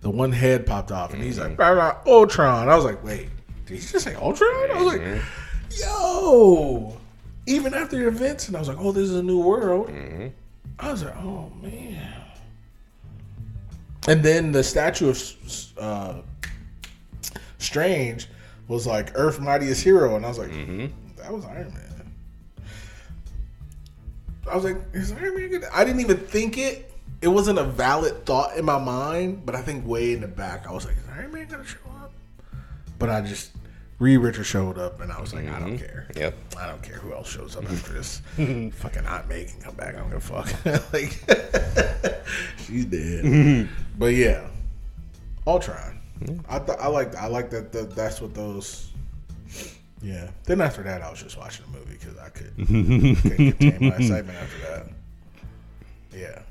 [0.00, 1.56] the one head popped off, and he's like, mm-hmm.
[1.56, 2.68] blah, blah, Ultron.
[2.68, 3.28] I was like, wait,
[3.66, 4.50] did he just say Ultron?
[4.50, 5.22] I was like, mm-hmm.
[5.80, 6.98] yo.
[7.46, 9.90] Even after the events, and I was like, oh, this is a new world.
[10.78, 12.14] I was like, oh man.
[14.08, 16.22] And then the statue of uh,
[17.58, 18.28] Strange
[18.68, 20.50] was like Earth Mightiest Hero, and I was like,
[21.16, 22.12] that was Iron Man.
[24.50, 25.64] I was like, is Iron Man good?
[25.72, 26.90] I didn't even think it.
[27.20, 30.66] It wasn't a valid thought in my mind, but I think way in the back,
[30.66, 32.12] I was like, is Iron Man gonna show up?
[32.98, 33.52] But I just
[34.02, 35.86] Reed Richards showed up, and I was like, I don't mm-hmm.
[35.86, 36.08] care.
[36.16, 36.34] Yep.
[36.58, 38.20] I don't care who else shows up after this.
[38.74, 39.94] Fucking Aunt May can come back.
[39.94, 40.64] I don't give a fuck.
[40.92, 41.12] like
[42.66, 43.24] she's dead.
[43.24, 43.72] Mm-hmm.
[43.96, 44.48] but yeah,
[45.46, 46.00] Ultron.
[46.48, 47.94] I thought I like I like that, that.
[47.94, 48.90] That's what those.
[50.02, 50.30] Yeah.
[50.46, 53.96] Then after that, I was just watching the movie because I could couldn't contain my
[53.96, 54.86] excitement after that.
[56.12, 56.42] Yeah.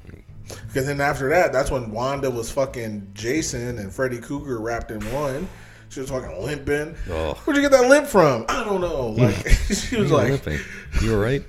[0.68, 5.02] Because then after that, that's when Wanda was fucking Jason and Freddy Krueger wrapped in
[5.14, 5.49] one.
[5.91, 6.95] She was fucking limping.
[7.09, 7.34] Oh.
[7.43, 8.45] Where'd you get that limp from?
[8.47, 9.09] I don't know.
[9.22, 10.59] Like she was like, limping.
[11.01, 11.43] You all right?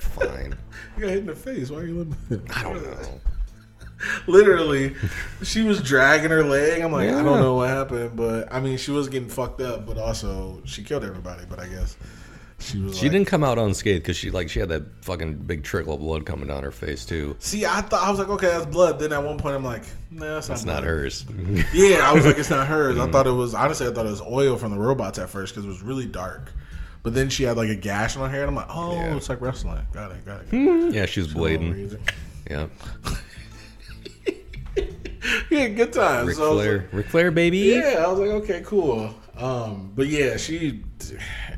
[0.00, 0.56] Fine.
[0.96, 1.70] you got hit in the face.
[1.70, 2.50] Why are you limping?
[2.54, 3.20] I don't know.
[4.26, 4.94] Literally,
[5.42, 6.80] she was dragging her leg.
[6.80, 9.86] I'm like, I don't know what happened, but I mean, she was getting fucked up,
[9.86, 11.44] but also she killed everybody.
[11.48, 11.96] But I guess
[12.58, 12.96] she was.
[12.96, 15.94] She like, didn't come out unscathed because she like she had that fucking big trickle
[15.94, 17.36] of blood coming down her face too.
[17.38, 18.98] See, I thought I was like, okay, that's blood.
[18.98, 20.54] Then at one point, I'm like, nah, that's not.
[20.54, 21.26] It's not hers.
[21.74, 22.96] Yeah, I was like, it's not hers.
[22.96, 23.12] I mm-hmm.
[23.12, 25.64] thought it was honestly, I thought it was oil from the robots at first because
[25.66, 26.52] it was really dark.
[27.02, 29.16] But then she had like a gash on her hair, and I'm like, oh, Yeah.
[29.16, 29.86] it's like wrestling.
[29.92, 30.50] Got it, got it.
[30.50, 30.92] Got it.
[30.94, 32.00] yeah, she was For no blading.
[32.50, 32.66] Yeah.
[35.50, 36.26] yeah, good times.
[36.28, 36.78] Ric So Flair.
[36.78, 37.58] like- Ric Flair, baby.
[37.58, 39.14] yeah, I was like, okay, cool.
[39.36, 40.82] Um, but yeah, she,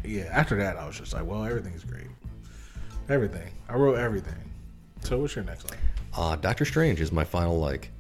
[0.05, 0.25] yeah.
[0.33, 2.07] After that, I was just like, well, everything's great.
[3.09, 3.51] Everything.
[3.69, 4.35] I wrote everything.
[5.03, 5.79] So what's your next line?
[6.17, 7.91] Uh, Doctor Strange is my final like.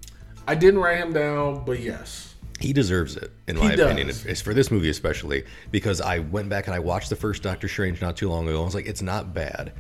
[0.46, 2.34] I didn't write him down, but yes.
[2.59, 4.09] He deserves it, in my He opinion.
[4.09, 4.26] does.
[4.26, 7.68] It's for this movie especially because I went back and I watched the first Doctor
[7.68, 8.56] Strange not too long ago.
[8.56, 9.72] And I was like, it's not bad.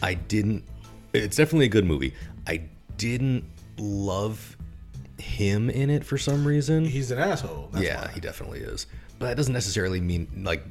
[0.00, 0.64] I didn't.
[1.12, 2.14] It's definitely a good movie.
[2.46, 2.62] I
[2.98, 3.44] didn't
[3.78, 4.56] love
[5.18, 6.84] him in it for some reason.
[6.84, 7.70] He's an asshole.
[7.72, 8.12] That's yeah, why.
[8.12, 8.86] he definitely is.
[9.24, 10.62] But that doesn't necessarily mean like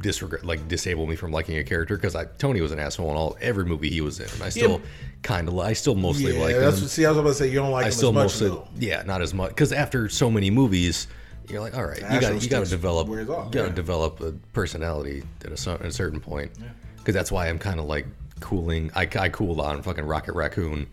[0.00, 3.16] disregard, like disable me from liking a character because I Tony was an asshole in
[3.18, 4.28] all every movie he was in.
[4.30, 4.80] And I still
[5.22, 6.84] kind of, I still mostly Yeah, like that's him.
[6.84, 7.04] what, see.
[7.04, 8.68] I was about to say you don't like I him still as much mostly, though.
[8.78, 11.08] yeah, not as much because after so many movies,
[11.46, 13.68] you're like, all right, you got you got to develop, you got to yeah.
[13.68, 16.52] develop a personality at a, at a certain point.
[16.96, 18.06] Because that's why I'm kind of like
[18.40, 18.90] cooling.
[18.96, 20.86] I, I cooled on fucking Rocket Raccoon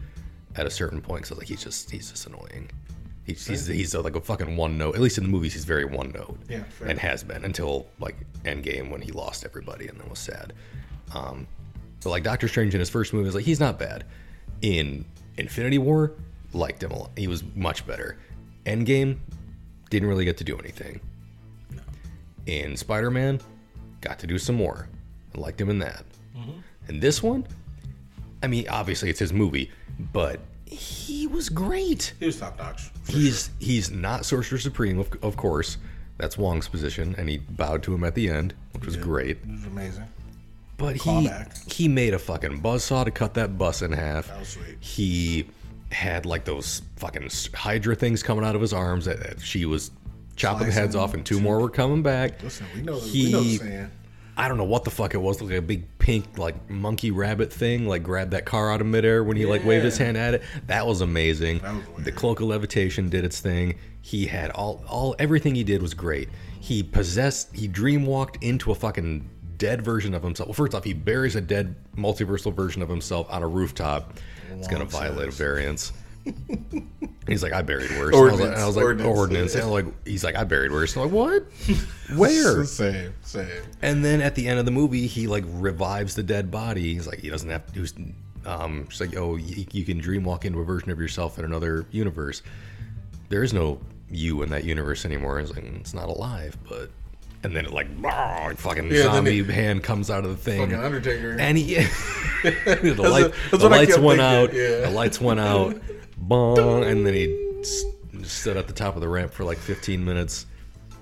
[0.58, 2.70] at a certain point because like he's just he's just annoying.
[3.28, 4.96] He's he's, he's like a fucking one note.
[4.96, 6.40] At least in the movies, he's very one note.
[6.50, 6.88] Yeah, fair.
[6.88, 10.54] and has been until like Endgame when he lost everybody and then was sad.
[11.14, 11.46] Um,
[12.04, 14.06] but like Doctor Strange in his first movie was like he's not bad.
[14.62, 15.04] In
[15.38, 16.14] Infinity War,
[16.54, 17.12] liked him a lot.
[17.18, 18.18] He was much better.
[18.66, 19.18] Endgame
[19.90, 21.00] didn't really get to do anything.
[22.46, 23.42] In Spider Man,
[24.02, 24.88] got to do some more.
[25.36, 26.04] I liked him in that.
[26.88, 27.46] And this one,
[28.42, 29.70] I mean, obviously it's his movie,
[30.14, 32.14] but he was great.
[32.20, 32.90] He was top notch.
[33.08, 35.78] He's he's not Sorcerer Supreme, of, of course.
[36.18, 39.38] That's Wong's position, and he bowed to him at the end, which was great.
[39.44, 40.06] It was amazing.
[40.78, 41.72] But he Callback.
[41.72, 44.28] he made a fucking buzzsaw to cut that bus in half.
[44.28, 44.78] That was sweet.
[44.80, 45.48] He
[45.92, 49.92] had like those fucking Hydra things coming out of his arms that, that she was
[50.36, 52.42] chopping the heads off, and two more were coming back.
[52.44, 53.00] Listen, we know.
[53.00, 53.92] He- we know the saying.
[54.40, 57.52] I don't know what the fuck it was, like a big pink like monkey rabbit
[57.52, 60.36] thing, like grabbed that car out of midair when he like waved his hand at
[60.36, 60.44] it.
[60.68, 61.60] That was amazing.
[61.60, 63.80] That was the cloak of levitation did its thing.
[64.02, 66.30] He had all all everything he did was great.
[66.60, 69.28] He possessed he dream walked into a fucking
[69.58, 70.50] dead version of himself.
[70.50, 74.20] Well, first off, he buries a dead multiversal version of himself on a rooftop.
[74.52, 75.94] It's gonna violate a variance.
[77.28, 78.16] He's like, I buried worse.
[78.16, 79.18] And I was like, I was like Ordinance.
[79.18, 79.56] ordinance.
[79.56, 80.96] And I'm like, he's like, I buried worse.
[80.96, 81.44] I'm like, what?
[82.18, 82.64] Where?
[82.64, 83.50] same, same.
[83.82, 86.94] And then at the end of the movie, he like revives the dead body.
[86.94, 87.86] He's like, he doesn't have to do.
[88.46, 91.44] Um, she's like, oh, you, you can dream walk into a version of yourself in
[91.44, 92.44] another universe.
[93.28, 95.42] There is no you in that universe anymore.
[95.42, 96.90] It's like it's not alive, but.
[97.44, 100.62] And then it like, "Bah," fucking Yeah, zombie it- hand comes out of the thing.
[100.62, 101.36] Fucking Undertaker.
[101.38, 101.76] And he,
[102.44, 104.54] the, light, the I lights went thinking, out.
[104.54, 104.80] yeah.
[104.88, 105.76] The lights went out.
[106.18, 107.64] Bong, and then he
[108.24, 110.46] stood at the top of the ramp for like 15 minutes.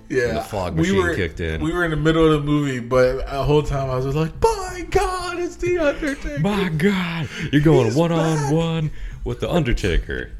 [0.08, 1.60] yeah, the fog machine we were, kicked in.
[1.62, 4.16] We were in the middle of the movie, but the whole time I was just
[4.16, 8.18] like, "My God, it's the Undertaker!" My God, you're going He's one back.
[8.50, 8.90] on one
[9.24, 10.30] with the Undertaker.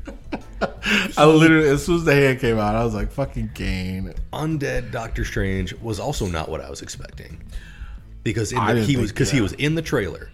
[1.19, 4.93] I literally, as soon as the hand came out, I was like, "Fucking Kane." Undead
[4.93, 7.43] Doctor Strange was also not what I was expecting
[8.23, 10.31] because the, he was because he was in the trailer.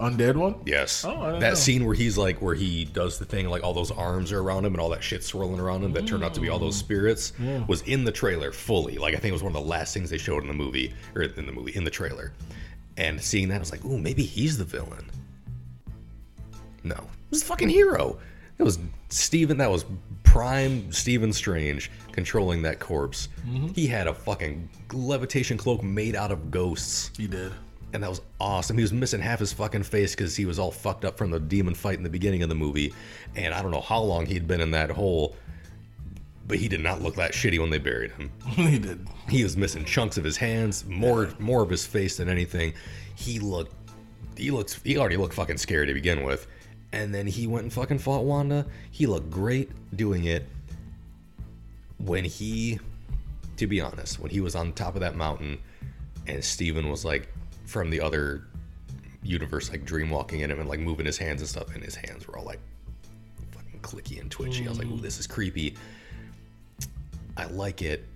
[0.00, 0.54] Undead one.
[0.64, 1.54] Yes, Oh, I that know.
[1.54, 4.64] scene where he's like where he does the thing like all those arms are around
[4.64, 6.76] him and all that shit swirling around him that turned out to be all those
[6.76, 6.80] mm.
[6.80, 7.32] spirits
[7.68, 8.96] was in the trailer fully.
[8.98, 10.94] Like I think it was one of the last things they showed in the movie
[11.14, 12.32] or in the movie in the trailer.
[12.96, 15.10] And seeing that, I was like, "Ooh, maybe he's the villain."
[16.82, 18.18] No, it was a fucking hero.
[18.58, 18.78] It was
[19.10, 19.58] Stephen.
[19.58, 19.84] That was
[20.24, 23.28] prime Stephen Strange controlling that corpse.
[23.46, 23.68] Mm-hmm.
[23.68, 27.52] He had a fucking levitation cloak made out of ghosts, He did.
[27.92, 28.76] And that was awesome.
[28.76, 31.40] He was missing half his fucking face because he was all fucked up from the
[31.40, 32.94] demon fight in the beginning of the movie,
[33.34, 35.36] and I don't know how long he'd been in that hole.
[36.46, 38.32] But he did not look that shitty when they buried him.
[38.46, 39.06] he did.
[39.28, 42.74] He was missing chunks of his hands, more more of his face than anything.
[43.14, 43.72] He looked
[44.36, 46.46] he looks he already looked fucking scary to begin with.
[46.92, 48.66] And then he went and fucking fought Wanda.
[48.90, 50.48] He looked great doing it.
[51.98, 52.80] When he
[53.56, 55.58] to be honest, when he was on top of that mountain
[56.26, 57.28] and Stephen was like
[57.70, 58.42] from the other
[59.22, 61.94] universe like dream walking in him and like moving his hands and stuff and his
[61.94, 62.58] hands were all like
[63.52, 64.66] fucking clicky and twitchy.
[64.66, 65.76] I was like, "Ooh, this is creepy."
[67.36, 68.06] I like it.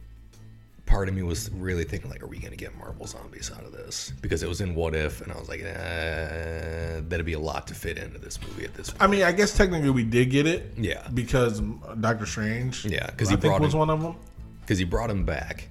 [0.86, 3.72] Part of me was really thinking, like, are we gonna get Marvel zombies out of
[3.72, 4.12] this?
[4.20, 7.66] Because it was in What If, and I was like, eh, that'd be a lot
[7.68, 9.02] to fit into this movie at this point.
[9.02, 10.74] I mean, I guess technically we did get it.
[10.76, 11.06] Yeah.
[11.14, 11.60] Because
[12.00, 12.84] Doctor Strange.
[12.84, 14.16] Yeah, 'cause I he think was in- one of them.
[14.60, 15.68] Because he brought him back,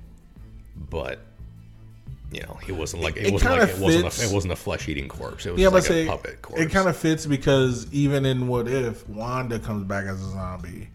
[0.89, 1.19] but
[2.33, 4.55] you know, it wasn't like it, It wasn't like it wasn't a, it wasn't a
[4.55, 5.45] flesh eating corpse.
[5.45, 6.61] It was Yeah, like say a puppet corpse.
[6.61, 10.89] it kind of fits because even in What If, Wanda comes back as a zombie,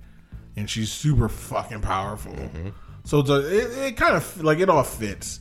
[0.56, 2.32] and she's super fucking powerful.
[2.32, 2.68] Mm-hmm.
[3.04, 5.40] So it's a, it, it kind of like it all fits.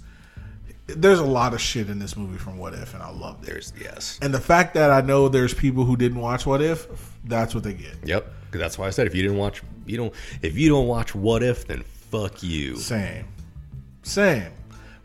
[0.86, 3.48] There's a lot of shit in this movie from What If, and I love it.
[3.48, 6.88] there's yes, And the fact that I know there's people who didn't watch What If,
[7.26, 7.95] that's what they get.
[8.06, 8.32] yep.
[8.52, 10.14] that's why I said if you didn't watch, you don't.
[10.41, 12.78] If you don't watch What If, then fuck you.
[12.78, 13.26] Same,
[14.03, 14.52] same.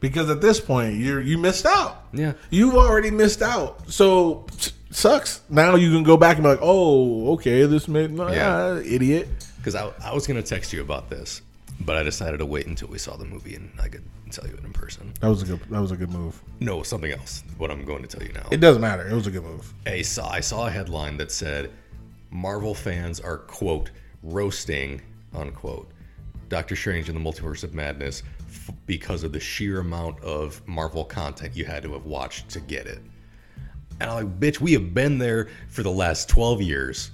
[0.02, 2.04] Because at this point, you're you missed out.
[2.12, 2.34] Yeah.
[2.50, 3.90] You've already missed out.
[3.90, 4.46] So
[4.90, 5.40] sucks.
[5.48, 8.74] Now you can go back and be like, oh, okay, this made no, Yeah.
[8.74, 9.28] yeah, idiot.
[9.56, 11.40] Because I, I was gonna text you about this,
[11.80, 14.54] but I decided to wait until we saw the movie and I could tell you
[14.54, 15.12] it in person.
[15.20, 15.60] That was a good.
[15.70, 16.42] That was a good move.
[16.58, 17.44] No, something else.
[17.58, 18.48] What I'm going to tell you now.
[18.50, 19.08] It doesn't matter.
[19.08, 19.72] It was a good move.
[19.86, 21.70] I saw I saw a headline that said
[22.30, 23.90] Marvel fans are quote
[24.22, 25.00] roasting
[25.34, 25.90] unquote
[26.48, 28.22] Doctor Strange in the Multiverse of Madness
[28.52, 32.60] f- because of the sheer amount of Marvel content you had to have watched to
[32.60, 33.00] get it.
[34.00, 37.10] And I'm like, bitch, we have been there for the last 12 years.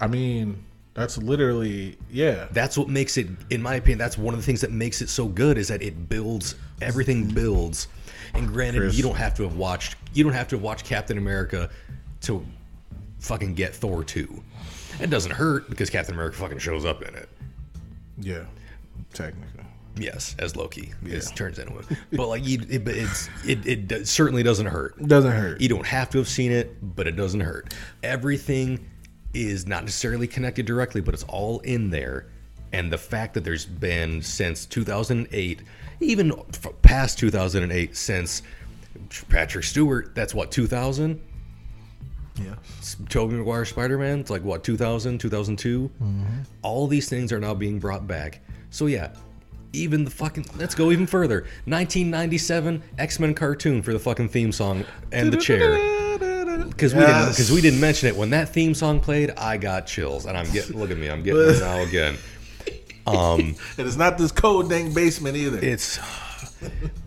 [0.00, 0.62] I mean,
[0.94, 2.48] that's literally yeah.
[2.52, 5.08] That's what makes it, in my opinion, that's one of the things that makes it
[5.08, 7.88] so good is that it builds, everything builds.
[8.34, 8.96] And granted, Chris.
[8.96, 11.70] you don't have to have watched, you don't have to have watched Captain America
[12.22, 12.44] to
[13.18, 14.42] fucking get Thor 2.
[15.00, 17.28] It doesn't hurt because Captain America fucking shows up in it.
[18.18, 18.44] Yeah.
[19.12, 19.57] Technically.
[19.96, 21.86] Yes, as Loki is turns into it.
[22.12, 24.94] But like, you, it, but it's it, it do- certainly doesn't hurt.
[25.00, 25.60] It doesn't hurt.
[25.60, 27.74] You don't have to have seen it, but it doesn't hurt.
[28.02, 28.88] Everything
[29.34, 32.26] is not necessarily connected directly, but it's all in there.
[32.72, 35.62] And the fact that there's been since 2008,
[36.00, 38.42] even f- past 2008, since
[39.28, 41.20] Patrick Stewart, that's what 2000.
[42.36, 42.54] Yeah.
[43.08, 45.88] Tobey Maguire Spider Man, it's like what 2000, 2002.
[45.88, 46.24] Mm-hmm.
[46.62, 48.40] All these things are now being brought back.
[48.70, 49.10] So yeah,
[49.72, 51.40] even the fucking let's go even further.
[51.66, 55.76] 1997 X Men cartoon for the fucking theme song and the chair.
[56.66, 59.30] Because we didn't because we didn't mention it when that theme song played.
[59.32, 62.16] I got chills, and I'm getting look at me, I'm getting it now again.
[63.06, 65.58] Um, And it's not this cold dang basement either.
[65.62, 65.98] it's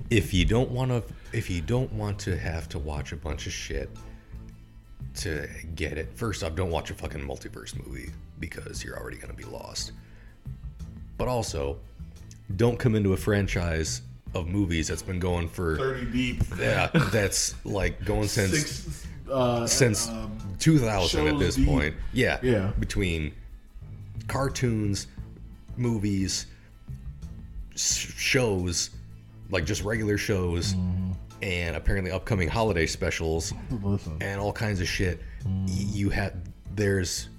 [0.09, 3.45] if you don't want to if you don't want to have to watch a bunch
[3.45, 3.87] of shit
[5.17, 8.09] to get it first off don't watch a fucking multiverse movie
[8.39, 9.91] because you're already going to be lost
[11.19, 11.77] but also
[12.57, 14.01] don't come into a franchise
[14.33, 16.43] of movies that's been going for 30 deep.
[16.57, 21.67] yeah that's like going since Six, uh, since um, 2000 at this deep.
[21.67, 21.95] point.
[22.13, 22.39] Yeah.
[22.41, 22.71] Yeah.
[22.79, 23.33] Between
[24.27, 25.07] cartoons,
[25.77, 26.45] movies,
[27.75, 28.89] shows,
[29.49, 31.11] like just regular shows, Mm-hmm.
[31.41, 34.17] and apparently upcoming holiday specials listen.
[34.21, 35.19] and all kinds of shit.
[35.45, 35.65] Mm.
[35.93, 36.33] You have
[36.75, 37.29] there's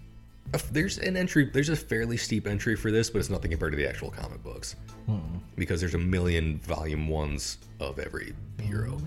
[0.71, 3.77] there's an entry there's a fairly steep entry for this, but it's nothing compared to
[3.77, 5.19] the actual comic books hmm.
[5.57, 9.07] because there's a million volume ones of every hero, hmm.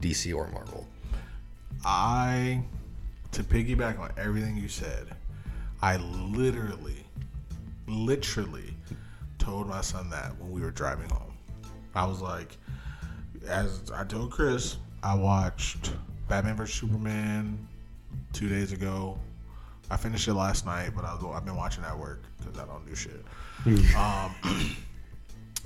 [0.00, 0.86] DC or Marvel.
[1.84, 2.62] I,
[3.32, 5.14] to piggyback on everything you said,
[5.82, 7.04] I literally,
[7.86, 8.74] literally
[9.38, 11.32] told my son that when we were driving home.
[11.94, 12.56] I was like,
[13.46, 15.92] as I told Chris, I watched
[16.28, 17.66] Batman vs Superman
[18.32, 19.18] two days ago.
[19.90, 22.66] I finished it last night, but I was, I've been watching at work because I
[22.66, 23.24] don't do shit.
[23.96, 24.34] um,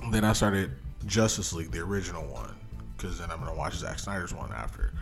[0.11, 0.71] then I started
[1.05, 2.55] Justice League, the original one,
[2.95, 4.93] because then I'm gonna watch Zack Snyder's one after.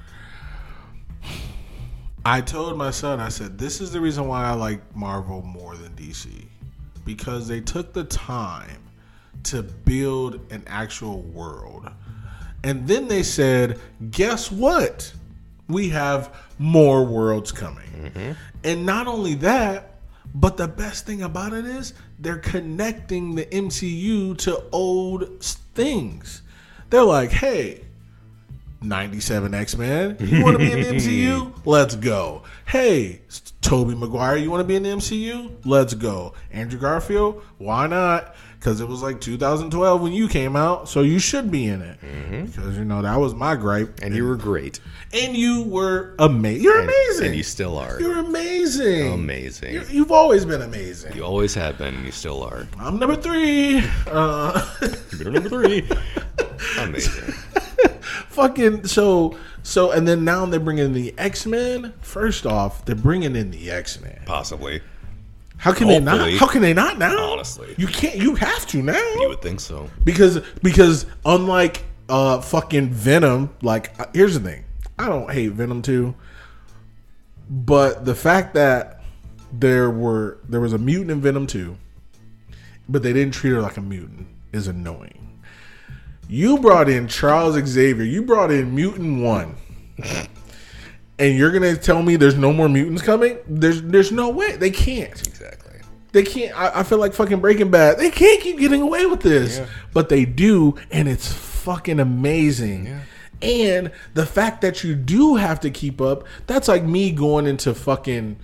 [2.25, 5.75] I told my son, I said, this is the reason why I like Marvel more
[5.75, 6.45] than DC.
[7.05, 8.81] Because they took the time
[9.43, 11.89] to build an actual world.
[12.63, 13.79] And then they said,
[14.11, 15.11] guess what?
[15.69, 18.35] We have more worlds coming.
[18.63, 19.95] And not only that,
[20.35, 26.41] but the best thing about it is they're connecting the MCU to old things.
[26.89, 27.85] They're like, hey,
[28.81, 30.17] 97 X Men.
[30.19, 31.53] You want to be in the MCU?
[31.65, 32.43] Let's go.
[32.65, 33.21] Hey,
[33.61, 35.51] Tobey Maguire, you want to be in the MCU?
[35.65, 36.33] Let's go.
[36.51, 37.43] Andrew Garfield?
[37.57, 38.35] Why not?
[38.59, 41.97] Because it was like 2012 when you came out, so you should be in it.
[42.45, 44.81] Because you know that was my gripe, And you were great.
[45.13, 46.63] and you were amazing.
[46.63, 47.27] You're amazing.
[47.27, 47.97] And you still are.
[48.01, 49.13] You're amazing.
[49.13, 49.73] Amazing.
[49.75, 51.15] You- You've always been amazing.
[51.15, 52.67] You always have been, and you still are.
[52.77, 53.81] I'm number three.
[54.07, 54.67] Uh,
[55.17, 55.89] You're number three.
[56.79, 57.33] Amazing.
[58.29, 61.93] fucking so so, and then now they're bringing in the X Men.
[62.01, 64.19] First off, they're bringing in the X Men.
[64.25, 64.81] Possibly.
[65.59, 66.31] How can they not?
[66.33, 67.31] How can they not now?
[67.33, 67.75] Honestly.
[67.77, 68.15] you can't.
[68.15, 69.89] You have to now You would think so.
[70.03, 74.63] because because unlike uh fucking Venom, like uh, here's the thing,
[74.97, 76.15] I don't hate Venom too,
[77.49, 79.01] but the fact that
[79.51, 81.75] there were there was a mutant in Venom two,
[82.87, 85.41] but they didn't treat her like a mutant is annoying.
[86.29, 88.03] You brought in Charles Xavier.
[88.05, 89.55] You brought in Mutant One.
[91.19, 93.37] And you're gonna tell me there's no more mutants coming?
[93.47, 94.55] There's there's no way.
[94.55, 95.11] They can't.
[95.27, 95.73] Exactly.
[96.13, 96.57] They can't.
[96.57, 97.99] I, I feel like fucking Breaking Bad.
[97.99, 99.65] They can't keep getting away with this, Yeah.
[99.93, 102.85] but they do, and it's fucking amazing.
[102.85, 102.99] Yeah.
[103.41, 107.73] And the fact that you do have to keep up, that's like me going into
[107.73, 108.37] fucking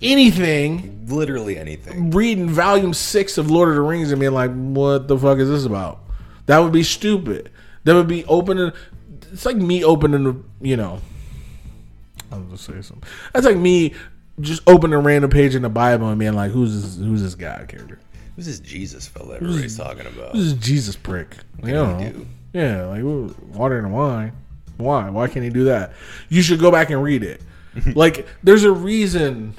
[0.00, 2.10] anything, Literally anything.
[2.10, 5.48] reading volume six of Lord of the Rings and being like, what the fuck is
[5.48, 6.00] this about?
[6.46, 7.50] That would be stupid.
[7.84, 8.72] That would be opening.
[9.32, 11.00] It's like me opening, the, you know.
[12.32, 13.08] I'll just say something.
[13.32, 13.94] That's like me
[14.40, 16.96] just opening a random page in the Bible and being like, "Who's this?
[16.96, 17.98] Who's this God character?
[18.34, 20.32] Who's this Jesus fella everybody's talking about?
[20.32, 21.98] Who's this Jesus prick?" You know?
[21.98, 22.26] do?
[22.52, 23.02] Yeah, like
[23.54, 24.32] water and wine.
[24.76, 25.08] Why?
[25.10, 25.92] Why can't he do that?
[26.28, 27.40] You should go back and read it.
[27.94, 29.54] like, there's a reason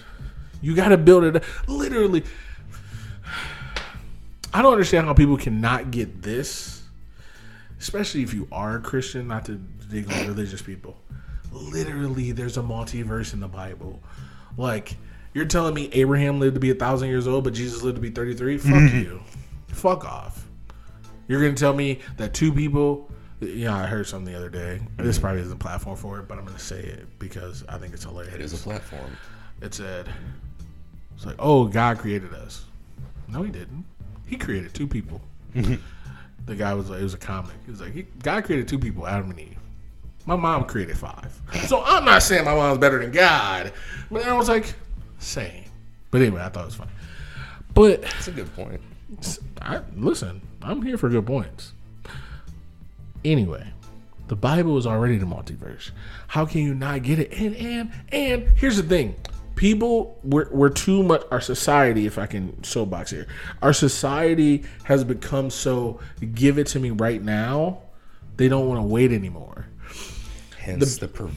[0.62, 1.44] you got to build it.
[1.68, 2.24] Literally,
[4.54, 6.77] I don't understand how people cannot get this,
[7.80, 9.28] especially if you are a Christian.
[9.28, 9.54] Not to
[9.90, 10.98] dig on religious people.
[11.52, 14.02] Literally, there's a multiverse in the Bible.
[14.58, 14.96] Like,
[15.34, 18.02] you're telling me Abraham lived to be a thousand years old, but Jesus lived to
[18.02, 18.58] be 33?
[18.58, 18.98] Fuck mm-hmm.
[18.98, 19.22] you.
[19.68, 20.48] Fuck off.
[21.28, 23.10] You're gonna tell me that two people.
[23.40, 24.80] Yeah, I heard something the other day.
[24.98, 25.22] This mm-hmm.
[25.22, 28.04] probably isn't a platform for it, but I'm gonna say it because I think it's
[28.04, 28.34] hilarious.
[28.34, 29.16] It is a platform.
[29.62, 30.10] It said,
[31.16, 32.66] "It's like, oh, God created us."
[33.28, 33.86] No, He didn't.
[34.26, 35.22] He created two people.
[35.56, 35.76] Mm-hmm.
[36.48, 37.54] The guy was like, it was a comic.
[37.66, 39.58] He was like, he, God created two people, Adam and Eve.
[40.26, 41.40] My mom created five.
[41.68, 43.72] So I'm not saying my mom's better than God,
[44.10, 44.74] but I was like,
[45.20, 45.66] same.
[46.10, 46.92] But anyway, I thought it was funny.
[47.74, 48.82] But That's a good point.
[49.62, 51.74] I, listen, I'm here for good points.
[53.24, 53.66] Anyway,
[54.28, 55.92] the Bible is already the multiverse.
[56.28, 57.32] How can you not get it?
[57.34, 59.16] And and and here's the thing:
[59.58, 61.24] people, we're we're too much.
[61.30, 63.28] Our society, if I can soapbox here,
[63.62, 66.00] our society has become so
[66.34, 67.82] give it to me right now.
[68.38, 69.66] They don't want to wait anymore.
[70.58, 71.30] Hence the, per-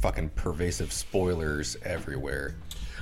[0.00, 2.56] fucking pervasive spoilers everywhere.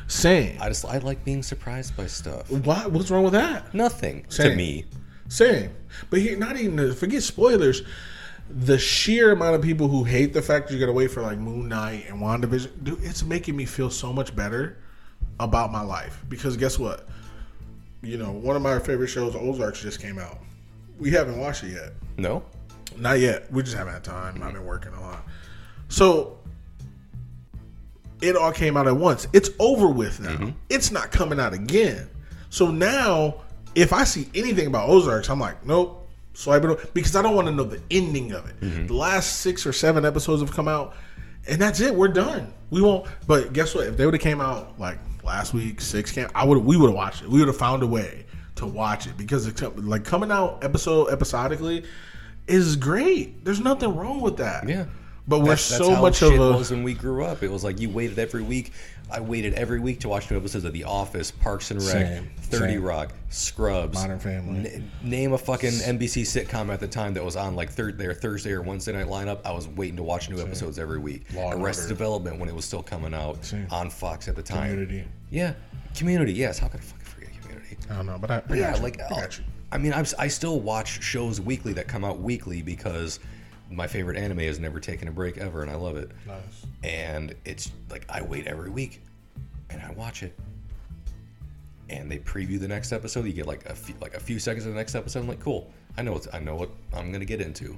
[0.07, 0.59] Same.
[0.61, 2.51] I just I like being surprised by stuff.
[2.51, 2.86] Why?
[2.86, 3.74] What's wrong with that?
[3.74, 4.85] Nothing to me.
[5.28, 5.70] Same.
[6.11, 7.82] But here, not even forget spoilers.
[8.51, 11.39] The sheer amount of people who hate the fact that you gotta wait for like
[11.39, 14.79] Moon Knight and WandaVision, dude, it's making me feel so much better
[15.39, 16.25] about my life.
[16.29, 17.09] Because guess what?
[18.03, 20.39] You know, one of my favorite shows, Ozarks, just came out.
[20.99, 21.93] We haven't watched it yet.
[22.16, 22.43] No.
[22.97, 23.51] Not yet.
[23.53, 24.43] We just haven't had time.
[24.43, 25.25] I've been working a lot.
[25.89, 26.39] So
[28.20, 29.27] it all came out at once.
[29.33, 30.31] It's over with now.
[30.31, 30.51] Mm-hmm.
[30.69, 32.09] It's not coming out again.
[32.51, 33.43] So now,
[33.75, 35.98] if I see anything about Ozarks, I'm like, nope,
[36.39, 38.60] swipe it over, because I don't want to know the ending of it.
[38.60, 38.86] Mm-hmm.
[38.86, 40.94] The last six or seven episodes have come out,
[41.48, 41.93] and that's it.
[41.94, 42.52] We're done.
[42.70, 43.06] We won't.
[43.27, 43.86] But guess what?
[43.89, 46.59] If they would have came out like last week, six came, I would.
[46.59, 47.28] We would have watched it.
[47.28, 48.24] We would have found a way
[48.56, 51.85] to watch it because it's like coming out episode episodically
[52.47, 53.44] is great.
[53.44, 54.69] There's nothing wrong with that.
[54.69, 54.86] Yeah.
[55.27, 57.43] But we're That's- that's so much of a was when we grew up.
[57.43, 58.73] It was like you waited every week.
[59.10, 62.30] I waited every week to watch new episodes of The Office, Parks and Rec, Same,
[62.43, 62.82] Thirty same.
[62.82, 64.70] Rock, Scrubs, Modern Family.
[64.74, 68.12] N- name a fucking NBC sitcom at the time that was on like thir- their
[68.12, 69.40] Thursday or Wednesday night lineup.
[69.44, 71.24] I was waiting to watch new episodes every week.
[71.35, 71.94] Law Arrested Order.
[71.94, 73.66] Development when it was still coming out Same.
[73.70, 74.70] on Fox at the time.
[74.70, 75.05] community.
[75.30, 75.55] Yeah,
[75.97, 76.32] Community.
[76.32, 77.76] Yes, how could I fucking forget Community?
[77.90, 78.82] I don't know, but I, I yeah, got you.
[78.82, 79.44] like I uh, you.
[79.72, 83.20] I mean, I'm, I still watch shows weekly that come out weekly because
[83.70, 86.11] my favorite anime has never taken a break ever, and I love it.
[86.27, 86.66] Nice.
[86.82, 89.03] And it's like I wait every week,
[89.70, 90.39] and I watch it.
[91.90, 93.24] And they preview the next episode.
[93.27, 95.20] You get like a few, like a few seconds of the next episode.
[95.20, 95.70] I'm like, cool.
[95.97, 97.77] I know what I know what I'm gonna get into.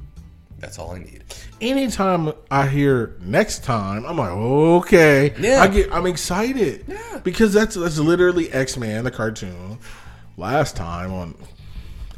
[0.58, 1.24] That's all I need.
[1.60, 5.34] Anytime I hear next time, I'm like, okay.
[5.38, 5.62] Yeah.
[5.62, 6.84] I get I'm excited.
[6.86, 7.20] Yeah.
[7.24, 9.78] Because that's that's literally X Men, the cartoon.
[10.36, 11.34] Last time on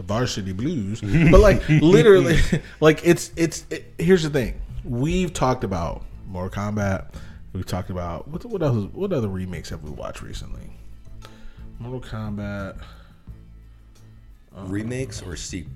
[0.02, 1.00] the Varsity Blues.
[1.00, 2.38] but like literally
[2.80, 4.60] like it's it's it, here's the thing.
[4.84, 7.14] We've talked about Mortal Kombat.
[7.52, 10.70] We've talked about what what else what other remakes have we watched recently?
[11.78, 12.78] Mortal Kombat.
[14.54, 15.66] Um, remakes or se-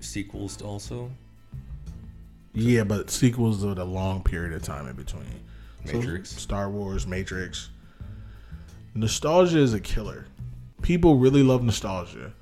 [0.00, 1.10] sequels also.
[2.52, 5.40] Yeah, but sequels with a long period of time in between.
[5.84, 6.30] So, Matrix.
[6.30, 7.70] Star Wars, Matrix.
[8.94, 10.26] Nostalgia is a killer.
[10.82, 12.32] People really love nostalgia.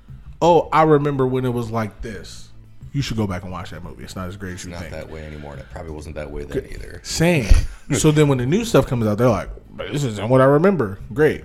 [0.43, 2.49] Oh, I remember when it was like this.
[2.91, 4.03] You should go back and watch that movie.
[4.03, 4.91] It's not as great as you Not think.
[4.91, 5.53] that way anymore.
[5.53, 6.99] and It probably wasn't that way then either.
[7.03, 7.51] Same.
[7.93, 9.49] so then when the new stuff comes out, they're like,
[9.91, 10.99] this isn't what I remember.
[11.13, 11.43] Great.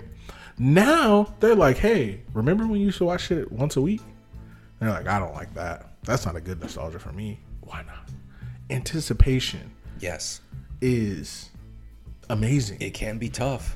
[0.59, 4.01] Now they're like, hey, remember when you used to watch shit once a week?
[4.79, 5.93] they're like, I don't like that.
[6.03, 7.39] That's not a good nostalgia for me.
[7.61, 8.09] Why not?
[8.69, 10.41] Anticipation Yes,
[10.81, 11.49] is
[12.29, 12.79] amazing.
[12.81, 13.75] it can be tough.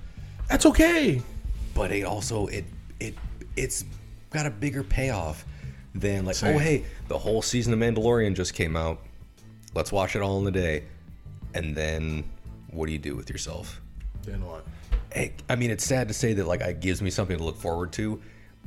[0.50, 1.22] That's okay.
[1.74, 2.66] but it also it
[3.00, 3.16] it
[3.56, 3.84] it's
[4.34, 5.45] got a bigger payoff
[5.95, 6.55] than like oh, Same.
[6.55, 8.99] oh hey the whole season of Mandalorian just came out
[9.76, 10.84] let's watch it all in a day
[11.53, 12.23] and then
[12.72, 13.80] what do you do with yourself
[14.26, 14.65] Then what?
[15.14, 17.57] hey, I mean it's sad to say that like it gives me something to look
[17.57, 18.19] forward to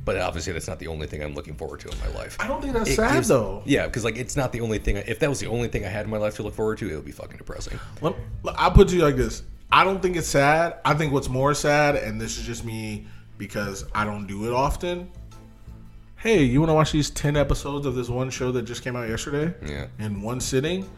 [0.05, 2.47] but obviously that's not the only thing I'm looking forward to in my life I
[2.47, 3.61] don't think that's It sad gives- though.
[3.65, 5.89] yeah because like it's not the only thing if that was the only thing I
[5.89, 8.15] had in my life to look forward to it would be fucking depressing Let-
[8.55, 9.43] I'll put you like this.
[9.69, 10.75] I don't think it's sad.
[10.85, 13.05] I think what's more sad, and this is just me
[13.37, 15.11] because I don't do it often.
[16.17, 18.95] Hey, you want to watch these 10 episodes of this one show that just came
[18.95, 19.53] out yesterday?
[19.65, 19.87] Yeah.
[19.99, 20.89] In one sitting?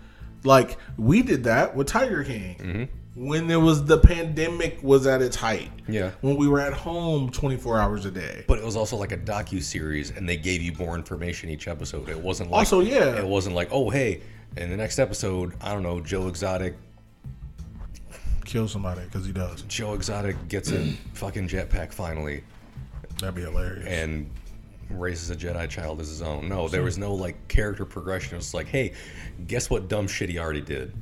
[0.44, 2.56] Like, we did that with Tiger King.
[2.58, 3.26] Mm-hmm.
[3.26, 5.70] When there was the pandemic was at its height.
[5.90, 6.12] Yeah.
[6.22, 8.46] When we were at home 24 hours a day.
[8.48, 11.68] but it was also like a docu series, and they gave you more information each
[11.68, 12.08] episode.
[12.08, 13.18] It wasn't like Also, yeah.
[13.18, 14.22] it wasn't like oh hey,
[14.56, 16.76] in the next episode, I don't know, Joe Exotic
[18.46, 19.64] kill somebody because he does.
[19.64, 22.44] Joe Exotic gets a fucking jetpack finally
[23.20, 23.86] That'd be hilarious.
[23.86, 24.30] and
[24.90, 26.50] raises a Jedi child as his own.
[26.50, 28.34] No, there was no like character progression.
[28.36, 28.94] It was like, hey,
[29.48, 30.94] guess what dumb shit he already did?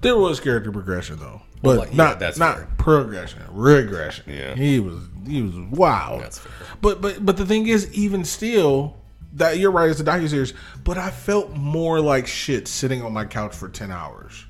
[0.00, 2.68] There was character progression though, but like, yeah, not that's not fair.
[2.78, 4.24] progression, regression.
[4.28, 4.54] Yeah.
[4.54, 6.18] he was he was wow.
[6.20, 6.52] That's fair.
[6.80, 8.96] But but but the thing is, even still,
[9.34, 9.90] that you're right.
[9.90, 13.68] It's a docu series, but I felt more like shit sitting on my couch for
[13.68, 14.44] ten hours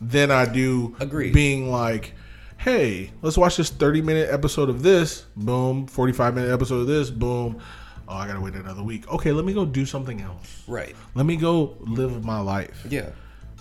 [0.00, 1.32] than I do Agreed.
[1.32, 2.14] being like.
[2.56, 5.24] Hey, let's watch this 30 minute episode of this.
[5.34, 5.86] Boom.
[5.86, 7.08] 45 minute episode of this.
[7.08, 7.58] Boom.
[8.10, 9.08] Oh, I gotta wait another week.
[9.08, 10.64] Okay, let me go do something else.
[10.66, 10.96] Right.
[11.14, 12.84] Let me go live my life.
[12.90, 13.10] Yeah.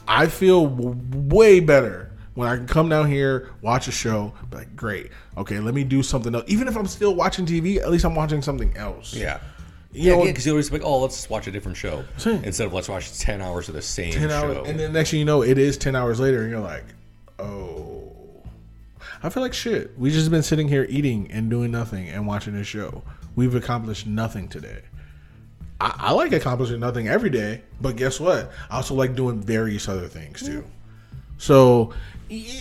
[0.08, 4.58] I feel w- way better when I can come down here, watch a show, be
[4.58, 5.12] like, great.
[5.38, 6.46] Okay, let me do something else.
[6.48, 9.14] Even if I'm still watching TV, at least I'm watching something else.
[9.14, 9.40] Yeah.
[9.92, 12.04] You Yeah, know, because you always be like, oh, let's just watch a different show
[12.18, 12.44] Same.
[12.44, 14.56] instead of let's watch ten hours of the same 10 hours.
[14.58, 14.64] show.
[14.64, 16.86] And then next thing you know, it is 10 hours later, and you're like,
[17.38, 18.12] oh.
[19.22, 19.98] I feel like shit.
[20.00, 23.04] We just been sitting here eating and doing nothing and watching this show.
[23.40, 24.82] We've accomplished nothing today.
[25.80, 28.52] I, I like accomplishing nothing every day, but guess what?
[28.70, 30.66] I also like doing various other things too.
[31.38, 31.94] So,
[32.28, 32.52] yeah,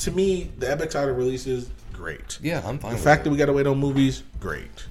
[0.00, 2.40] to me, the Epic Title releases great.
[2.42, 4.84] yeah, I'm fine The fact that we got to wait on movies, great.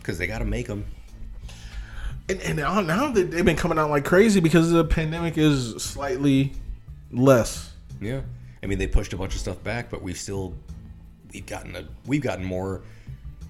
[0.00, 0.84] because they got to make them.
[2.28, 5.80] And, and now, now that they've been coming out like crazy because the pandemic is
[5.80, 6.52] slightly
[7.12, 7.70] less.
[8.00, 8.22] Yeah.
[8.60, 10.52] I mean, they pushed a bunch of stuff back, but we've still
[11.32, 12.82] we've gotten a we've gotten more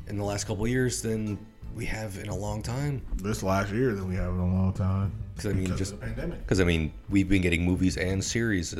[0.08, 1.38] in the last couple years than
[1.74, 3.02] we have in a long time.
[3.16, 5.12] this last year than we have in a long time.
[5.36, 6.38] 'Cause, I mean, because just- of the pandemic.
[6.40, 8.72] Because I mean, we've been getting movies and series.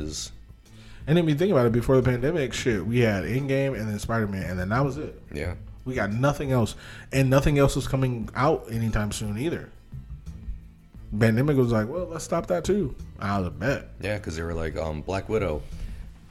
[1.09, 3.99] And then you think about it, before the pandemic, shit, we had Endgame and then
[3.99, 5.21] Spider Man, and then that was it.
[5.33, 5.55] Yeah.
[5.85, 6.75] We got nothing else,
[7.13, 9.69] and nothing else is coming out anytime soon either.
[11.19, 12.95] Pandemic was like, well, let's stop that too.
[13.21, 13.91] I was a bet.
[14.01, 15.63] Yeah, because they were like, um, Black Widow.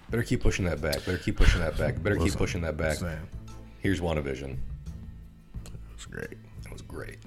[0.10, 1.06] Better keep pushing that back.
[1.06, 2.02] Better keep pushing that back.
[2.04, 2.98] Better keep pushing that back.
[3.80, 4.58] Here's WandaVision.
[6.06, 6.38] It's great.
[6.64, 7.18] That was great.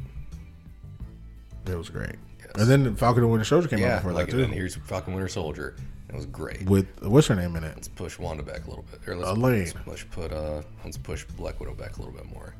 [1.66, 2.16] It was great.
[2.40, 2.50] Yes.
[2.56, 5.14] And then Falcon and Winter Soldier came out before like that and too, here's Falcon
[5.14, 5.76] Winter Soldier.
[6.06, 6.64] That was great.
[6.64, 7.74] with what's her name in it?
[7.74, 9.06] Let's push Wanda back a little bit.
[9.06, 9.58] Or let's, Elaine.
[9.58, 12.54] let's push put uh let's push Black Widow back a little bit more.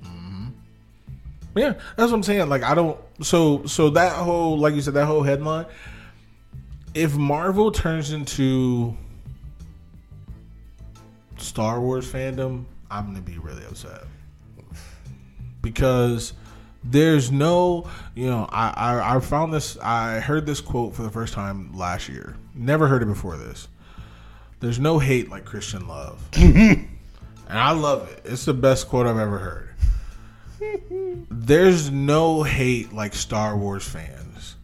[1.56, 2.48] Yeah, that's what I'm saying.
[2.48, 2.98] Like I don't.
[3.22, 5.66] So so that whole like you said that whole headline.
[6.94, 8.96] If Marvel turns into
[11.38, 14.02] Star Wars fandom, I'm gonna be really upset
[15.60, 16.32] because
[16.84, 21.10] there's no you know I, I I found this I heard this quote for the
[21.10, 22.36] first time last year.
[22.54, 23.68] Never heard it before this.
[24.60, 26.88] There's no hate like Christian love, and
[27.48, 28.22] I love it.
[28.24, 29.68] It's the best quote I've ever heard
[31.30, 34.56] there's no hate like Star Wars fans.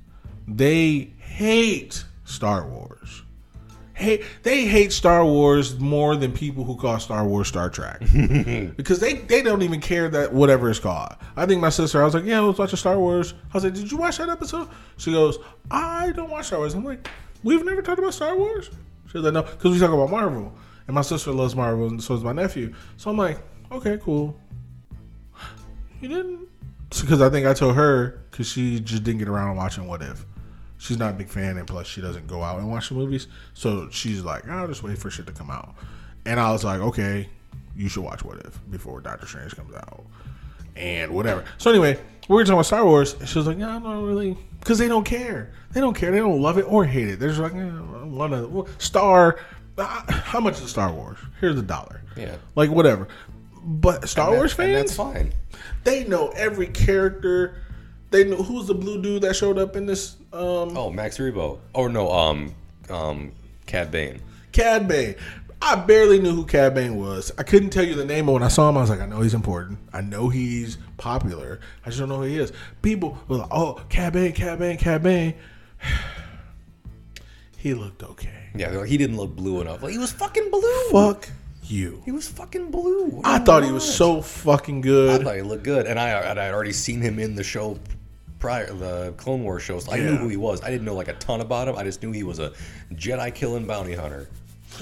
[0.47, 3.23] They hate Star Wars.
[3.95, 8.01] Hate they hate Star Wars more than people who call Star Wars Star Trek
[8.77, 11.15] because they they don't even care that whatever it's called.
[11.37, 12.03] I think my sister.
[12.03, 13.35] I was like, yeah, let's watch a Star Wars.
[13.53, 14.69] I was like, did you watch that episode?
[14.97, 15.39] She goes,
[15.71, 16.75] I don't watch Star Wars.
[16.75, 17.09] I'm like,
[17.45, 18.69] we've never talked about Star Wars.
[19.07, 20.53] She's like, no, because we talk about Marvel,
[20.89, 22.75] and my sister loves Marvel, and so does my nephew.
[22.97, 23.39] So I'm like,
[23.71, 24.37] okay, cool.
[26.01, 26.49] You didn't?
[26.91, 30.03] Because I think I told her because she just didn't get around to watching What
[30.03, 30.27] If.
[30.85, 33.27] She's not a big fan, and plus she doesn't go out and watch the movies.
[33.55, 35.75] So she's like, I'll just wait for shit to come out.
[36.27, 37.29] And I was like, okay,
[37.75, 40.05] you should watch What If before Doctor Strange comes out,
[40.77, 41.45] and whatever.
[41.59, 41.99] So anyway,
[42.29, 44.77] we were talking about Star Wars, and she was like, yeah, I don't really, because
[44.79, 45.53] they don't care.
[45.73, 46.11] They don't care.
[46.11, 47.19] They don't love it or hate it.
[47.19, 49.39] They're just like, yeah, I want to Star.
[49.79, 51.19] uh, How much is Star Wars?
[51.41, 52.03] Here's a dollar.
[52.17, 52.37] Yeah.
[52.57, 53.09] Like whatever.
[53.65, 55.33] But Star Wars that- and fans, that's fine.
[55.85, 57.57] they know every character.
[58.15, 61.59] They know who's the blue dude that showed up in this um Oh, Max Rebo.
[61.75, 62.55] Oh no, um
[62.89, 63.33] um
[63.67, 64.21] Cad Bane.
[64.53, 65.17] Cad Bane.
[65.61, 67.33] I barely knew who Cad Bane was.
[67.37, 69.07] I couldn't tell you the name, but when I saw him, I was like, I
[69.07, 69.81] know he's important.
[69.93, 71.59] I know he's popular.
[71.85, 72.53] I just don't know who he is.
[72.83, 75.35] People were like, oh, Cad Bane, Cad Bane, Cad Bane.
[77.57, 78.51] he looked okay.
[78.55, 79.83] Yeah, like, he didn't look blue enough.
[79.83, 80.91] Like he was fucking blue.
[80.93, 81.31] Fuck
[81.65, 82.01] you.
[82.05, 83.07] He was fucking blue.
[83.07, 85.21] What I thought he was so fucking good.
[85.21, 87.43] I thought he looked good, and I and I had already seen him in the
[87.43, 87.77] show
[88.45, 89.89] prior, the Clone Wars shows.
[89.89, 90.17] I knew Yeah.
[90.19, 90.63] who he was.
[90.63, 91.77] I didn't know like a ton about him.
[91.77, 92.53] I just knew he was a
[92.93, 94.29] Jedi killing bounty hunter.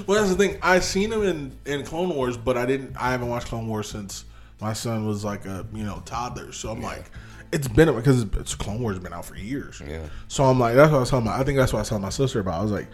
[0.06, 0.58] Well, that's the thing.
[0.62, 2.96] I seen him in in Clone Wars, but I didn't.
[2.96, 4.24] I haven't watched Clone Wars since
[4.60, 6.50] my son was like a you know toddler.
[6.52, 7.10] So I'm like,
[7.52, 9.80] it's been because it's Clone Wars been out for years.
[9.86, 10.00] Yeah.
[10.28, 11.40] So I'm like, that's what I was talking about.
[11.40, 12.58] I think that's what I was telling my sister about.
[12.58, 12.88] I was like,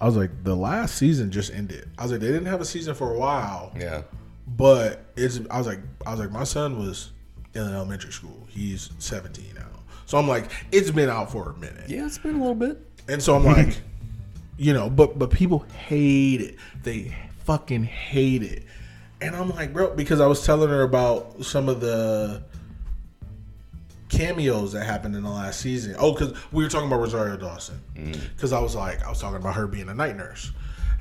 [0.00, 1.88] I was like, the last season just ended.
[1.98, 4.02] I was like, they didn't have a season for a while, Yeah,
[4.46, 5.40] but it's.
[5.50, 7.10] I was like, I was like, my son was
[7.54, 8.46] in elementary school.
[8.48, 9.53] He's 17 now.
[10.06, 11.88] So I'm like, it's been out for a minute.
[11.88, 12.78] yeah, it's been a little bit.
[13.08, 13.80] And so I'm like,
[14.56, 16.56] you know, but but people hate it.
[16.82, 17.14] They
[17.44, 18.64] fucking hate it.
[19.20, 22.42] And I'm like, bro, because I was telling her about some of the
[24.08, 25.96] cameos that happened in the last season.
[25.98, 27.80] Oh, because we were talking about Rosario Dawson.
[27.94, 28.18] Mm.
[28.34, 30.52] Because I was like, I was talking about her being a night nurse.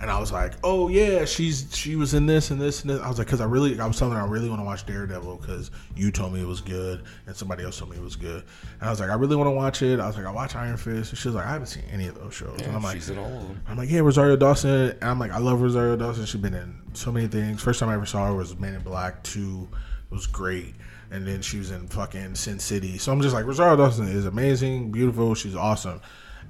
[0.03, 2.99] And I was like, oh yeah, she's she was in this and this and this.
[2.99, 4.85] I was like, because I really, I was telling her I really want to watch
[4.85, 8.17] Daredevil because you told me it was good and somebody else told me it was
[8.17, 8.43] good.
[8.81, 10.01] And I was like, I really want to watch it.
[10.01, 11.11] I was like, I watch Iron Fist.
[11.11, 12.59] And she was like, I haven't seen any of those shows.
[12.61, 13.61] and I'm like, she's in all of them.
[13.65, 14.91] I'm like, yeah, Rosario Dawson.
[14.91, 16.25] And I'm like, I love Rosario Dawson.
[16.25, 17.63] She's been in so many things.
[17.63, 19.69] First time I ever saw her was Men in Black 2.
[20.11, 20.75] It was great.
[21.11, 22.97] And then she was in fucking Sin City.
[22.97, 25.33] So I'm just like, Rosario Dawson is amazing, beautiful.
[25.33, 26.01] She's awesome.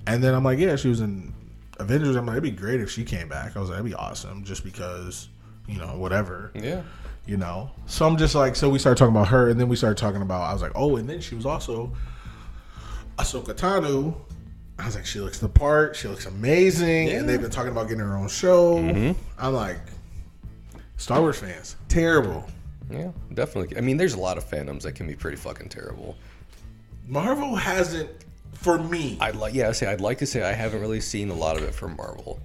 [0.07, 1.35] And then I'm like, yeah, she was in
[1.79, 2.15] Avengers.
[2.15, 3.55] I'm like, it'd be great if she came back.
[3.55, 5.29] I was like, that'd be awesome just because,
[5.67, 6.81] you know, whatever Yeah.
[7.25, 7.71] you know.
[7.85, 10.21] So I'm just like, so we started talking about her, and then we started talking
[10.21, 10.41] about.
[10.41, 11.91] I was like, oh, and then she was also
[13.17, 14.15] Ahsoka Tano.
[14.79, 15.95] I was like, she looks the part.
[15.95, 18.75] She looks amazing, and they've been talking about getting her own show.
[18.77, 19.19] Mm-hmm.
[19.37, 19.79] I'm like,
[20.97, 22.45] Star Wars fans, terrible.
[22.89, 23.77] Yeah, definitely.
[23.77, 26.15] I mean, there's a lot of fandoms that can be pretty fucking terrible.
[27.07, 28.09] Marvel hasn't,
[28.63, 31.29] for me, I'd like, yeah, I say I'd like to say I haven't really seen
[31.29, 32.39] a lot of it from Marvel.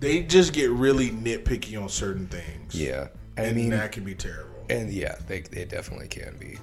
[0.00, 2.74] they just get really nitpicky on certain things.
[2.74, 4.64] Yeah, I and mean, that can be terrible.
[4.68, 6.58] and yeah, they they definitely can be.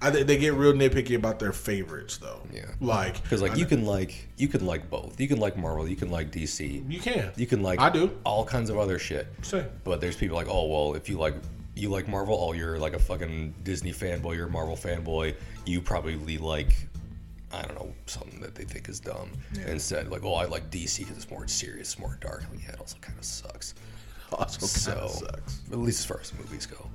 [0.00, 2.40] I think they get real nitpicky about their favorites, though.
[2.52, 2.64] Yeah.
[2.80, 5.20] like Because like I you know- can like you can like both.
[5.20, 5.88] You can like Marvel.
[5.88, 6.90] You can like DC.
[6.90, 8.10] you can, You can like I do.
[8.24, 9.28] all kinds of other shit.
[9.42, 9.64] Same.
[9.84, 11.34] But there's people like, oh well, if you like
[11.76, 15.36] you like Marvel, oh you're like a fucking Disney fanboy, you're a Marvel fanboy.
[15.66, 16.74] You probably like
[17.52, 19.30] I don't know something that they think is dumb.
[19.66, 22.44] Instead, like, oh I like DC because it's more serious, more dark.
[22.50, 23.74] Like, yeah, it also kind of sucks.
[24.32, 25.60] also So kind of sucks.
[25.70, 26.88] at least as far as movies go.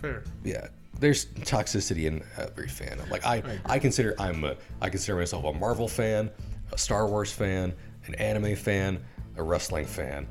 [0.00, 0.24] Fair.
[0.42, 0.66] yeah
[0.98, 5.52] there's toxicity in every fandom like i i, consider i'm a i consider myself a
[5.52, 6.28] marvel fan
[6.72, 7.72] a star wars fan
[8.06, 8.98] an anime fan
[9.36, 10.26] a wrestling fan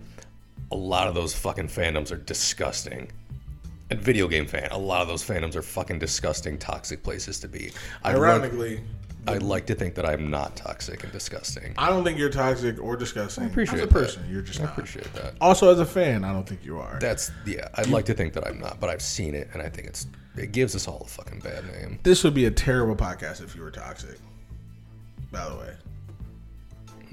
[0.71, 3.09] a lot of those fucking fandoms are disgusting
[3.91, 7.47] and video game fan a lot of those fandoms are fucking disgusting toxic places to
[7.47, 7.71] be
[8.03, 8.81] i Ironically,
[9.27, 12.81] i like to think that i'm not toxic and disgusting I don't think you're toxic
[12.81, 13.43] or disgusting.
[13.43, 13.93] I appreciate as a that.
[13.93, 14.73] person, you're just i not.
[14.73, 16.97] appreciate that Also, as a fan, I don't think you are.
[16.99, 19.69] that's yeah i'd like to think that i'm not but i've seen it and i
[19.69, 22.95] think it's it gives us all a fucking bad name this would be a terrible
[22.95, 24.17] podcast if you were toxic.
[25.31, 25.73] By the way,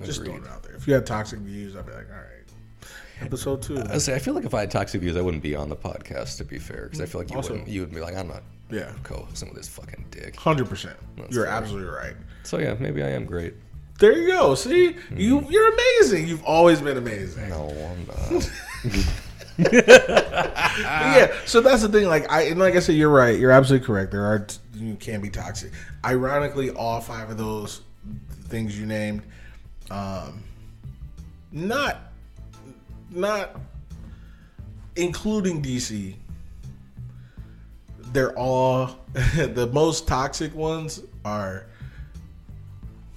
[0.02, 0.30] just Agreed.
[0.32, 0.74] throwing it out there.
[0.74, 2.90] If you had toxic views, I'd be like, all right.
[3.20, 3.80] Episode two.
[3.90, 5.76] I say I feel like if I had toxic views, I wouldn't be on the
[5.76, 6.36] podcast.
[6.38, 7.68] To be fair, because I feel like you Also- wouldn't.
[7.68, 10.36] You would be like, I'm not yeah, co-hosting with this fucking dick.
[10.36, 10.96] hundred percent.
[11.16, 11.54] That's You're fair.
[11.54, 12.14] absolutely right.
[12.42, 13.54] So yeah, maybe I am great.
[13.98, 14.54] There you go.
[14.54, 16.28] See, you you're amazing.
[16.28, 17.48] You've always been amazing.
[17.48, 18.50] No, I'm not.
[19.58, 22.06] yeah, so that's the thing.
[22.06, 23.38] Like I and like I said, you're right.
[23.38, 24.12] You're absolutely correct.
[24.12, 25.72] There are you can be toxic.
[26.04, 27.80] Ironically, all five of those
[28.44, 29.22] things you named,
[29.90, 30.44] um,
[31.50, 32.12] not
[33.10, 33.60] not
[34.94, 36.14] including DC.
[38.12, 41.66] They're all the most toxic ones are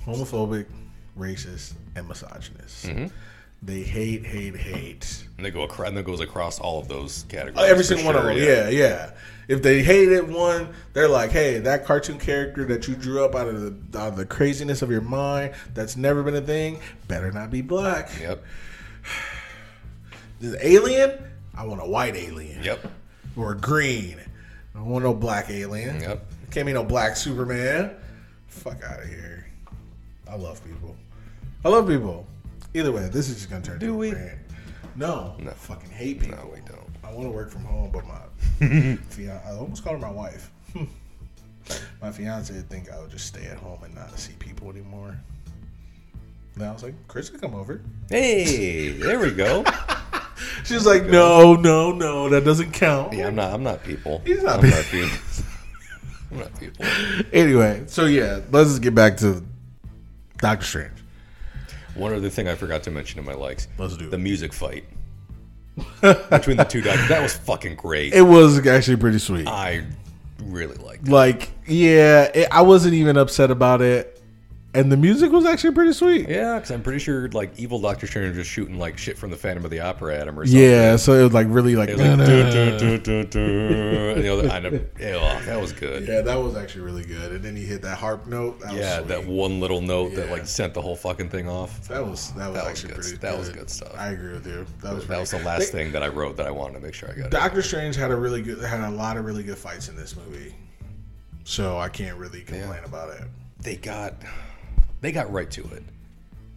[0.05, 0.65] homophobic,
[1.17, 2.87] racist, and misogynist.
[2.87, 3.07] Mm-hmm.
[3.63, 5.23] They hate, hate, hate.
[5.37, 5.87] and they go across.
[5.89, 7.69] And that goes across all of those categories.
[7.69, 9.11] Every single one of them, yeah, yeah.
[9.47, 13.47] If they hated one, they're like, "Hey, that cartoon character that you drew up out
[13.47, 13.61] of
[13.91, 17.51] the out of the craziness of your mind, that's never been a thing, better not
[17.51, 18.09] be black.
[18.19, 18.43] Yep.
[20.39, 21.19] This alien,
[21.55, 22.87] I want a white alien, Yep.
[23.35, 24.17] or green.
[24.73, 26.01] I don't want no black alien.
[26.01, 26.25] Yep.
[26.51, 27.95] Can't be no black Superman.
[28.47, 29.47] Fuck out of here.
[30.29, 30.95] I love people.
[31.63, 32.25] I love people.
[32.73, 33.79] Either way, this is just gonna turn.
[33.79, 34.13] Do into a we?
[34.13, 34.39] rant.
[34.95, 36.37] No, I fucking hate people.
[36.37, 36.79] No, we don't.
[37.03, 38.21] I want to work from home, but my
[39.09, 40.51] fiance, I almost called her my wife.
[42.01, 45.17] my fiance would think I would just stay at home and not see people anymore.
[46.55, 47.81] Then I was like, Chris could come over.
[48.09, 49.63] Hey, there we go.
[50.63, 53.13] She's like, no, no, no, that doesn't count.
[53.13, 53.53] Yeah, I'm not.
[53.53, 54.21] I'm not people.
[54.25, 54.77] He's not I'm people.
[54.77, 55.17] not people.
[56.31, 56.85] I'm not people.
[57.33, 59.43] Anyway, so yeah, let's just get back to
[60.37, 60.91] Doctor Strange.
[61.95, 63.67] One other thing I forgot to mention in my likes.
[63.77, 64.11] Let's do it.
[64.11, 64.85] the music fight
[66.01, 67.09] between the two doctors.
[67.09, 68.13] That was fucking great.
[68.13, 69.47] It was actually pretty sweet.
[69.47, 69.83] I
[70.43, 71.11] really liked it.
[71.11, 74.20] Like, yeah, it, I wasn't even upset about it,
[74.73, 76.27] and the music was actually pretty sweet.
[76.29, 79.29] Yeah, because I'm pretty sure like evil Doctor Strange was just shooting like shit from
[79.29, 80.61] the Phantom of the Opera at him or something.
[80.61, 82.25] Yeah, so it was like really like, was and the
[84.31, 86.07] other, I know, ew, oh, that was good.
[86.07, 87.31] yeah, that was actually really good.
[87.33, 88.59] And then he hit that harp note.
[88.61, 91.87] That Yeah, that one little note that like sent the whole fucking thing off.
[91.87, 93.17] that was that was That was actually good- pretty.
[93.17, 93.57] that was good.
[93.59, 93.93] good stuff.
[93.97, 94.65] I agree with you.
[94.81, 96.79] That was That was the last They- thing that I wrote that I wanted to
[96.81, 97.25] make sure I got.
[97.25, 97.31] it.
[97.31, 100.15] Doctor Strange had a really good had a lot of really good fights in this
[100.15, 100.53] movie,
[101.43, 103.23] so I can't really complain about it.
[103.59, 104.15] They got,
[105.01, 105.83] they got right to it.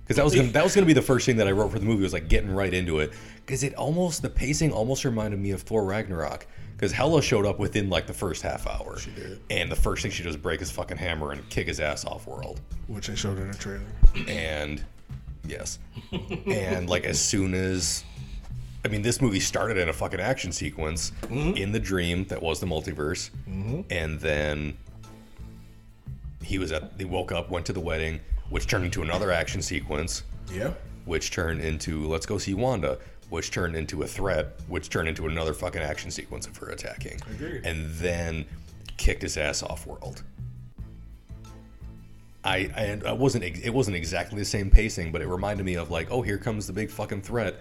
[0.02, 1.70] because that was gonna, that was going to be the first thing that I wrote
[1.72, 3.12] for the movie was like getting right into it
[3.44, 6.46] because it almost the pacing almost reminded me of Thor Ragnarok
[6.76, 8.98] because Hela showed up within like the first half hour.
[8.98, 9.40] She did.
[9.50, 12.04] and the first thing she does is break his fucking hammer and kick his ass
[12.04, 12.60] off world.
[12.86, 13.82] which I showed in a trailer.
[14.28, 14.84] and
[15.46, 15.78] yes
[16.46, 18.04] and like as soon as
[18.84, 21.56] i mean this movie started in a fucking action sequence mm-hmm.
[21.56, 23.80] in the dream that was the multiverse mm-hmm.
[23.90, 24.76] and then
[26.42, 29.60] he was at he woke up went to the wedding which turned into another action
[29.62, 30.22] sequence
[30.52, 30.72] Yeah.
[31.04, 32.98] which turned into let's go see wanda
[33.30, 37.20] which turned into a threat which turned into another fucking action sequence of her attacking
[37.30, 37.64] Agreed.
[37.64, 38.44] and then
[38.96, 40.22] kicked his ass off world
[42.44, 45.90] I, I I wasn't it wasn't exactly the same pacing, but it reminded me of
[45.90, 47.54] like, oh, here comes the big fucking threat,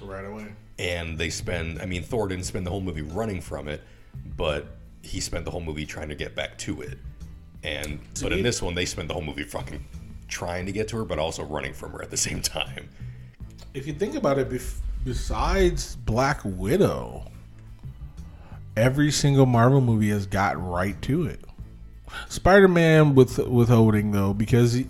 [0.00, 0.46] Right away.
[0.78, 1.82] and they spend.
[1.82, 3.82] I mean, Thor didn't spend the whole movie running from it,
[4.36, 4.68] but
[5.02, 6.96] he spent the whole movie trying to get back to it.
[7.68, 9.84] And but in this one, they spent the whole movie fucking
[10.28, 12.88] trying to get to her, but also running from her at the same time.
[13.74, 17.30] If you think about it, bef- besides Black Widow,
[18.76, 21.40] every single Marvel movie has got right to it.
[22.28, 24.86] Spider-Man with withholding though because he,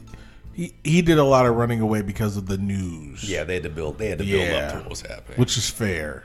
[0.54, 3.28] he he did a lot of running away because of the news.
[3.28, 3.98] Yeah, they had to build.
[3.98, 5.38] They had to build up to what was happening.
[5.38, 6.24] which is fair.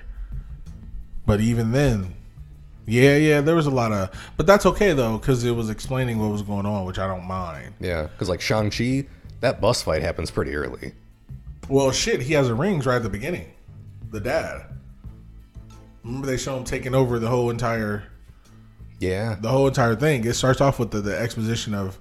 [1.26, 2.14] But even then,
[2.86, 6.20] yeah, yeah, there was a lot of, but that's okay though because it was explaining
[6.20, 7.74] what was going on, which I don't mind.
[7.80, 9.06] yeah, because like Shang Chi,
[9.42, 10.94] that bus fight happens pretty early.
[11.70, 13.52] Well, shit, he has the rings right at the beginning.
[14.12, 14.66] The dad.
[16.04, 18.04] Remember they show him taking over the whole entire
[19.00, 20.26] Yeah, the whole entire thing.
[20.26, 21.98] It starts off with the, the exposition of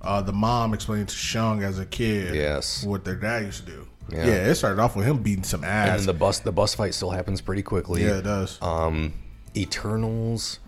[0.00, 2.84] uh, the mom explaining to Shang as a kid Yes.
[2.84, 3.88] what their dad used to do.
[4.10, 4.26] Yeah.
[4.26, 6.00] Yeah, it started off with him beating some ass.
[6.00, 8.02] And the bus the bus fight still happens pretty quickly.
[8.02, 8.58] yeah, it does.
[8.62, 9.12] Um,
[9.56, 10.58] Eternals.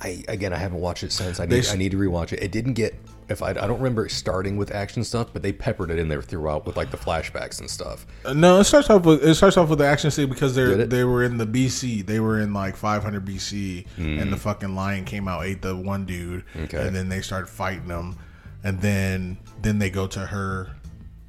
[0.00, 1.38] I again, I haven't watched it since.
[1.40, 2.42] I need s- I need to rewatch it.
[2.42, 2.94] It didn't get
[3.28, 6.08] if I I don't remember it starting with action stuff, but they peppered it in
[6.08, 8.04] there throughout with like the flashbacks and stuff.
[8.24, 10.84] Uh, No, it starts off with it starts off with the action scene because they
[10.86, 12.04] they were in the BC.
[12.04, 14.20] They were in like 500 BC, Mm.
[14.22, 16.84] and the fucking lion came out ate the one dude, Okay.
[16.84, 18.16] and then they started fighting them,
[18.64, 20.70] and then then they go to her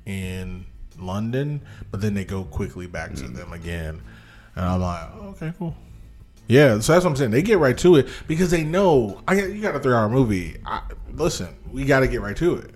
[0.07, 0.65] in
[0.99, 3.17] London, but then they go quickly back Mm.
[3.17, 4.01] to them again,
[4.55, 5.75] and I'm like, okay, cool.
[6.47, 7.31] Yeah, so that's what I'm saying.
[7.31, 10.09] They get right to it because they know I got- you got a three hour
[10.09, 10.57] movie.
[10.65, 10.81] I,
[11.13, 12.71] listen, we got to get right to it.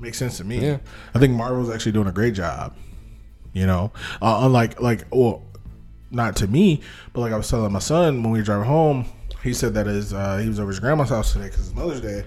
[0.00, 0.58] Makes sense to me.
[0.60, 0.78] Yeah.
[1.14, 2.74] I think Marvel's actually doing a great job.
[3.52, 5.42] You know, uh, unlike like well,
[6.10, 6.80] not to me,
[7.12, 9.06] but like I was telling my son when we were driving home,
[9.44, 12.00] he said that his uh, he was over his grandma's house today because it's Mother's
[12.00, 12.24] Day,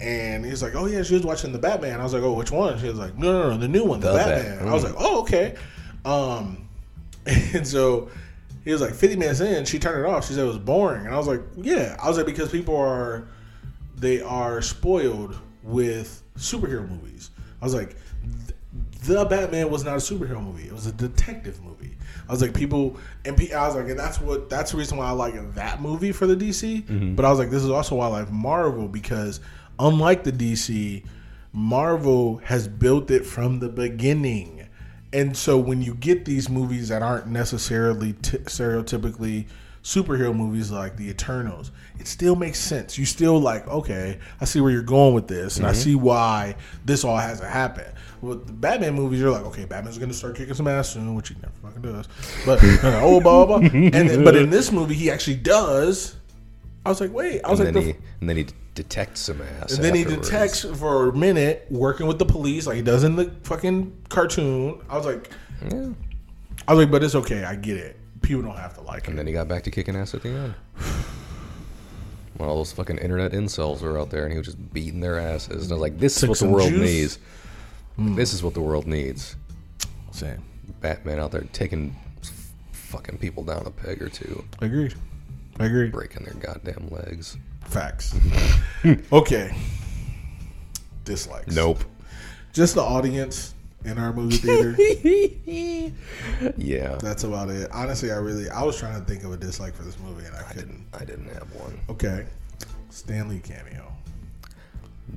[0.00, 2.52] and he's like, "Oh yeah, she was watching the Batman." I was like, "Oh, which
[2.52, 4.72] one?" She was like, "No, no, no, the new one, the, The Batman." Bat- I
[4.72, 5.56] was like, "Oh, okay."
[6.04, 6.68] Um,
[7.26, 8.08] and so
[8.64, 10.26] he was like, 50 minutes in, she turned it off.
[10.26, 12.76] She said it was boring, and I was like, "Yeah." I was like, because people
[12.76, 13.28] are
[13.96, 17.30] they are spoiled with superhero movies.
[17.60, 17.96] I was like,
[19.04, 21.96] the Batman was not a superhero movie; it was a detective movie.
[22.28, 25.06] I was like, people, and I was like, and that's what that's the reason why
[25.06, 26.84] I like that movie for the DC.
[26.84, 27.14] Mm-hmm.
[27.14, 29.40] But I was like, this is also why I like Marvel because
[29.78, 31.04] unlike the DC,
[31.52, 34.68] Marvel has built it from the beginning.
[35.12, 39.46] And so when you get these movies that aren't necessarily t- stereotypically
[39.82, 42.96] superhero movies like the Eternals, it still makes sense.
[42.98, 45.80] You still like, okay, I see where you're going with this, and I mm-hmm.
[45.80, 47.86] see why this all has to happen.
[48.20, 51.30] With the Batman movies, you're like, okay, Batman's gonna start kicking some ass soon, which
[51.30, 52.08] he never fucking does.
[52.44, 53.58] But uh, oh, blah blah.
[53.58, 53.68] blah.
[53.68, 56.16] And then, but in this movie, he actually does.
[56.84, 58.46] I was like, wait, I was And like, then the he and then he
[58.82, 59.72] detects some ass.
[59.74, 63.16] and then he detects for a minute, working with the police like he does in
[63.16, 64.80] the fucking cartoon.
[64.88, 65.30] I was like,
[65.70, 65.90] Yeah.
[66.68, 67.44] I was like, but it's okay.
[67.44, 67.96] I get it.
[68.22, 69.16] People don't have to like And it.
[69.18, 70.54] then he got back to kicking ass at the end.
[72.36, 75.18] When all those fucking internet incels were out there, and he was just beating their
[75.18, 75.64] asses.
[75.64, 76.80] And I was like, "This is Took what the world juice.
[76.80, 77.18] needs.
[77.96, 78.14] Hmm.
[78.14, 79.36] This is what the world needs."
[80.10, 80.42] Same.
[80.80, 81.94] Batman out there taking
[82.72, 84.94] fucking people down a peg or two, Agreed.
[85.60, 85.92] Agreed.
[85.92, 87.36] breaking their goddamn legs.
[87.62, 88.14] Facts.
[89.12, 89.54] okay.
[91.04, 91.54] Dislikes.
[91.54, 91.84] Nope.
[92.52, 93.54] Just the audience
[93.84, 94.76] in our movie theater.
[96.56, 97.70] Yeah, That's about it.
[97.72, 100.34] Honestly, I really I was trying to think of a dislike for this movie and
[100.34, 100.86] I couldn't.
[100.94, 101.78] I didn't have one.
[101.88, 102.26] Okay.
[102.90, 103.92] Stan Lee cameo.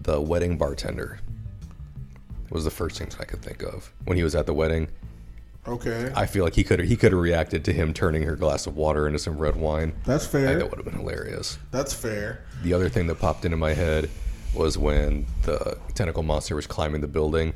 [0.02, 1.20] The wedding bartender
[2.50, 4.88] was the first thing I could think of when he was at the wedding.
[5.68, 6.12] Okay.
[6.16, 8.68] I feel like he could have he could have reacted to him turning her glass
[8.68, 9.94] of water into some red wine.
[10.06, 10.58] That's fair.
[10.58, 11.58] that would have been hilarious.
[11.72, 12.44] That's fair.
[12.64, 14.10] The other thing that popped into my head
[14.54, 17.54] was when the tentacle monster was climbing the building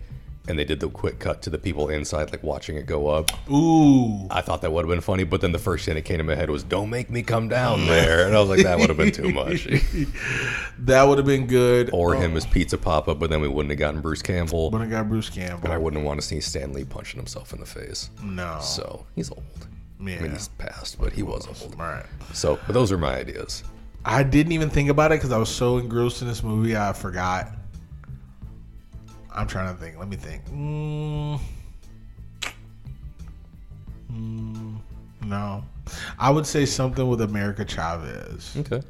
[0.47, 3.31] and they did the quick cut to the people inside, like watching it go up.
[3.51, 6.17] Ooh, I thought that would have been funny, but then the first thing that came
[6.17, 8.79] to my head was, "Don't make me come down there," and I was like, that
[8.79, 9.65] would have been too much.
[10.79, 11.89] that would have been good.
[11.93, 12.37] or him oh.
[12.37, 15.29] as Pizza Poppa, but then we wouldn't have gotten Bruce Campbell, But I got Bruce
[15.29, 15.65] Campbell.
[15.65, 18.09] and I wouldn't want to see Stan Lee punching himself in the face.
[18.23, 18.59] no.
[18.61, 19.43] So he's old.
[19.99, 20.21] I yeah.
[20.21, 21.75] mean, he's passed, but he was old.
[21.79, 22.05] All right.
[22.33, 23.63] So, but those are my ideas.
[24.05, 26.77] I didn't even think about it because I was so engrossed in this movie.
[26.77, 27.51] I forgot.
[29.37, 29.97] I'm trying to think.
[29.97, 30.43] Let me think.
[30.47, 31.39] Mm.
[34.11, 34.79] Mm,
[35.25, 35.63] no,
[36.17, 38.55] I would say something with America Chavez.
[38.57, 38.81] Okay.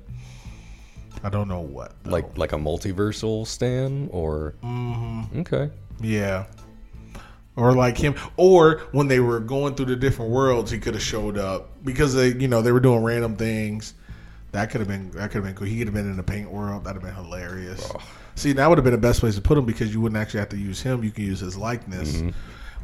[1.23, 1.93] I don't know what.
[2.03, 2.11] though.
[2.11, 5.39] Like like a multiversal Stan, or Mm-hmm.
[5.41, 5.69] okay.
[5.99, 6.45] yeah,
[7.55, 11.03] or like him, or when they were going through the different worlds, he could have
[11.03, 13.95] showed up because they, you know, they were doing random things.
[14.51, 15.67] That could have been that could have been cool.
[15.67, 16.83] He could have been in the paint world.
[16.83, 17.91] That'd have been hilarious.
[18.37, 20.41] See, that would have been the best place to put him because you wouldn't actually
[20.41, 21.03] have to use him.
[21.03, 22.21] You can use his likeness.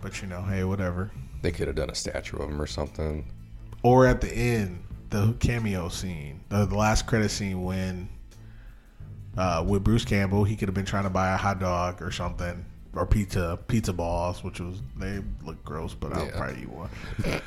[0.01, 1.11] But you know, hey, whatever.
[1.43, 3.25] They could have done a statue of him or something.
[3.83, 8.09] Or at the end, the cameo scene, the, the last credit scene when
[9.37, 12.11] uh, with Bruce Campbell, he could have been trying to buy a hot dog or
[12.11, 12.65] something
[12.95, 16.37] or pizza, pizza balls, which was they look gross, but I'll Yeah.
[16.37, 16.89] probably eat one.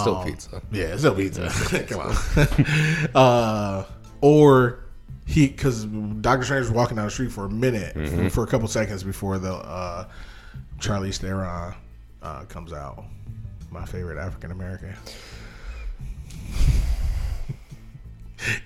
[0.00, 0.62] Still Um, pizza.
[0.72, 1.48] Yeah, still pizza.
[1.88, 3.08] Come on.
[3.14, 3.84] uh,
[4.20, 4.80] or
[5.32, 8.28] he, because Doctor Strange was walking down the street for a minute, Mm-hmm.
[8.28, 10.06] for a couple seconds before the uh,
[10.78, 11.74] Charlize Theron
[12.22, 13.04] uh, comes out.
[13.70, 14.94] My favorite African American.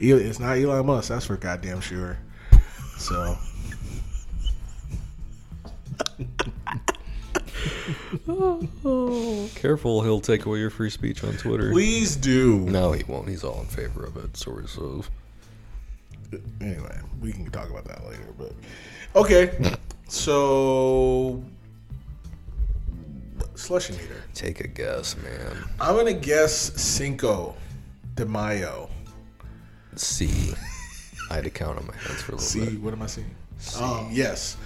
[0.00, 1.08] Eli- It's not Elon Musk.
[1.10, 2.18] That's for goddamn sure.
[2.98, 3.36] So
[9.54, 11.70] Careful, he'll take away your free speech on Twitter.
[11.70, 12.58] please do.
[12.60, 13.28] No, he won't.
[13.28, 14.36] He's all in favor of it.
[14.36, 15.10] Sort of.
[16.60, 18.32] Anyway, we can talk about that later.
[18.38, 18.52] But
[19.14, 19.74] okay,
[20.08, 21.42] so
[23.54, 24.22] slushy meter.
[24.34, 25.64] Take a guess, man.
[25.80, 27.54] I'm gonna guess Cinco
[28.14, 28.90] de Mayo.
[29.96, 30.54] C.
[31.30, 32.80] I had to count on my hands for a little See, bit.
[32.82, 33.34] what am I seeing?
[33.80, 34.56] Um, yes,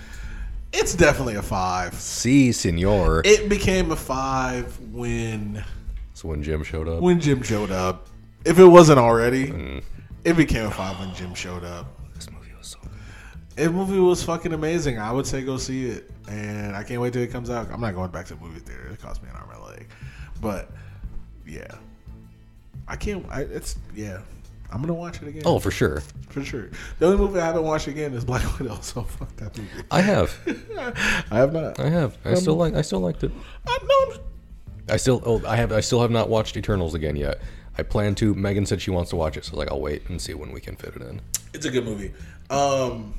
[0.73, 1.95] it's definitely a five.
[1.95, 3.23] C, senor.
[3.25, 5.65] It became a five when
[6.15, 7.01] So when Jim showed up.
[7.01, 8.09] when Jim showed up.
[8.45, 9.83] If it wasn't already, Mm.
[10.25, 11.87] It became a five when Jim showed up.
[12.15, 12.91] This movie was so good.
[13.57, 14.99] It movie was fucking amazing.
[14.99, 17.71] I would say go see it, and I can't wait till it comes out.
[17.71, 18.89] I'm not going back to the movie theater.
[18.89, 19.89] It cost me an arm and a leg,
[20.41, 20.71] but
[21.47, 21.75] yeah,
[22.87, 23.25] I can't.
[23.31, 24.21] I, it's yeah.
[24.73, 25.43] I'm gonna watch it again.
[25.45, 26.01] Oh, for sure.
[26.29, 26.71] for sure.
[27.01, 28.79] The only movie I haven't watched again is Black Widow.
[28.83, 29.69] So fuck that movie.
[29.91, 30.33] I have.
[31.31, 31.81] I have not.
[31.81, 32.17] I have.
[32.25, 32.75] I still um, like.
[32.75, 33.33] I still liked it.
[33.67, 34.25] I, no, I'm-
[34.89, 35.23] I still.
[35.25, 35.73] Oh, I have.
[35.73, 37.41] I still have not watched Eternals again yet.
[37.79, 38.35] I plan to.
[38.35, 40.61] Megan said she wants to watch it, so like I'll wait and see when we
[40.61, 41.21] can fit it in.
[41.55, 42.13] it's a good movie.
[42.51, 43.15] Um,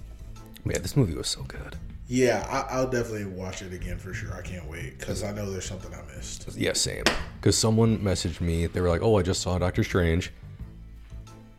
[0.66, 1.76] Man, this movie was so good.
[2.08, 4.34] yeah, I, I'll definitely watch it again for sure.
[4.34, 6.50] I can't wait because I know there's something I missed.
[6.56, 7.04] Yeah, same.
[7.40, 8.68] Because someone messaged me.
[8.68, 10.32] They were like, "Oh, I just saw Doctor Strange.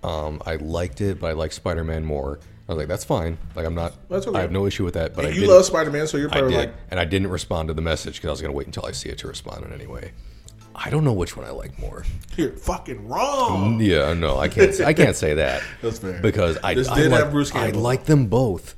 [0.04, 2.38] Um, I liked it, but I like Spider Man more."
[2.68, 3.38] I was like, "That's fine.
[3.56, 3.94] Like, I'm not.
[4.08, 4.38] That's okay.
[4.38, 6.32] I have no issue with that." But I you love Spider Man, so you're I
[6.32, 8.66] probably did, like, and I didn't respond to the message because I was gonna wait
[8.66, 10.12] until I see it to respond in anyway.
[10.84, 12.04] I don't know which one I like more.
[12.36, 13.80] you're fucking wrong.
[13.80, 14.80] Yeah, no, I can't.
[14.80, 15.62] I can't say that.
[15.82, 16.20] That's fair.
[16.20, 17.78] Because I, This I did like, have Bruce Campbell.
[17.78, 18.74] I like them both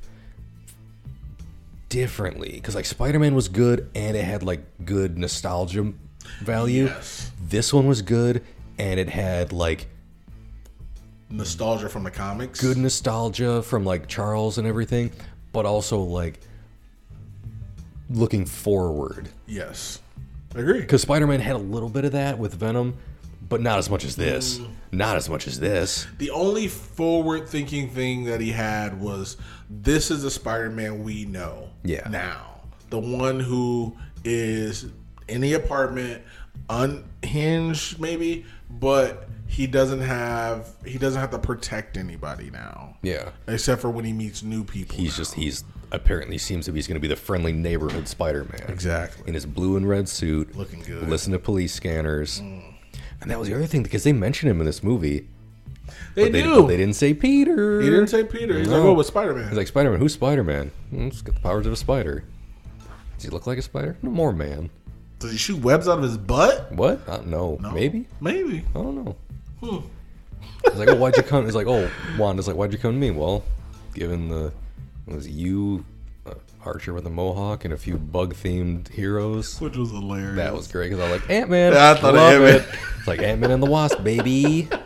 [1.89, 2.51] differently.
[2.53, 5.93] Because like Spider Man was good and it had like good nostalgia
[6.41, 6.85] value.
[6.85, 7.31] Yes.
[7.47, 8.43] This one was good
[8.77, 9.87] and it had like
[11.29, 12.61] Nostalgia from the comics.
[12.61, 15.11] good nostalgia from like Charles and everything,
[15.53, 16.39] but also like
[18.11, 19.29] looking forward.
[19.47, 19.99] Yes,
[20.55, 20.81] I agree.
[20.81, 22.97] Because Spider Man had a little bit of that with Venom,
[23.47, 24.59] but not as much as this.
[24.59, 24.69] Mm.
[24.91, 26.07] Not as much as this.
[26.17, 29.37] The only forward-thinking thing that he had was
[29.69, 31.69] this is the Spider-Man we know.
[31.83, 32.07] Yeah.
[32.09, 34.85] Now, the one who is
[35.27, 36.23] in the apartment,
[36.69, 43.29] unhinged, maybe, but he doesn't have he doesn't have to protect anybody now, Yeah.
[43.47, 44.97] except for when he meets new people.
[44.97, 48.65] He's just he's apparently seems to be he's going to be the friendly neighborhood Spider-Man.
[48.69, 51.07] exactly In his blue and red suit, looking good.
[51.09, 52.39] listen to police scanners.
[52.39, 55.27] And that was the other thing because they mentioned him in this movie.
[56.15, 56.61] they they, do.
[56.61, 57.81] but they didn't say Peter.
[57.81, 58.57] he didn't say Peter.
[58.57, 58.89] He's like, No.
[58.89, 59.47] oh, with Spider-Man.
[59.49, 59.99] He's like Spider-Man.
[59.99, 60.71] Who's Spider-Man?
[60.89, 62.23] Hmm, He's got the powers of a spider.
[63.15, 63.97] Does he look like a spider?
[64.01, 64.69] No more man.
[65.19, 66.71] Does he shoot webs out of his butt?
[66.73, 67.07] What?
[67.07, 67.57] Uh, no.
[67.73, 68.07] Maybe.
[68.19, 68.65] Maybe.
[68.71, 69.15] I don't know.
[69.61, 69.87] Hmm.
[70.65, 71.45] He's like, oh, why'd you come?
[71.45, 73.11] He's like, oh, Wanda's like, why'd you come to me?
[73.11, 73.43] Well,
[73.93, 74.51] given the
[75.07, 75.85] it was you,
[76.25, 76.33] uh,
[76.63, 79.59] Archer with a mohawk, and a few bug-themed heroes.
[79.61, 80.35] Which was hilarious.
[80.35, 81.73] That was great because I was like Ant Man.
[81.73, 82.55] Yeah, I thought of Ant-Man.
[82.55, 82.67] it.
[82.97, 84.67] It's like Ant Man and the Wasp, baby.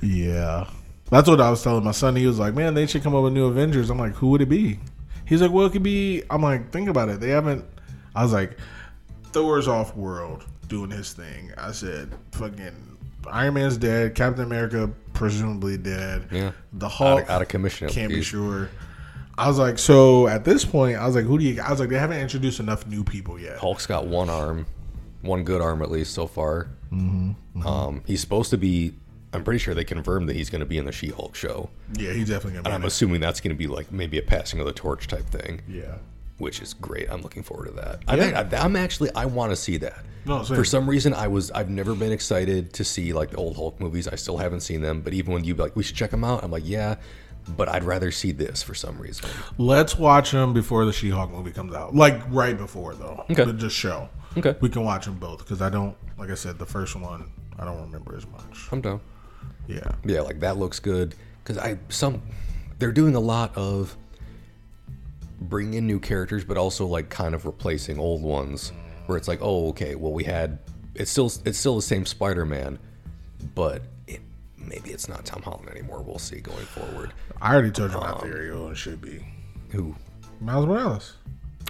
[0.00, 0.66] Yeah.
[1.10, 2.16] That's what I was telling my son.
[2.16, 3.90] He was like, man, they should come up with new Avengers.
[3.90, 4.80] I'm like, who would it be?
[5.26, 6.22] He's like, well, it could be.
[6.30, 7.20] I'm like, think about it.
[7.20, 7.64] They haven't.
[8.14, 8.56] I was like,
[9.26, 11.52] Thor's off world doing his thing.
[11.56, 12.98] I said, fucking
[13.30, 14.14] Iron Man's dead.
[14.14, 16.28] Captain America presumably dead.
[16.30, 16.52] Yeah.
[16.72, 17.88] The Out Hulk of, out of commission.
[17.88, 18.68] can't be sure.
[19.38, 21.60] I was like, so at this point, I was like, who do you?
[21.62, 23.58] I was like, they haven't introduced enough new people yet.
[23.58, 24.66] Hulk's got one arm,
[25.22, 26.68] one good arm at least so far.
[26.92, 28.94] Mm-hmm, Um, he's supposed to be.
[29.34, 32.12] I'm pretty sure they confirmed that he's going to be in the She-Hulk show, Yeah,
[32.12, 32.66] he's definitely gonna.
[32.66, 32.88] and I'm Be in it.
[32.88, 35.94] assuming that's going to be like maybe a passing of the torch type thing, Yeah.
[36.38, 37.08] Which is great.
[37.10, 38.00] I'm looking forward to that.
[38.08, 38.42] I Yeah.
[38.42, 40.04] think, I, I'm actually I want to see that.
[40.24, 40.42] No.
[40.44, 43.80] For some reason, I was I've never been excited to see like the old Hulk
[43.80, 44.06] movies.
[44.06, 46.22] I still haven't seen them, but even when you be like we should check them
[46.24, 46.96] out, I'm like yeah,
[47.56, 49.28] but I'd rather see this for some reason.
[49.58, 51.94] Let's watch them before the She-Hulk movie comes out.
[51.94, 53.24] Like right before though.
[53.30, 53.44] Okay.
[53.44, 54.08] The, the show.
[54.36, 54.54] Okay.
[54.60, 55.96] We can watch them both because I don't.
[56.18, 58.68] Like I said, the first one I don't remember as much.
[58.70, 59.00] I'm down.
[59.66, 59.90] Yeah.
[60.04, 62.22] Yeah, like that looks good because I some
[62.78, 63.96] they're doing a lot of
[65.42, 68.72] bringing in new characters, but also like kind of replacing old ones.
[69.06, 70.58] Where it's like, oh, okay, well we had
[70.94, 72.78] it's still it's still the same Spider-Man,
[73.54, 74.20] but it,
[74.56, 76.02] maybe it's not Tom Holland anymore.
[76.02, 77.12] We'll see going forward.
[77.40, 78.48] I already told you Um, my theory.
[78.48, 79.24] Who it should be
[79.70, 79.94] Who?
[80.40, 81.16] Miles Morales.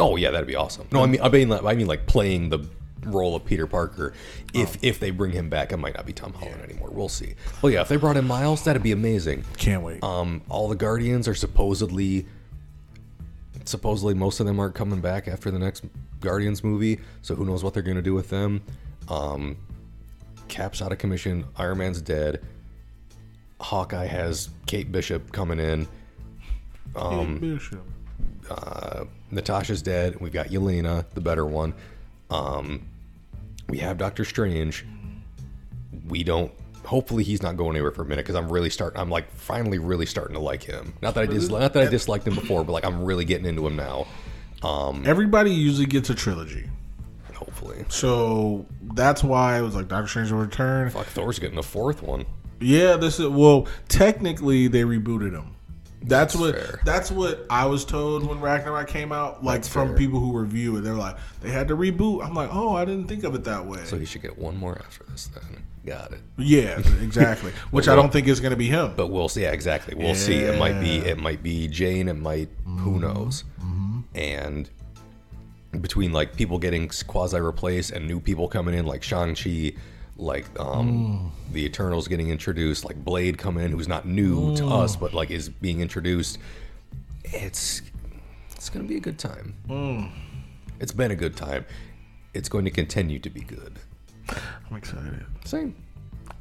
[0.01, 0.87] Oh yeah, that'd be awesome.
[0.93, 2.61] No, I mean I mean like, I mean like playing the
[3.05, 4.13] role of Peter Parker.
[4.55, 6.91] If if they bring him back, it might not be Tom Holland anymore.
[6.93, 7.35] We'll see.
[7.61, 9.45] Well, yeah, if they brought in Miles, that'd be amazing.
[9.57, 10.03] Can't wait.
[10.03, 12.27] Um, all the Guardians are supposedly
[13.65, 15.85] supposedly most of them aren't coming back after the next
[16.21, 18.63] Guardians movie, so who knows what they're gonna do with them.
[19.09, 19.57] Um,
[20.49, 21.45] Cap's out of commission.
[21.57, 22.43] Iron Man's dead.
[23.61, 25.87] Hawkeye has Kate Bishop coming in.
[26.97, 27.83] Um, Bishop.
[28.51, 30.21] uh, Natasha's dead.
[30.21, 31.73] We've got Yelena, the better one.
[32.31, 32.83] Um,
[33.69, 34.85] we have Doctor Strange.
[36.09, 36.53] We don't.
[36.85, 39.01] Hopefully, he's not going anywhere for a minute because I'm really starting.
[39.01, 40.95] I'm like finally really starting to like him.
[41.03, 43.47] Not that I dis- not that I disliked him before, but like I'm really getting
[43.47, 44.07] into him now.
[44.63, 46.69] Um, Everybody usually gets a trilogy.
[47.35, 50.91] hopefully, So that's why it was like Doctor Strange will return.
[50.91, 52.25] fuck Thor's getting a fourth one.
[52.61, 53.67] Yeah, this is well.
[53.89, 55.57] Technically, they rebooted him.
[56.05, 56.55] That's, what.
[56.55, 56.81] fair.
[56.85, 59.45] That's what I was told when Ragnarok came out.
[59.45, 59.97] Like from fair.
[59.97, 62.25] people who review it, they're like, they had to reboot.
[62.25, 63.85] I'm like, oh, I didn't think of it that way.
[63.85, 65.29] So he should get one more after this.
[65.29, 66.21] Then got it.
[66.39, 67.53] yeah, exactly.
[67.71, 68.95] Which I don't think is going to be him.
[68.97, 69.43] But we'll see.
[69.43, 69.95] Yeah, exactly.
[69.95, 70.37] We'll see.
[70.37, 70.97] It might be.
[70.99, 72.09] It might be Jane.
[72.09, 72.49] It might.
[72.65, 73.01] Who mm-hmm.
[73.01, 73.45] knows?
[73.61, 74.01] Mm-hmm.
[74.15, 74.71] And
[75.81, 79.73] between like people getting quasi replaced and new people coming in, like Shang Chi,
[80.17, 84.97] like um, the Eternals getting introduced, like Blade coming in, who's not new to us,
[84.97, 86.39] but like is being introduced.
[87.25, 87.83] It's
[88.51, 90.13] it's gonna be a good time.
[90.81, 91.65] It's been a good time.
[92.35, 93.79] It's going to continue to be good.
[94.29, 95.25] I'm excited.
[95.45, 95.75] Same.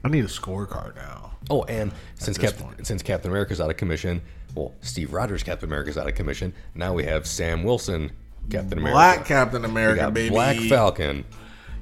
[0.04, 1.32] I need a scorecard now.
[1.50, 2.88] Oh, and since Captain point.
[2.88, 4.22] since Captain America's out of commission,
[4.56, 6.54] well, Steve Rogers Captain America's out of commission.
[6.76, 8.12] Now we have Sam Wilson
[8.50, 8.96] Captain America.
[8.96, 10.30] Black Captain America, baby.
[10.30, 11.26] Black Falcon,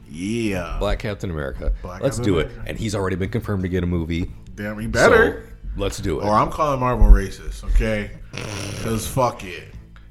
[0.10, 0.78] Yeah.
[0.80, 1.74] Black Captain America.
[1.82, 2.62] Black let's Captain do America.
[2.66, 2.70] it.
[2.70, 4.32] And he's already been confirmed to get a movie.
[4.56, 5.44] Damn, he better.
[5.76, 6.26] So let's do it.
[6.26, 8.12] or I'm calling Marvel racist, okay?
[8.32, 9.66] Because fuck it.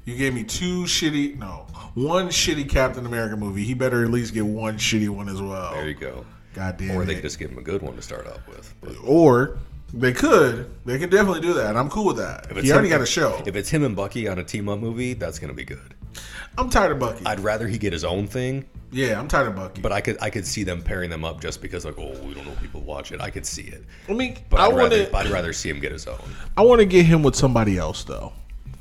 [0.05, 3.63] You gave me two shitty, no, one shitty Captain America movie.
[3.63, 5.73] He better at least get one shitty one as well.
[5.73, 6.25] there you go.
[6.55, 8.73] God damn Or they could just give him a good one to start off with.
[8.81, 9.59] But Or
[9.93, 10.69] they could.
[10.85, 11.77] They can definitely do that.
[11.77, 12.47] I'm cool with that.
[12.49, 13.41] if He already him- got a show.
[13.45, 15.93] If it's him and Bucky on a team up movie, that's gonna be good.
[16.57, 17.25] I'm tired of Bucky.
[17.25, 19.81] I'd rather he get his own thing, yeah, I'm tired of Bucky.
[19.81, 22.33] but I could I could see them pairing them up just because like oh we
[22.33, 23.21] don't know people watch it.
[23.21, 23.83] I could see it.
[24.09, 25.15] I mean, But I I'd want rather to.
[25.17, 26.19] I'd rather see him get his own.
[26.57, 28.33] I want to get him with somebody else though.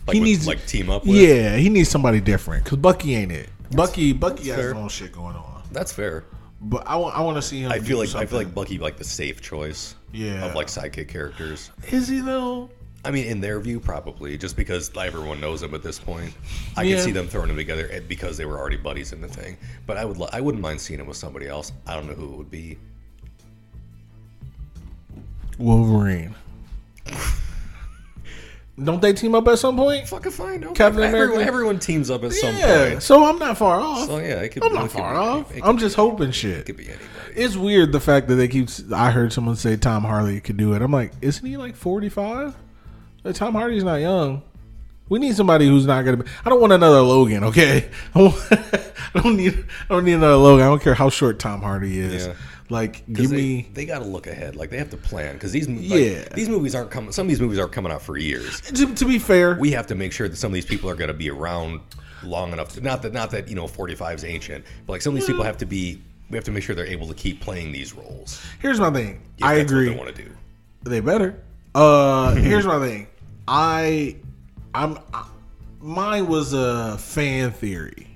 [0.07, 1.17] Like he with- needs like team up with?
[1.17, 3.51] Yeah, he needs somebody different because Bucky ain't it.
[3.73, 4.69] Bucky, Bucky has fair.
[4.69, 5.63] his own shit going on.
[5.73, 6.25] That's fair.
[6.61, 7.71] But I want, I want to see him.
[7.71, 9.95] I do feel like I feel like Bucky like the safe choice.
[10.11, 10.47] Yeah.
[10.47, 11.71] Of like sidekick characters.
[11.93, 12.71] is he though?
[13.05, 16.33] I mean, in their view, probably just because everyone knows him at this point.
[16.77, 16.97] I Yeah.
[16.97, 19.57] could see them throwing them together eh, because they were already buddies in the thing.
[19.87, 21.73] But I would, I wouldn't mind seeing him with somebody else.
[21.87, 22.77] I don't know who it would be.
[25.59, 26.35] Wolverine.
[28.83, 30.07] Don't they team up at some point?
[30.07, 30.63] Fucking fine.
[30.63, 30.75] Okay.
[30.75, 31.49] Captain everyone, America?
[31.49, 33.03] everyone teams up at some Yeah, point.
[33.03, 34.07] so I'm not far off.
[34.07, 34.63] So yeah, it could.
[34.63, 35.57] I'm it not far be, off.
[35.57, 36.65] It, I'm just hoping it shit.
[36.67, 37.05] could be anybody.
[37.35, 38.69] It's weird the fact that they keep.
[38.95, 40.83] I heard someone say Tom Hardy could do it.
[40.83, 42.55] I'm like, isn't he like 45?
[43.35, 44.43] Tom Hardy's not young.
[45.09, 46.19] We need somebody who's not gonna.
[46.19, 46.31] be...
[46.45, 47.45] I don't want another Logan.
[47.45, 49.65] Okay, I, want, I don't need.
[49.89, 50.67] I don't need another Logan.
[50.67, 52.27] I don't care how short Tom Hardy is.
[52.27, 52.35] Yeah.
[52.71, 53.69] Like, give they, me.
[53.73, 54.55] They got to look ahead.
[54.55, 56.29] Like they have to plan because these like, Yeah.
[56.35, 57.13] these movies aren't coming.
[57.13, 58.61] Some of these movies aren't coming out for years.
[58.61, 60.95] To, to be fair, we have to make sure that some of these people are
[60.95, 61.81] going to be around
[62.23, 62.75] long enough.
[62.75, 65.27] To, not that not that you know 45 is ancient, but like some of these
[65.27, 66.03] people have to be.
[66.31, 68.45] We have to make sure they're able to keep playing these roles.
[68.61, 69.23] here's my thing.
[69.41, 69.89] I agree.
[69.89, 70.31] they want to do.
[70.83, 71.43] They better.
[71.75, 73.07] Uh, here's my thing.
[73.49, 74.17] I,
[74.75, 75.27] I'm, I,
[75.81, 78.09] mine was a fan theory.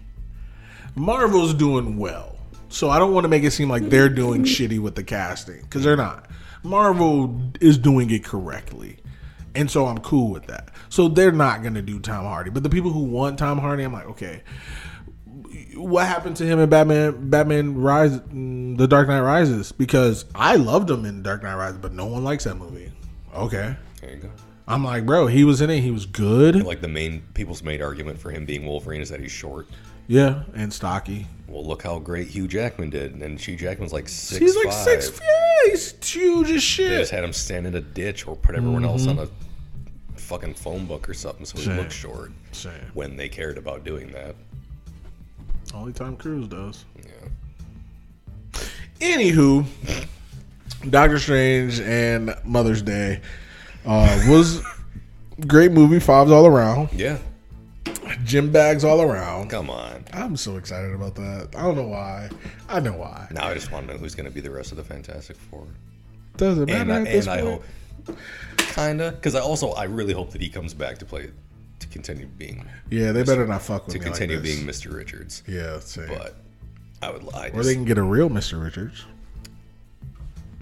[0.94, 2.36] Marvel's doing well,
[2.68, 5.62] so I don't want to make it seem like they're doing shitty with the casting
[5.62, 6.28] because they're not.
[6.62, 8.98] Marvel is doing it correctly,
[9.54, 10.68] and so I'm cool with that.
[10.90, 13.92] So they're not gonna do Tom Hardy, but the people who want Tom Hardy, I'm
[13.94, 14.42] like, okay,
[15.74, 17.30] what happened to him in Batman?
[17.30, 21.78] Batman Rise, mm, The Dark Knight Rises, because I loved him in Dark Knight Rises,
[21.78, 22.92] but no one likes that movie.
[23.34, 24.30] Okay, There you go.
[24.66, 25.80] I'm like, bro, he was in it.
[25.80, 26.64] He was good.
[26.64, 29.66] Like the main people's main argument for him being Wolverine is that he's short.
[30.06, 31.26] Yeah, and stocky.
[31.48, 34.38] Well, look how great Hugh Jackman did, and Hugh Jackman's like six.
[34.38, 35.02] He's like five.
[35.02, 35.20] six.
[35.20, 36.90] Yeah, he's huge as shit.
[36.90, 40.14] They just had him stand in a ditch or put everyone else on mm-hmm.
[40.14, 41.76] a fucking phone book or something, so he Same.
[41.76, 42.32] looked short.
[42.52, 42.72] Same.
[42.94, 44.34] When they cared about doing that,
[45.74, 46.84] Only Tom Cruise does.
[46.96, 48.62] yeah.
[49.00, 49.66] Anywho,
[50.88, 53.20] Doctor Strange and Mother's Day
[53.86, 54.62] uh, was
[55.46, 55.98] great movie.
[56.00, 56.92] Fives all around.
[56.92, 57.18] Yeah,
[58.24, 59.48] Gym bags all around.
[59.50, 60.04] come on.
[60.12, 61.48] I'm so excited about that.
[61.56, 62.30] I don't know why.
[62.68, 63.28] I know why.
[63.30, 65.36] Now I just want to know who's going to be the rest of the Fantastic
[65.36, 65.66] Four.
[66.36, 67.64] Doesn't matter And, I, and I hope,
[68.56, 71.30] kinda, because I also I really hope that he comes back to play
[71.80, 74.94] to continue being Yeah, they better not fuck with to me continue like being Mr.
[74.94, 75.42] Richards.
[75.46, 76.08] Yeah, same.
[76.08, 76.36] But
[77.02, 77.50] I would lie.
[77.52, 78.62] or they can get a real Mr.
[78.62, 79.04] Richards.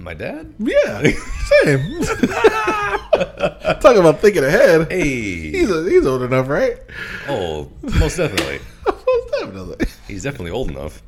[0.01, 0.55] My dad.
[0.59, 1.03] Yeah,
[1.65, 2.03] same.
[3.81, 4.91] Talking about thinking ahead.
[4.91, 6.79] Hey, He's he's old enough, right?
[7.29, 7.69] oh,
[7.99, 8.61] most definitely.
[8.87, 9.87] Most definitely.
[10.09, 11.03] He's definitely old enough.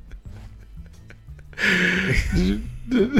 [2.35, 3.13] Did, did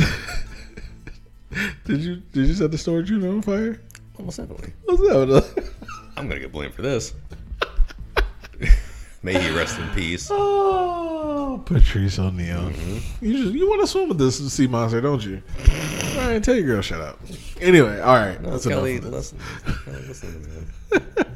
[2.01, 3.81] you did you set the storage unit on fire?
[4.19, 4.73] Almost definitely.
[4.85, 5.73] What's that?
[6.17, 7.15] I'm gonna get blamed for this.
[9.23, 10.31] May he rest in peace.
[11.45, 12.61] Oh, Patrice O'Neal.
[12.71, 13.25] Mm-hmm.
[13.25, 15.43] You just you want to swim with this sea monster, don't you?
[16.17, 17.19] All right, tell your girl shut up.
[17.61, 19.13] Anyway, all right, No, that's Kelly, enough.
[19.13, 19.39] Listen,
[19.85, 20.67] Kelly, listen.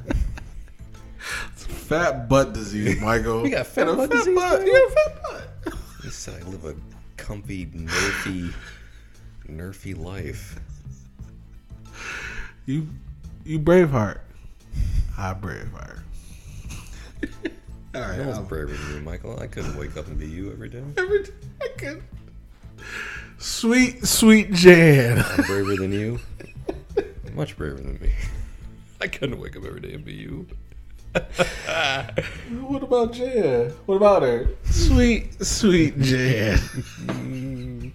[1.18, 3.42] Fat butt disease, Michael.
[3.44, 4.64] We got fat butt disease, butt.
[4.66, 5.74] You got a fat butt.
[6.02, 6.74] He said I live a
[7.16, 8.52] comfy, nerfy,
[9.48, 10.58] nerfy life.
[12.64, 12.88] You
[13.44, 14.20] you Braveheart.
[15.18, 16.00] I Braveheart.
[17.96, 19.38] All right, was I'll- braver than you, Michael.
[19.40, 20.82] I couldn't wake up and be you every day.
[20.96, 21.30] every day
[21.62, 22.02] I can.
[23.38, 25.18] Sweet, sweet Jan.
[25.18, 26.18] I'm braver than you.
[27.34, 28.12] Much braver than me.
[29.00, 30.46] I couldn't wake up every day and be you.
[32.60, 33.70] What about Jan?
[33.86, 34.48] What about her?
[34.64, 36.58] Sweet, sweet Jan.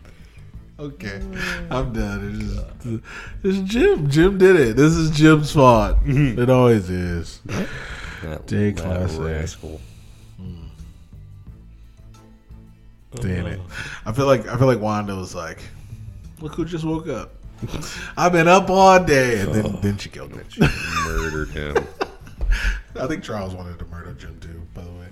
[0.80, 1.22] okay,
[1.70, 2.64] I'm done.
[2.84, 3.04] It's, just,
[3.44, 4.10] it's Jim.
[4.10, 4.76] Jim did it.
[4.76, 6.04] This is Jim's fault.
[6.04, 6.40] Mm-hmm.
[6.40, 7.42] It always is.
[7.46, 9.82] That, that rascal.
[13.16, 13.60] Damn it.
[14.06, 15.60] I feel like I feel like Wanda was like,
[16.40, 17.34] "Look who just woke up.
[18.18, 20.44] I've been up all day," and then, then she killed him.
[20.50, 20.62] She
[21.06, 21.76] murdered him.
[23.00, 24.62] I think Charles wanted to murder Jim too.
[24.74, 25.08] By the way,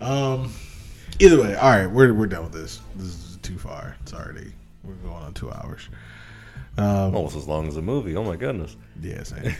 [0.00, 0.52] um,
[1.18, 2.80] either way, all right, we're we're done with this.
[2.96, 3.96] This is too far.
[4.02, 4.52] It's already
[4.84, 5.88] we're going on two hours.
[6.76, 8.16] Um, Almost as long as a movie.
[8.16, 8.76] Oh my goodness.
[9.00, 9.54] yeah, same.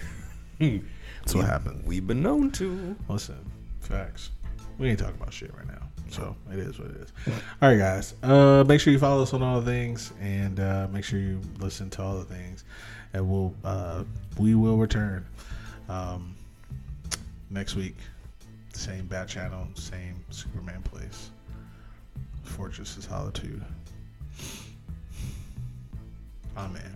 [1.20, 1.84] That's what happens.
[1.86, 2.96] We've been known to.
[3.08, 3.38] Listen,
[3.80, 4.30] facts.
[4.78, 5.87] We ain't talking about shit right now.
[6.10, 7.12] So it is what it is.
[7.62, 8.14] All right, guys.
[8.22, 11.40] Uh, make sure you follow us on all the things, and uh, make sure you
[11.58, 12.64] listen to all the things,
[13.12, 14.04] and we'll uh,
[14.38, 15.24] we will return
[15.88, 16.34] um,
[17.50, 17.96] next week.
[18.72, 21.30] Same bat channel, same Superman place.
[22.42, 23.62] Fortress of Solitude.
[26.56, 26.94] Amen.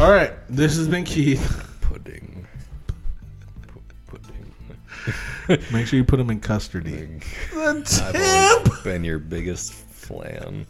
[0.00, 1.62] All right, this has been Keith.
[1.80, 2.46] Pudding.
[5.72, 7.20] Make sure you put them in custody.
[7.52, 8.72] The I've tip.
[8.84, 10.66] been your biggest flan.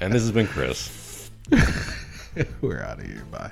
[0.00, 1.30] and this has been Chris.
[2.60, 3.24] We're out of here.
[3.30, 3.50] Bye.